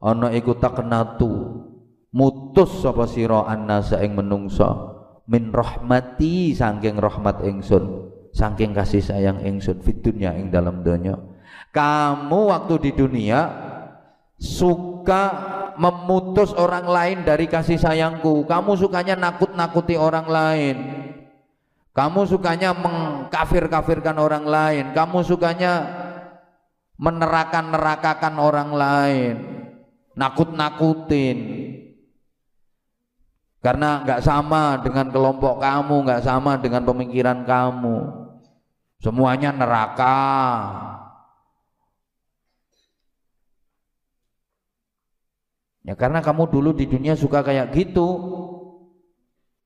Ana 0.00 0.32
iku 0.32 0.56
taqnatu 0.56 1.28
mutus 2.08 2.80
sapa 2.80 3.04
sira 3.04 3.44
annasa 3.44 4.00
ing 4.00 4.16
menungsa 4.16 4.96
min 5.28 5.52
rahmati 5.52 6.56
saking 6.56 6.96
rahmat 6.96 7.44
ingsun 7.44 8.08
saking 8.38 8.70
kasih 8.70 9.02
sayang 9.02 9.42
ingsun 9.42 9.82
fit 9.82 9.98
dunya 9.98 10.30
ing 10.38 10.54
dalam 10.54 10.86
dunia 10.86 11.18
kamu 11.74 12.38
waktu 12.48 12.74
di 12.88 12.90
dunia 12.96 13.40
suka 14.38 15.24
memutus 15.78 16.50
orang 16.56 16.86
lain 16.88 17.18
dari 17.22 17.46
kasih 17.46 17.78
sayangku. 17.78 18.46
Kamu 18.48 18.74
sukanya 18.74 19.14
nakut-nakuti 19.14 19.94
orang 19.94 20.26
lain. 20.26 20.76
Kamu 21.94 22.26
sukanya 22.30 22.74
mengkafir-kafirkan 22.74 24.16
orang 24.18 24.46
lain. 24.46 24.84
Kamu 24.94 25.22
sukanya 25.26 25.86
menerakan-nerakakan 26.98 28.34
orang 28.38 28.70
lain. 28.74 29.34
Nakut-nakutin. 30.18 31.38
Karena 33.58 34.06
nggak 34.06 34.22
sama 34.22 34.78
dengan 34.86 35.10
kelompok 35.10 35.58
kamu 35.58 36.06
nggak 36.06 36.22
sama 36.22 36.62
dengan 36.62 36.86
pemikiran 36.86 37.42
kamu 37.42 38.27
semuanya 38.98 39.54
neraka. 39.54 40.18
Ya 45.88 45.96
karena 45.96 46.20
kamu 46.20 46.52
dulu 46.52 46.76
di 46.76 46.84
dunia 46.84 47.16
suka 47.16 47.40
kayak 47.40 47.72
gitu. 47.72 48.06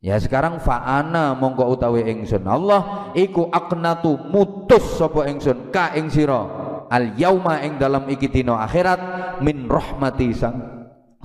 Ya 0.02 0.18
sekarang 0.18 0.62
fa'ana 0.62 1.34
mongko 1.34 1.66
utawi 1.74 2.06
ingsun. 2.06 2.46
Allah 2.46 3.10
iku 3.18 3.50
aknatu 3.50 4.30
mutus 4.30 4.98
sapa 4.98 5.26
ingsun. 5.26 5.74
Ka 5.74 5.94
ing 5.98 6.14
sira. 6.14 6.62
Al 6.86 7.18
yauma 7.18 7.58
ing 7.66 7.80
dalam 7.80 8.06
iki 8.06 8.30
akhirat 8.46 9.00
min 9.42 9.66
rahmati 9.66 10.30
sang 10.30 10.62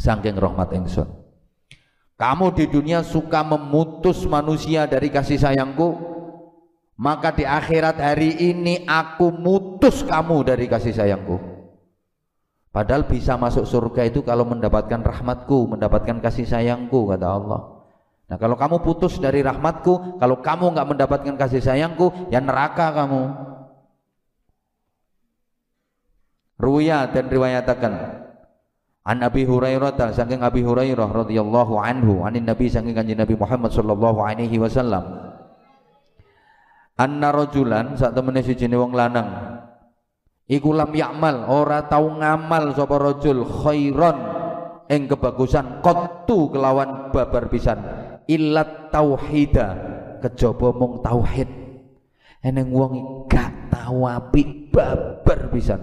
saking 0.02 0.38
rahmat 0.38 0.74
ingsun. 0.74 1.10
Kamu 2.18 2.58
di 2.58 2.66
dunia 2.66 3.06
suka 3.06 3.46
memutus 3.46 4.26
manusia 4.26 4.90
dari 4.90 5.14
kasih 5.14 5.38
sayangku 5.38 6.17
maka 6.98 7.30
di 7.30 7.46
akhirat 7.46 8.02
hari 8.02 8.34
ini 8.42 8.82
aku 8.90 9.30
mutus 9.30 10.02
kamu 10.02 10.42
dari 10.42 10.66
kasih 10.66 10.98
sayangku. 10.98 11.38
Padahal 12.74 13.06
bisa 13.06 13.38
masuk 13.38 13.66
surga 13.66 14.10
itu 14.10 14.22
kalau 14.26 14.46
mendapatkan 14.46 15.02
rahmatku 15.02 15.78
mendapatkan 15.78 16.18
kasih 16.22 16.46
sayangku 16.50 17.10
kata 17.10 17.26
Allah. 17.26 17.62
Nah 18.28 18.38
kalau 18.42 18.58
kamu 18.58 18.82
putus 18.82 19.22
dari 19.22 19.46
rahmatku 19.46 20.18
kalau 20.18 20.42
kamu 20.42 20.74
nggak 20.74 20.88
mendapatkan 20.90 21.36
kasih 21.38 21.62
sayangku 21.62 22.34
ya 22.34 22.42
neraka 22.42 22.90
kamu. 22.94 23.46
Ruya 26.58 27.14
dan 27.14 27.30
riwayatakan 27.30 27.94
An 29.06 29.22
Abi 29.22 29.46
Hurairah 29.46 29.94
saking 30.18 30.42
Abi 30.42 30.66
Hurairah 30.66 31.14
radhiyallahu 31.14 31.78
anhu 31.78 32.26
anin 32.26 32.50
Nabi 32.50 32.68
saking 32.68 32.98
kanjeng 32.98 33.22
Nabi 33.22 33.38
Muhammad 33.38 33.70
sallallahu 33.70 34.20
alaihi 34.26 34.58
wasallam 34.58 35.27
anna 36.98 37.30
rajulan 37.30 37.94
sak 37.94 38.18
temene 38.18 38.42
siji 38.42 38.66
wong 38.74 38.92
lanang. 38.98 39.56
Iku 40.48 40.74
lam 40.74 40.92
yakmal 40.96 41.46
ora 41.48 41.86
tau 41.86 42.18
ngamal 42.18 42.74
sapa 42.74 42.96
rajul 42.98 43.46
khairon 43.46 44.18
ing 44.88 45.06
kebagusan 45.06 45.84
qattu 45.86 46.50
kelawan 46.52 47.14
babar 47.14 47.48
pisan. 47.52 47.80
Illat 48.28 48.92
tauhida 48.92 49.68
kejaba 50.20 50.76
mung 50.76 51.00
tauhid. 51.04 51.48
Eneng 52.44 52.72
wong 52.72 52.94
gak 53.28 53.72
tahu 53.72 54.08
api 54.08 54.72
babar 54.72 55.52
pisan. 55.52 55.80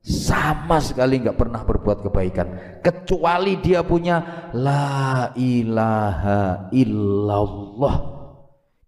Sama 0.00 0.80
sekali 0.80 1.20
nggak 1.20 1.36
pernah 1.36 1.60
berbuat 1.60 2.08
kebaikan. 2.08 2.80
Kecuali 2.80 3.60
dia 3.60 3.84
punya 3.84 4.48
la 4.56 5.28
ilaha 5.36 6.72
illallah 6.72 8.19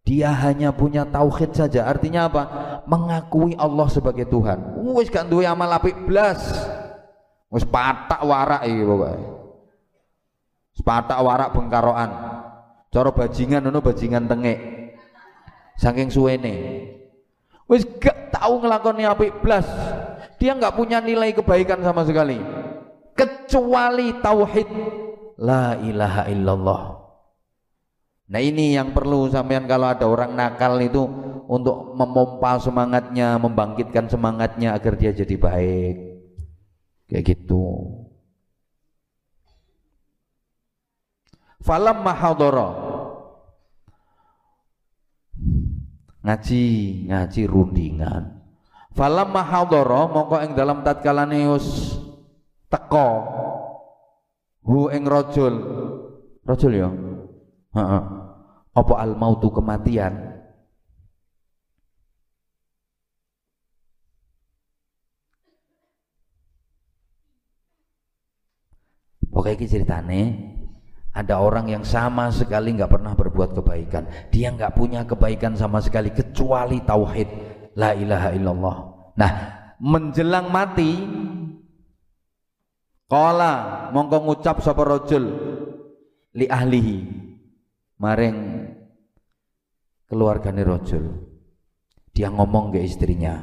dia 0.03 0.35
hanya 0.35 0.75
punya 0.75 1.07
tauhid 1.07 1.55
saja. 1.55 1.87
Artinya 1.87 2.27
apa? 2.27 2.43
Mengakui 2.91 3.55
Allah 3.55 3.87
sebagai 3.87 4.27
Tuhan. 4.27 4.83
Wis 4.99 5.07
gak 5.07 5.31
duwe 5.31 5.47
amal 5.47 5.71
apik 5.71 5.95
blas. 6.07 6.43
Wis 7.47 7.63
patak 7.63 8.19
warak 8.27 8.67
iki 8.67 8.83
pokoke. 8.83 9.15
Patak 10.83 11.19
warak 11.23 11.55
bengkaroan 11.55 12.11
cara 12.91 13.09
bajingan 13.15 13.63
ngono 13.63 13.79
bajingan 13.79 14.27
tengek 14.27 14.59
saking 15.79 16.11
suwene. 16.11 16.55
Wis 17.71 17.87
gak 18.03 18.35
tahu 18.35 18.59
ngelakoni 18.59 19.07
apik 19.07 19.39
blas. 19.39 19.65
Dia 20.43 20.59
nggak 20.59 20.75
punya 20.75 20.99
nilai 20.99 21.31
kebaikan 21.31 21.79
sama 21.87 22.03
sekali. 22.03 22.43
Kecuali 23.15 24.19
tauhid. 24.19 24.71
La 25.39 25.79
ilaha 25.79 26.27
illallah 26.27 27.02
nah 28.33 28.41
ini 28.41 28.73
yang 28.73 28.97
perlu 28.97 29.29
sampean 29.29 29.69
kalau 29.69 29.93
ada 29.93 30.09
orang 30.09 30.33
nakal 30.33 30.81
itu 30.81 31.05
untuk 31.53 31.93
memompa 31.93 32.57
semangatnya 32.57 33.37
membangkitkan 33.37 34.09
semangatnya 34.09 34.73
agar 34.73 34.97
dia 34.97 35.13
jadi 35.13 35.37
baik. 35.37 35.97
Kayak 37.13 37.25
gitu. 37.29 37.93
Falam 41.61 42.01
mahadara 42.01 42.73
ngaji 46.25 46.65
ngaji 47.13 47.43
rundingan. 47.45 48.23
Falam 48.97 49.29
mahadara 49.29 50.09
mongko 50.09 50.37
ing 50.41 50.57
dalam 50.57 50.81
tatkalane 50.81 51.53
wis 51.53 52.01
teko 52.73 53.29
hu 54.65 54.89
ing 54.89 55.05
rajul. 55.05 55.55
Rajul 56.49 56.73
ya? 56.81 56.89
Heeh 57.77 58.22
apa 58.73 58.95
al 58.97 59.13
mautu 59.17 59.53
kematian 59.53 60.33
Pokoknya 69.33 69.65
ini 69.65 69.67
ceritane 69.67 70.21
ada 71.17 71.41
orang 71.41 71.73
yang 71.73 71.85
sama 71.89 72.29
sekali 72.29 72.77
nggak 72.77 72.93
pernah 72.93 73.17
berbuat 73.17 73.57
kebaikan. 73.57 74.05
Dia 74.29 74.53
nggak 74.53 74.77
punya 74.77 75.09
kebaikan 75.09 75.57
sama 75.57 75.81
sekali 75.81 76.13
kecuali 76.13 76.85
tauhid 76.85 77.29
la 77.81 77.97
ilaha 77.97 78.29
illallah. 78.37 78.77
Nah, 79.17 79.33
menjelang 79.81 80.53
mati 80.53 80.93
Kala 83.13 83.89
mongko 83.93 84.25
ngucap 84.25 84.65
sapa 84.65 84.89
rajul 84.89 85.25
li 86.33 86.49
ahlihi 86.49 86.97
maring 88.01 88.37
keluargane 90.13 90.61
rajul. 90.61 91.25
Dia 92.13 92.29
ngomong 92.29 92.77
ke 92.77 92.85
istrinya. 92.85 93.41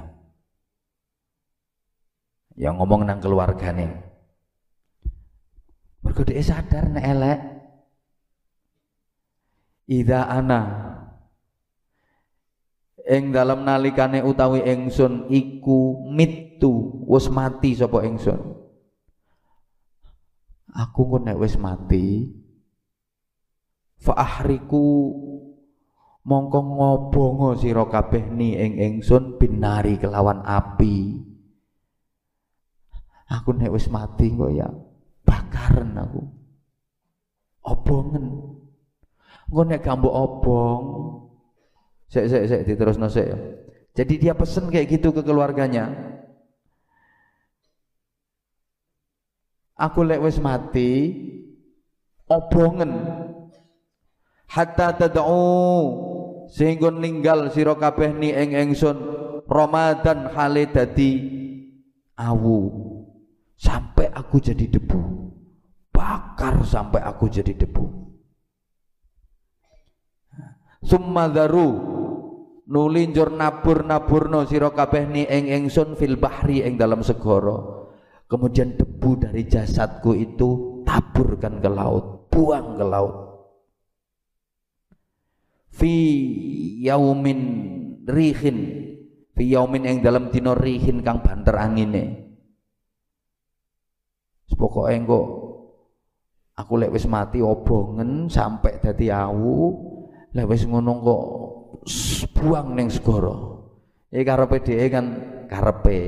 Yang 2.54 2.76
ngomong 2.78 3.10
nang 3.10 3.18
keluargane. 3.18 4.06
Mergo 6.06 6.22
sadar 6.46 6.94
nek 6.94 7.06
elek. 7.10 7.40
Ida 9.90 10.30
ana 10.30 10.62
ing 13.10 13.34
dalam 13.34 13.66
nalikane 13.66 14.22
utawi 14.22 14.62
ingsun 14.62 15.34
iku 15.34 16.06
mitu 16.14 17.02
wis 17.10 17.26
mati 17.34 17.74
sapa 17.74 18.06
ingsun 18.06 18.38
aku 20.78 21.00
kok 21.18 21.22
nek 21.26 21.42
wis 21.42 21.58
mati 21.58 22.30
fa 23.98 24.14
ahriku 24.14 24.86
mongko 26.30 26.60
ngobongo 26.62 27.58
sira 27.58 27.90
kabeh 27.90 28.30
ni 28.30 28.54
ing 28.54 28.78
ingsun 28.78 29.42
binari 29.42 29.98
kelawan 29.98 30.46
api. 30.46 31.18
Aku 33.34 33.58
nek 33.58 33.74
wis 33.74 33.90
mati 33.90 34.30
kok 34.38 34.54
ya 34.54 34.70
bakaran 35.26 35.98
aku. 35.98 36.22
Obongen. 37.66 38.26
Engko 39.50 39.62
nek 39.66 39.82
gambo 39.82 40.10
obong 40.14 40.84
Sek 42.10 42.26
sek 42.26 42.44
sek 42.50 42.62
diterusno 42.66 43.06
sek 43.06 43.26
ya. 43.30 43.38
Jadi 44.02 44.14
dia 44.18 44.34
pesen 44.34 44.74
kayak 44.74 44.98
gitu 44.98 45.14
ke 45.14 45.22
keluarganya. 45.22 45.94
Aku 49.78 50.02
lek 50.02 50.22
wis 50.26 50.42
mati 50.42 51.14
obongen. 52.26 52.90
Hatta 54.50 54.98
tad'u 54.98 56.09
sehingga 56.50 56.90
ninggal 56.90 57.54
sira 57.54 57.78
kabeh 57.78 58.10
ni 58.18 58.34
ing 58.34 58.58
ingsun 58.58 58.98
Ramadan 59.46 60.34
hale 60.34 60.70
dadi 60.70 61.12
awu. 62.18 62.90
Sampai 63.60 64.10
aku 64.10 64.40
jadi 64.40 64.66
debu. 64.66 65.02
Bakar 65.92 66.64
sampai 66.64 67.04
aku 67.04 67.28
jadi 67.28 67.54
debu. 67.54 67.86
Summa 70.80 71.28
daru 71.28 71.70
nuli 72.72 73.12
njur 73.12 73.36
nabur-naburno 73.36 74.48
sira 74.48 74.72
kabeh 74.72 75.06
ni 75.12 75.28
ing 75.28 75.52
ingsun 75.52 76.00
fil 76.00 76.16
bahri 76.16 76.64
ing 76.66 76.80
dalam 76.80 77.04
segara. 77.06 77.86
Kemudian 78.30 78.78
debu 78.78 79.28
dari 79.28 79.44
jasadku 79.50 80.14
itu 80.14 80.82
taburkan 80.86 81.60
ke 81.60 81.70
laut 81.70 82.30
buang 82.30 82.78
ke 82.78 82.86
laut 82.86 83.29
fi 85.72 85.94
yaumin 86.84 87.42
rihin. 88.06 88.58
Fi 89.34 89.44
yaumin 89.46 89.88
ing 89.88 89.98
dalam 90.04 90.34
dina 90.34 90.58
rihin 90.58 91.02
kang 91.06 91.24
banter 91.24 91.56
angine. 91.56 92.30
Pokoke 94.60 94.92
engko 94.92 95.22
aku 96.60 96.74
lek 96.76 96.92
wis 96.92 97.08
mati 97.08 97.40
obongen 97.40 98.28
sampai 98.28 98.84
dadi 98.84 99.08
awu 99.08 99.72
lek 100.36 100.52
wis 100.52 100.68
ngono 100.68 101.00
kok 101.00 101.24
buang 102.36 102.76
neng 102.76 102.92
segoro 102.92 103.64
iki 104.12 104.28
karepe 104.28 104.60
dhewe 104.60 104.86
kan 104.92 105.06
karepe. 105.48 106.00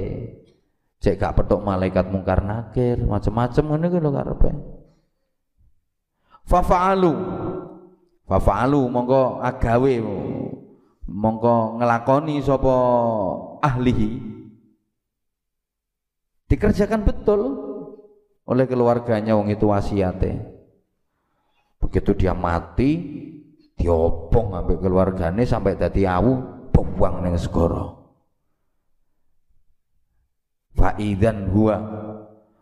Cek 1.02 1.18
gak 1.18 1.34
petuk 1.34 1.66
malaikat 1.66 2.14
mungkar 2.14 2.46
nakir 2.46 3.02
macam-macam 3.02 3.64
ngene 3.74 3.88
kuwi 3.90 4.02
lho 4.06 4.12
karepe. 4.14 4.50
Fafa'alu 6.46 7.14
fafa'alu 8.32 8.88
monggo 8.88 9.44
agawe 9.44 10.00
monggo 11.12 11.84
ngelakoni 11.84 12.40
sapa 12.40 12.76
ahlihi. 13.60 14.32
Dikerjakan 16.48 17.04
betul 17.04 17.42
oleh 18.48 18.64
keluarganya 18.72 19.36
wong 19.36 19.52
itu 19.52 19.68
wasiate. 19.68 20.40
Begitu 21.84 22.16
dia 22.16 22.32
mati 22.32 23.20
diopong 23.76 24.56
ambek 24.56 24.80
keluargane 24.80 25.44
sampai 25.44 25.76
dadi 25.76 26.08
awu 26.08 26.40
buang 26.72 27.26
ning 27.26 27.34
segara. 27.34 27.98
Fa 30.78 30.96
idzan 31.02 31.52
huwa 31.52 31.76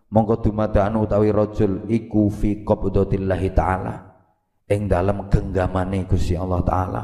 mongko 0.09 0.47
dumadakan 0.49 1.03
utawi 1.03 1.29
rajul 1.29 1.85
iku 1.91 2.31
fi 2.33 2.63
qabdatillah 2.65 3.41
taala 3.53 4.08
ing 4.69 4.85
dalam 4.85 5.27
genggamane 5.27 6.05
Gusti 6.05 6.37
Allah 6.37 6.61
taala. 6.61 7.03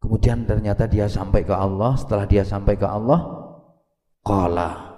Kemudian 0.00 0.48
ternyata 0.48 0.88
dia 0.88 1.04
sampai 1.04 1.44
ke 1.44 1.52
Allah. 1.52 1.92
Setelah 2.00 2.24
dia 2.24 2.42
sampai 2.42 2.80
ke 2.80 2.88
Allah 2.88 3.20
qala. 4.24 4.88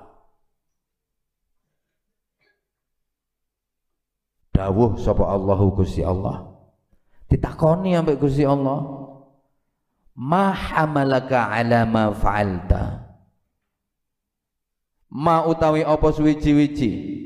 Dawuh 4.54 4.94
sapa 5.02 5.24
Allahu 5.26 5.82
Gusti 5.82 6.06
Allah. 6.06 6.46
Ditakoni 7.26 7.98
ambek 7.98 8.22
Gusti 8.22 8.46
Allah. 8.46 8.86
Ma 10.20 10.52
hamalaka 10.54 11.48
ala 11.48 11.88
ma 11.88 12.12
fa'alta. 12.14 13.08
Ma 15.10 15.42
utawi 15.42 15.82
apa 15.82 16.06
suwiji-wiji? 16.12 17.18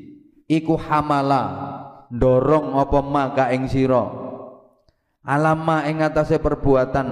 Iku 0.49 0.79
hamala 0.79 1.75
dorong 2.15 2.79
apa 2.79 2.99
ma 3.03 3.35
ka 3.35 3.51
ing 3.51 3.67
sira 3.67 4.07
alama 5.27 5.83
ing 5.91 5.99
atase 5.99 6.39
perbuatan 6.39 7.07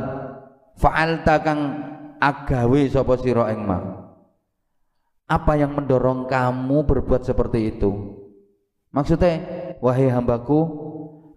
fa'alta 0.79 1.35
kang 1.43 1.61
agawe 2.23 2.83
sapa 2.87 3.19
sira 3.19 3.51
ing 3.51 3.67
ma 3.67 3.79
apa 5.27 5.53
yang 5.59 5.75
mendorong 5.75 6.31
kamu 6.31 6.87
berbuat 6.87 7.27
seperti 7.27 7.75
itu 7.75 7.91
maksudnya 8.95 9.43
wahai 9.83 10.07
hambaku 10.07 10.93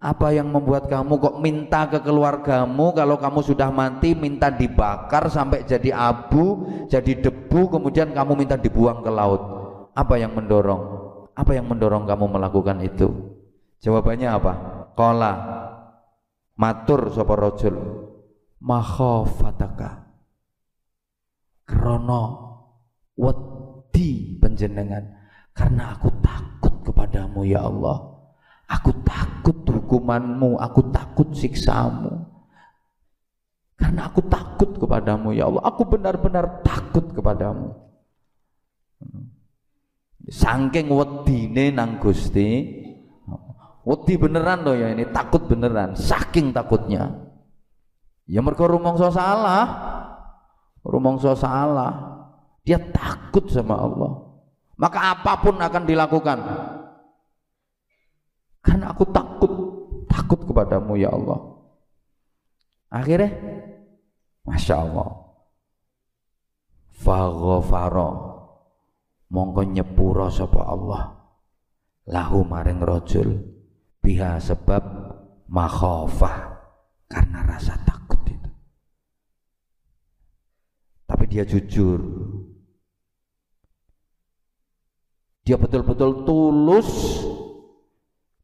apa 0.06 0.30
yang 0.38 0.54
membuat 0.54 0.86
kamu 0.86 1.18
kok 1.18 1.36
minta 1.42 1.90
ke 1.90 1.98
keluargamu 1.98 2.94
kalau 2.94 3.18
kamu 3.18 3.42
sudah 3.42 3.74
mati 3.74 4.14
minta 4.14 4.54
dibakar 4.54 5.34
sampai 5.34 5.66
jadi 5.66 5.98
abu, 5.98 6.62
jadi 6.86 7.26
debu 7.26 7.74
kemudian 7.74 8.14
kamu 8.14 8.38
minta 8.38 8.54
dibuang 8.54 9.02
ke 9.02 9.10
laut? 9.10 9.42
Apa 9.98 10.22
yang 10.22 10.38
mendorong? 10.38 11.10
Apa 11.34 11.58
yang 11.58 11.66
mendorong 11.66 12.06
kamu 12.06 12.38
melakukan 12.38 12.86
itu? 12.86 13.35
Jawabannya 13.84 14.30
apa? 14.32 14.54
Kola 14.96 15.34
matur 16.56 17.12
sapa 17.12 17.36
rajul 17.36 17.76
makhafataka 18.64 20.08
krono 21.68 22.24
wedi 23.20 24.40
penjenengan 24.40 25.04
karena 25.52 26.00
aku 26.00 26.08
takut 26.24 26.80
kepadamu 26.88 27.44
ya 27.44 27.68
Allah 27.68 28.16
Aku 28.66 28.90
takut 29.06 29.62
hukumanmu, 29.62 30.58
aku 30.58 30.90
takut 30.90 31.30
siksamu. 31.38 32.26
Karena 33.78 34.10
aku 34.10 34.26
takut 34.26 34.74
kepadamu 34.74 35.36
ya 35.36 35.46
Allah. 35.46 35.62
Aku 35.70 35.86
benar-benar 35.86 36.66
takut 36.66 37.06
kepadamu. 37.14 37.78
Sangking 40.26 40.90
wedine 40.90 41.70
nang 41.70 42.02
Gusti. 42.02 42.82
Wedi 43.86 44.18
beneran 44.18 44.66
loh 44.66 44.74
ya 44.74 44.90
ini, 44.90 45.06
takut 45.14 45.46
beneran, 45.46 45.94
saking 45.94 46.50
takutnya. 46.50 47.14
Ya 48.26 48.42
mereka 48.42 48.66
rumongso 48.66 49.14
salah. 49.14 49.66
Rumongso 50.82 51.38
salah. 51.38 51.94
Dia 52.66 52.82
takut 52.82 53.46
sama 53.54 53.78
Allah. 53.78 54.26
Maka 54.76 55.14
apa 55.14 55.38
pun 55.40 55.62
akan 55.62 55.84
dilakukan 55.86 56.40
karena 58.66 58.90
aku 58.90 59.06
takut, 59.14 59.54
takut 60.10 60.42
kepadamu 60.42 60.98
ya 60.98 61.14
Allah. 61.14 61.40
Akhirnya, 62.90 63.30
Masya 64.42 64.76
Allah. 64.82 65.10
Faghafara 66.96 68.10
mongko 69.30 69.62
nyepuro 69.68 70.32
sapa 70.34 70.64
Allah 70.64 71.04
lahu 72.08 72.42
maring 72.48 72.82
rajul 72.82 73.55
biha 74.06 74.38
sebab 74.38 74.86
makhafah 75.50 76.62
karena 77.10 77.42
rasa 77.42 77.74
takut 77.82 78.22
itu. 78.30 78.50
Tapi 81.10 81.24
dia 81.26 81.42
jujur. 81.42 82.02
Dia 85.46 85.58
betul-betul 85.58 86.26
tulus 86.26 86.90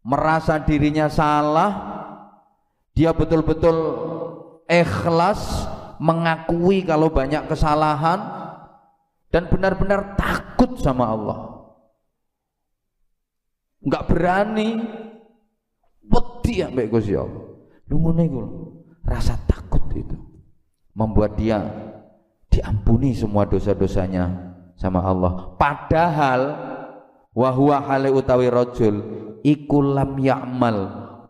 merasa 0.02 0.58
dirinya 0.62 1.10
salah, 1.10 1.72
dia 2.94 3.14
betul-betul 3.14 3.78
ikhlas 4.66 5.66
mengakui 6.02 6.82
kalau 6.86 7.14
banyak 7.14 7.46
kesalahan 7.46 8.22
dan 9.34 9.50
benar-benar 9.50 10.18
takut 10.18 10.78
sama 10.82 11.10
Allah. 11.10 11.40
Enggak 13.82 14.06
berani 14.14 15.01
wedi 16.12 16.68
ambek 16.68 16.92
Gusti 16.92 17.16
Allah. 17.16 17.44
Lu 17.88 17.96
ngono 18.00 18.22
iku 18.22 18.42
rasa 19.08 19.40
takut 19.48 19.88
itu. 19.96 20.16
Membuat 20.92 21.40
dia 21.40 21.64
diampuni 22.52 23.16
semua 23.16 23.48
dosa-dosanya 23.48 24.28
sama 24.76 25.00
Allah. 25.08 25.56
Padahal 25.56 26.42
wahwa 27.32 27.88
hale 27.88 28.12
utawi 28.12 28.52
rajul 28.52 28.96
iku 29.42 29.80
lam 29.80 30.20
ya'mal. 30.20 30.78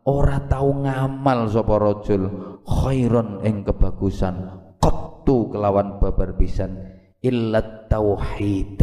Ora 0.02 0.42
tau 0.50 0.74
ngamal 0.74 1.46
sapa 1.54 1.78
rajul. 1.78 2.22
Khairon 2.66 3.46
ing 3.46 3.62
kebagusan. 3.62 4.36
Qattu 4.82 5.54
kelawan 5.54 6.02
babar 6.02 6.34
pisan. 6.34 6.74
Illa 7.22 7.62
tauhid 7.86 8.82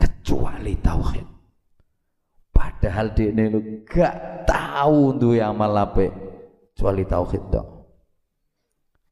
kecuali 0.00 0.72
tauhid 0.80 1.31
padahal 2.52 3.16
dia 3.16 3.32
ini 3.32 3.82
gak 3.88 4.46
tahu 4.46 5.16
duwe 5.16 5.40
amal 5.40 5.72
apik 5.74 6.12
kecuali 6.72 7.02
tauhid 7.08 7.44
dong 7.50 7.70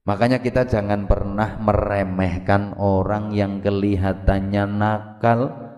Makanya 0.00 0.40
kita 0.40 0.64
jangan 0.64 1.04
pernah 1.04 1.60
meremehkan 1.60 2.74
orang 2.80 3.36
yang 3.36 3.60
kelihatannya 3.60 4.64
nakal, 4.64 5.70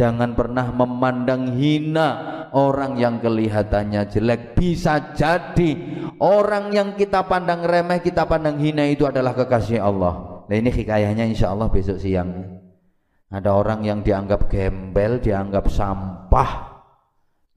Jangan 0.00 0.32
pernah 0.32 0.70
memandang 0.72 1.60
hina 1.60 2.08
orang 2.56 2.96
yang 2.96 3.20
kelihatannya 3.20 4.08
jelek. 4.08 4.56
Bisa 4.56 5.12
jadi 5.12 5.76
orang 6.22 6.72
yang 6.72 6.88
kita 6.96 7.28
pandang 7.28 7.66
remeh, 7.66 8.00
kita 8.00 8.24
pandang 8.24 8.56
hina 8.62 8.88
itu 8.88 9.04
adalah 9.04 9.36
kekasih 9.36 9.82
Allah. 9.82 10.46
Nah 10.48 10.56
ini 10.56 10.72
hikayahnya 10.72 11.28
insya 11.28 11.52
Allah 11.52 11.68
besok 11.68 12.00
siang. 12.00 12.32
Ada 13.28 13.52
orang 13.52 13.84
yang 13.84 14.00
dianggap 14.00 14.48
gembel, 14.48 15.20
dianggap 15.20 15.68
sampah. 15.68 16.69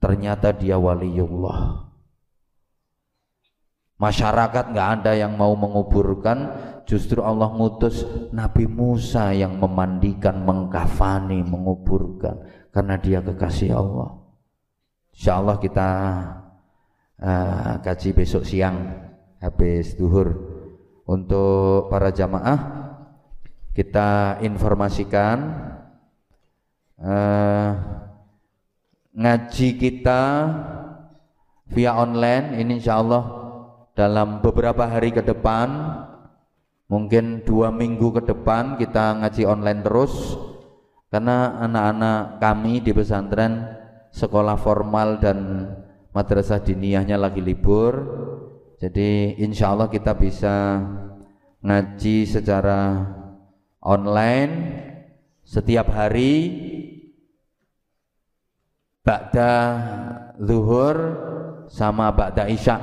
Ternyata 0.04 0.52
dia 0.52 0.76
waliullah. 0.76 1.88
Masyarakat 3.96 4.76
nggak 4.76 4.88
ada 5.00 5.16
yang 5.16 5.32
mau 5.32 5.56
menguburkan, 5.56 6.52
justru 6.84 7.24
Allah 7.24 7.48
ngutus 7.48 8.04
Nabi 8.28 8.68
Musa 8.68 9.32
yang 9.32 9.56
memandikan, 9.56 10.44
mengkafani, 10.44 11.40
menguburkan 11.40 12.36
karena 12.68 13.00
dia 13.00 13.24
kekasih 13.24 13.72
Allah. 13.72 14.20
Insya 15.16 15.40
Allah 15.40 15.56
kita 15.56 15.88
uh, 17.24 18.12
besok 18.12 18.44
siang 18.44 18.92
habis 19.40 19.96
duhur 19.96 20.36
untuk 21.08 21.88
para 21.88 22.12
jamaah 22.12 22.92
kita 23.72 24.36
informasikan 24.44 25.36
uh, 27.00 28.03
ngaji 29.14 29.68
kita 29.78 30.22
via 31.70 31.94
online 31.94 32.58
ini 32.58 32.82
insya 32.82 32.98
Allah 32.98 33.24
dalam 33.94 34.42
beberapa 34.42 34.90
hari 34.90 35.14
ke 35.14 35.22
depan 35.22 35.70
mungkin 36.90 37.46
dua 37.46 37.70
minggu 37.70 38.10
ke 38.20 38.22
depan 38.26 38.76
kita 38.76 39.22
ngaji 39.22 39.42
online 39.46 39.80
terus. 39.86 40.14
Karena 41.14 41.62
anak-anak 41.62 42.42
kami 42.42 42.82
di 42.82 42.90
pesantren 42.90 43.62
sekolah 44.10 44.58
formal 44.58 45.22
dan 45.22 45.70
madrasah 46.10 46.58
diniyahnya 46.58 47.14
lagi 47.14 47.38
libur. 47.38 47.94
Jadi 48.82 49.38
insya 49.38 49.70
Allah 49.70 49.86
kita 49.86 50.10
bisa 50.18 50.82
ngaji 51.62 52.26
secara 52.26 53.06
online 53.78 54.52
setiap 55.46 55.86
hari 55.94 56.34
Ba'da 59.04 59.52
zuhur 60.40 60.96
sama 61.68 62.08
Ba'da 62.16 62.48
isya 62.48 62.80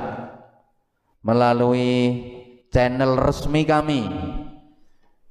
melalui 1.25 2.21
channel 2.69 3.17
resmi 3.17 3.65
kami. 3.65 4.05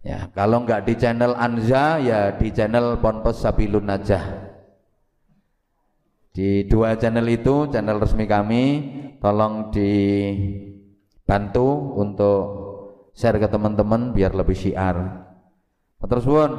Ya, 0.03 0.27
kalau 0.35 0.67
nggak 0.67 0.91
di 0.91 0.99
channel 0.99 1.37
Anza 1.39 2.03
ya 2.03 2.35
di 2.35 2.51
channel 2.51 2.99
Ponpes 2.99 3.39
Sabilun 3.39 3.87
Najah. 3.87 4.51
Di 6.31 6.65
dua 6.71 6.95
channel 6.95 7.27
itu, 7.27 7.67
channel 7.69 7.99
resmi 7.99 8.25
kami, 8.25 8.65
tolong 9.19 9.69
dibantu 9.75 11.69
untuk 11.99 12.43
share 13.13 13.43
ke 13.43 13.51
teman-teman 13.51 14.15
biar 14.15 14.33
lebih 14.33 14.55
syiar. 14.55 15.27
Terus 16.01 16.25
pun, 16.25 16.51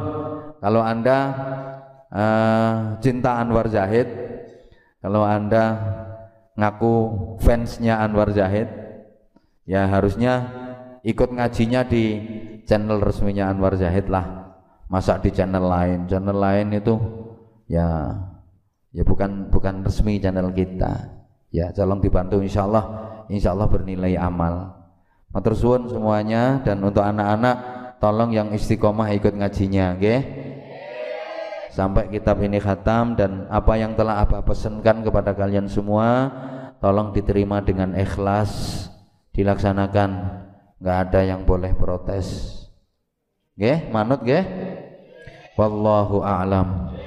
kalau 0.61 0.83
Anda 0.83 1.17
uh, 2.11 2.99
cinta 2.99 3.39
Anwar 3.39 3.71
Zahid, 3.71 4.07
kalau 5.01 5.23
Anda 5.25 5.79
ngaku 6.59 6.93
fansnya 7.41 8.03
Anwar 8.03 8.29
Zahid, 8.35 8.67
ya 9.65 9.87
harusnya 9.87 10.45
ikut 11.01 11.33
ngajinya 11.33 11.81
di 11.87 12.03
channel 12.67 13.01
resminya 13.01 13.49
Anwar 13.49 13.73
Zahid 13.79 14.11
lah. 14.11 14.53
Masa 14.91 15.17
di 15.23 15.31
channel 15.31 15.63
lain? 15.65 16.05
Channel 16.05 16.35
lain 16.35 16.67
itu 16.75 16.99
ya 17.71 18.11
ya 18.91 19.03
bukan 19.07 19.47
bukan 19.47 19.87
resmi 19.87 20.19
channel 20.19 20.51
kita. 20.51 21.23
Ya 21.51 21.71
tolong 21.71 22.03
dibantu. 22.03 22.43
Insya 22.43 22.67
Allah 22.67 22.85
insya 23.31 23.55
Allah 23.55 23.71
bernilai 23.71 24.19
amal. 24.19 24.75
Matur 25.31 25.55
suwun 25.55 25.87
semuanya. 25.87 26.59
Dan 26.59 26.83
untuk 26.83 27.07
anak-anak 27.07 27.55
tolong 28.03 28.35
yang 28.35 28.51
istiqomah 28.51 29.15
ikut 29.15 29.31
ngajinya 29.31 29.95
oke? 29.95 30.03
okay? 30.03 30.19
Sampai 31.71 32.11
kitab 32.11 32.43
ini 32.43 32.59
khatam 32.59 33.15
dan 33.15 33.47
apa 33.47 33.79
yang 33.79 33.95
telah 33.95 34.21
apa 34.21 34.43
pesankan 34.43 35.01
kepada 35.01 35.31
kalian 35.31 35.71
semua 35.71 36.29
tolong 36.83 37.15
diterima 37.15 37.63
dengan 37.63 37.95
ikhlas 37.95 38.85
dilaksanakan 39.31 40.09
nggak 40.81 40.97
ada 41.07 41.19
yang 41.23 41.45
boleh 41.45 41.71
protes. 41.77 42.57
Nggih, 43.55 43.93
manut 43.93 44.25
nggih? 44.25 44.43
Wallahu 45.53 46.25
a'lam. 46.25 46.97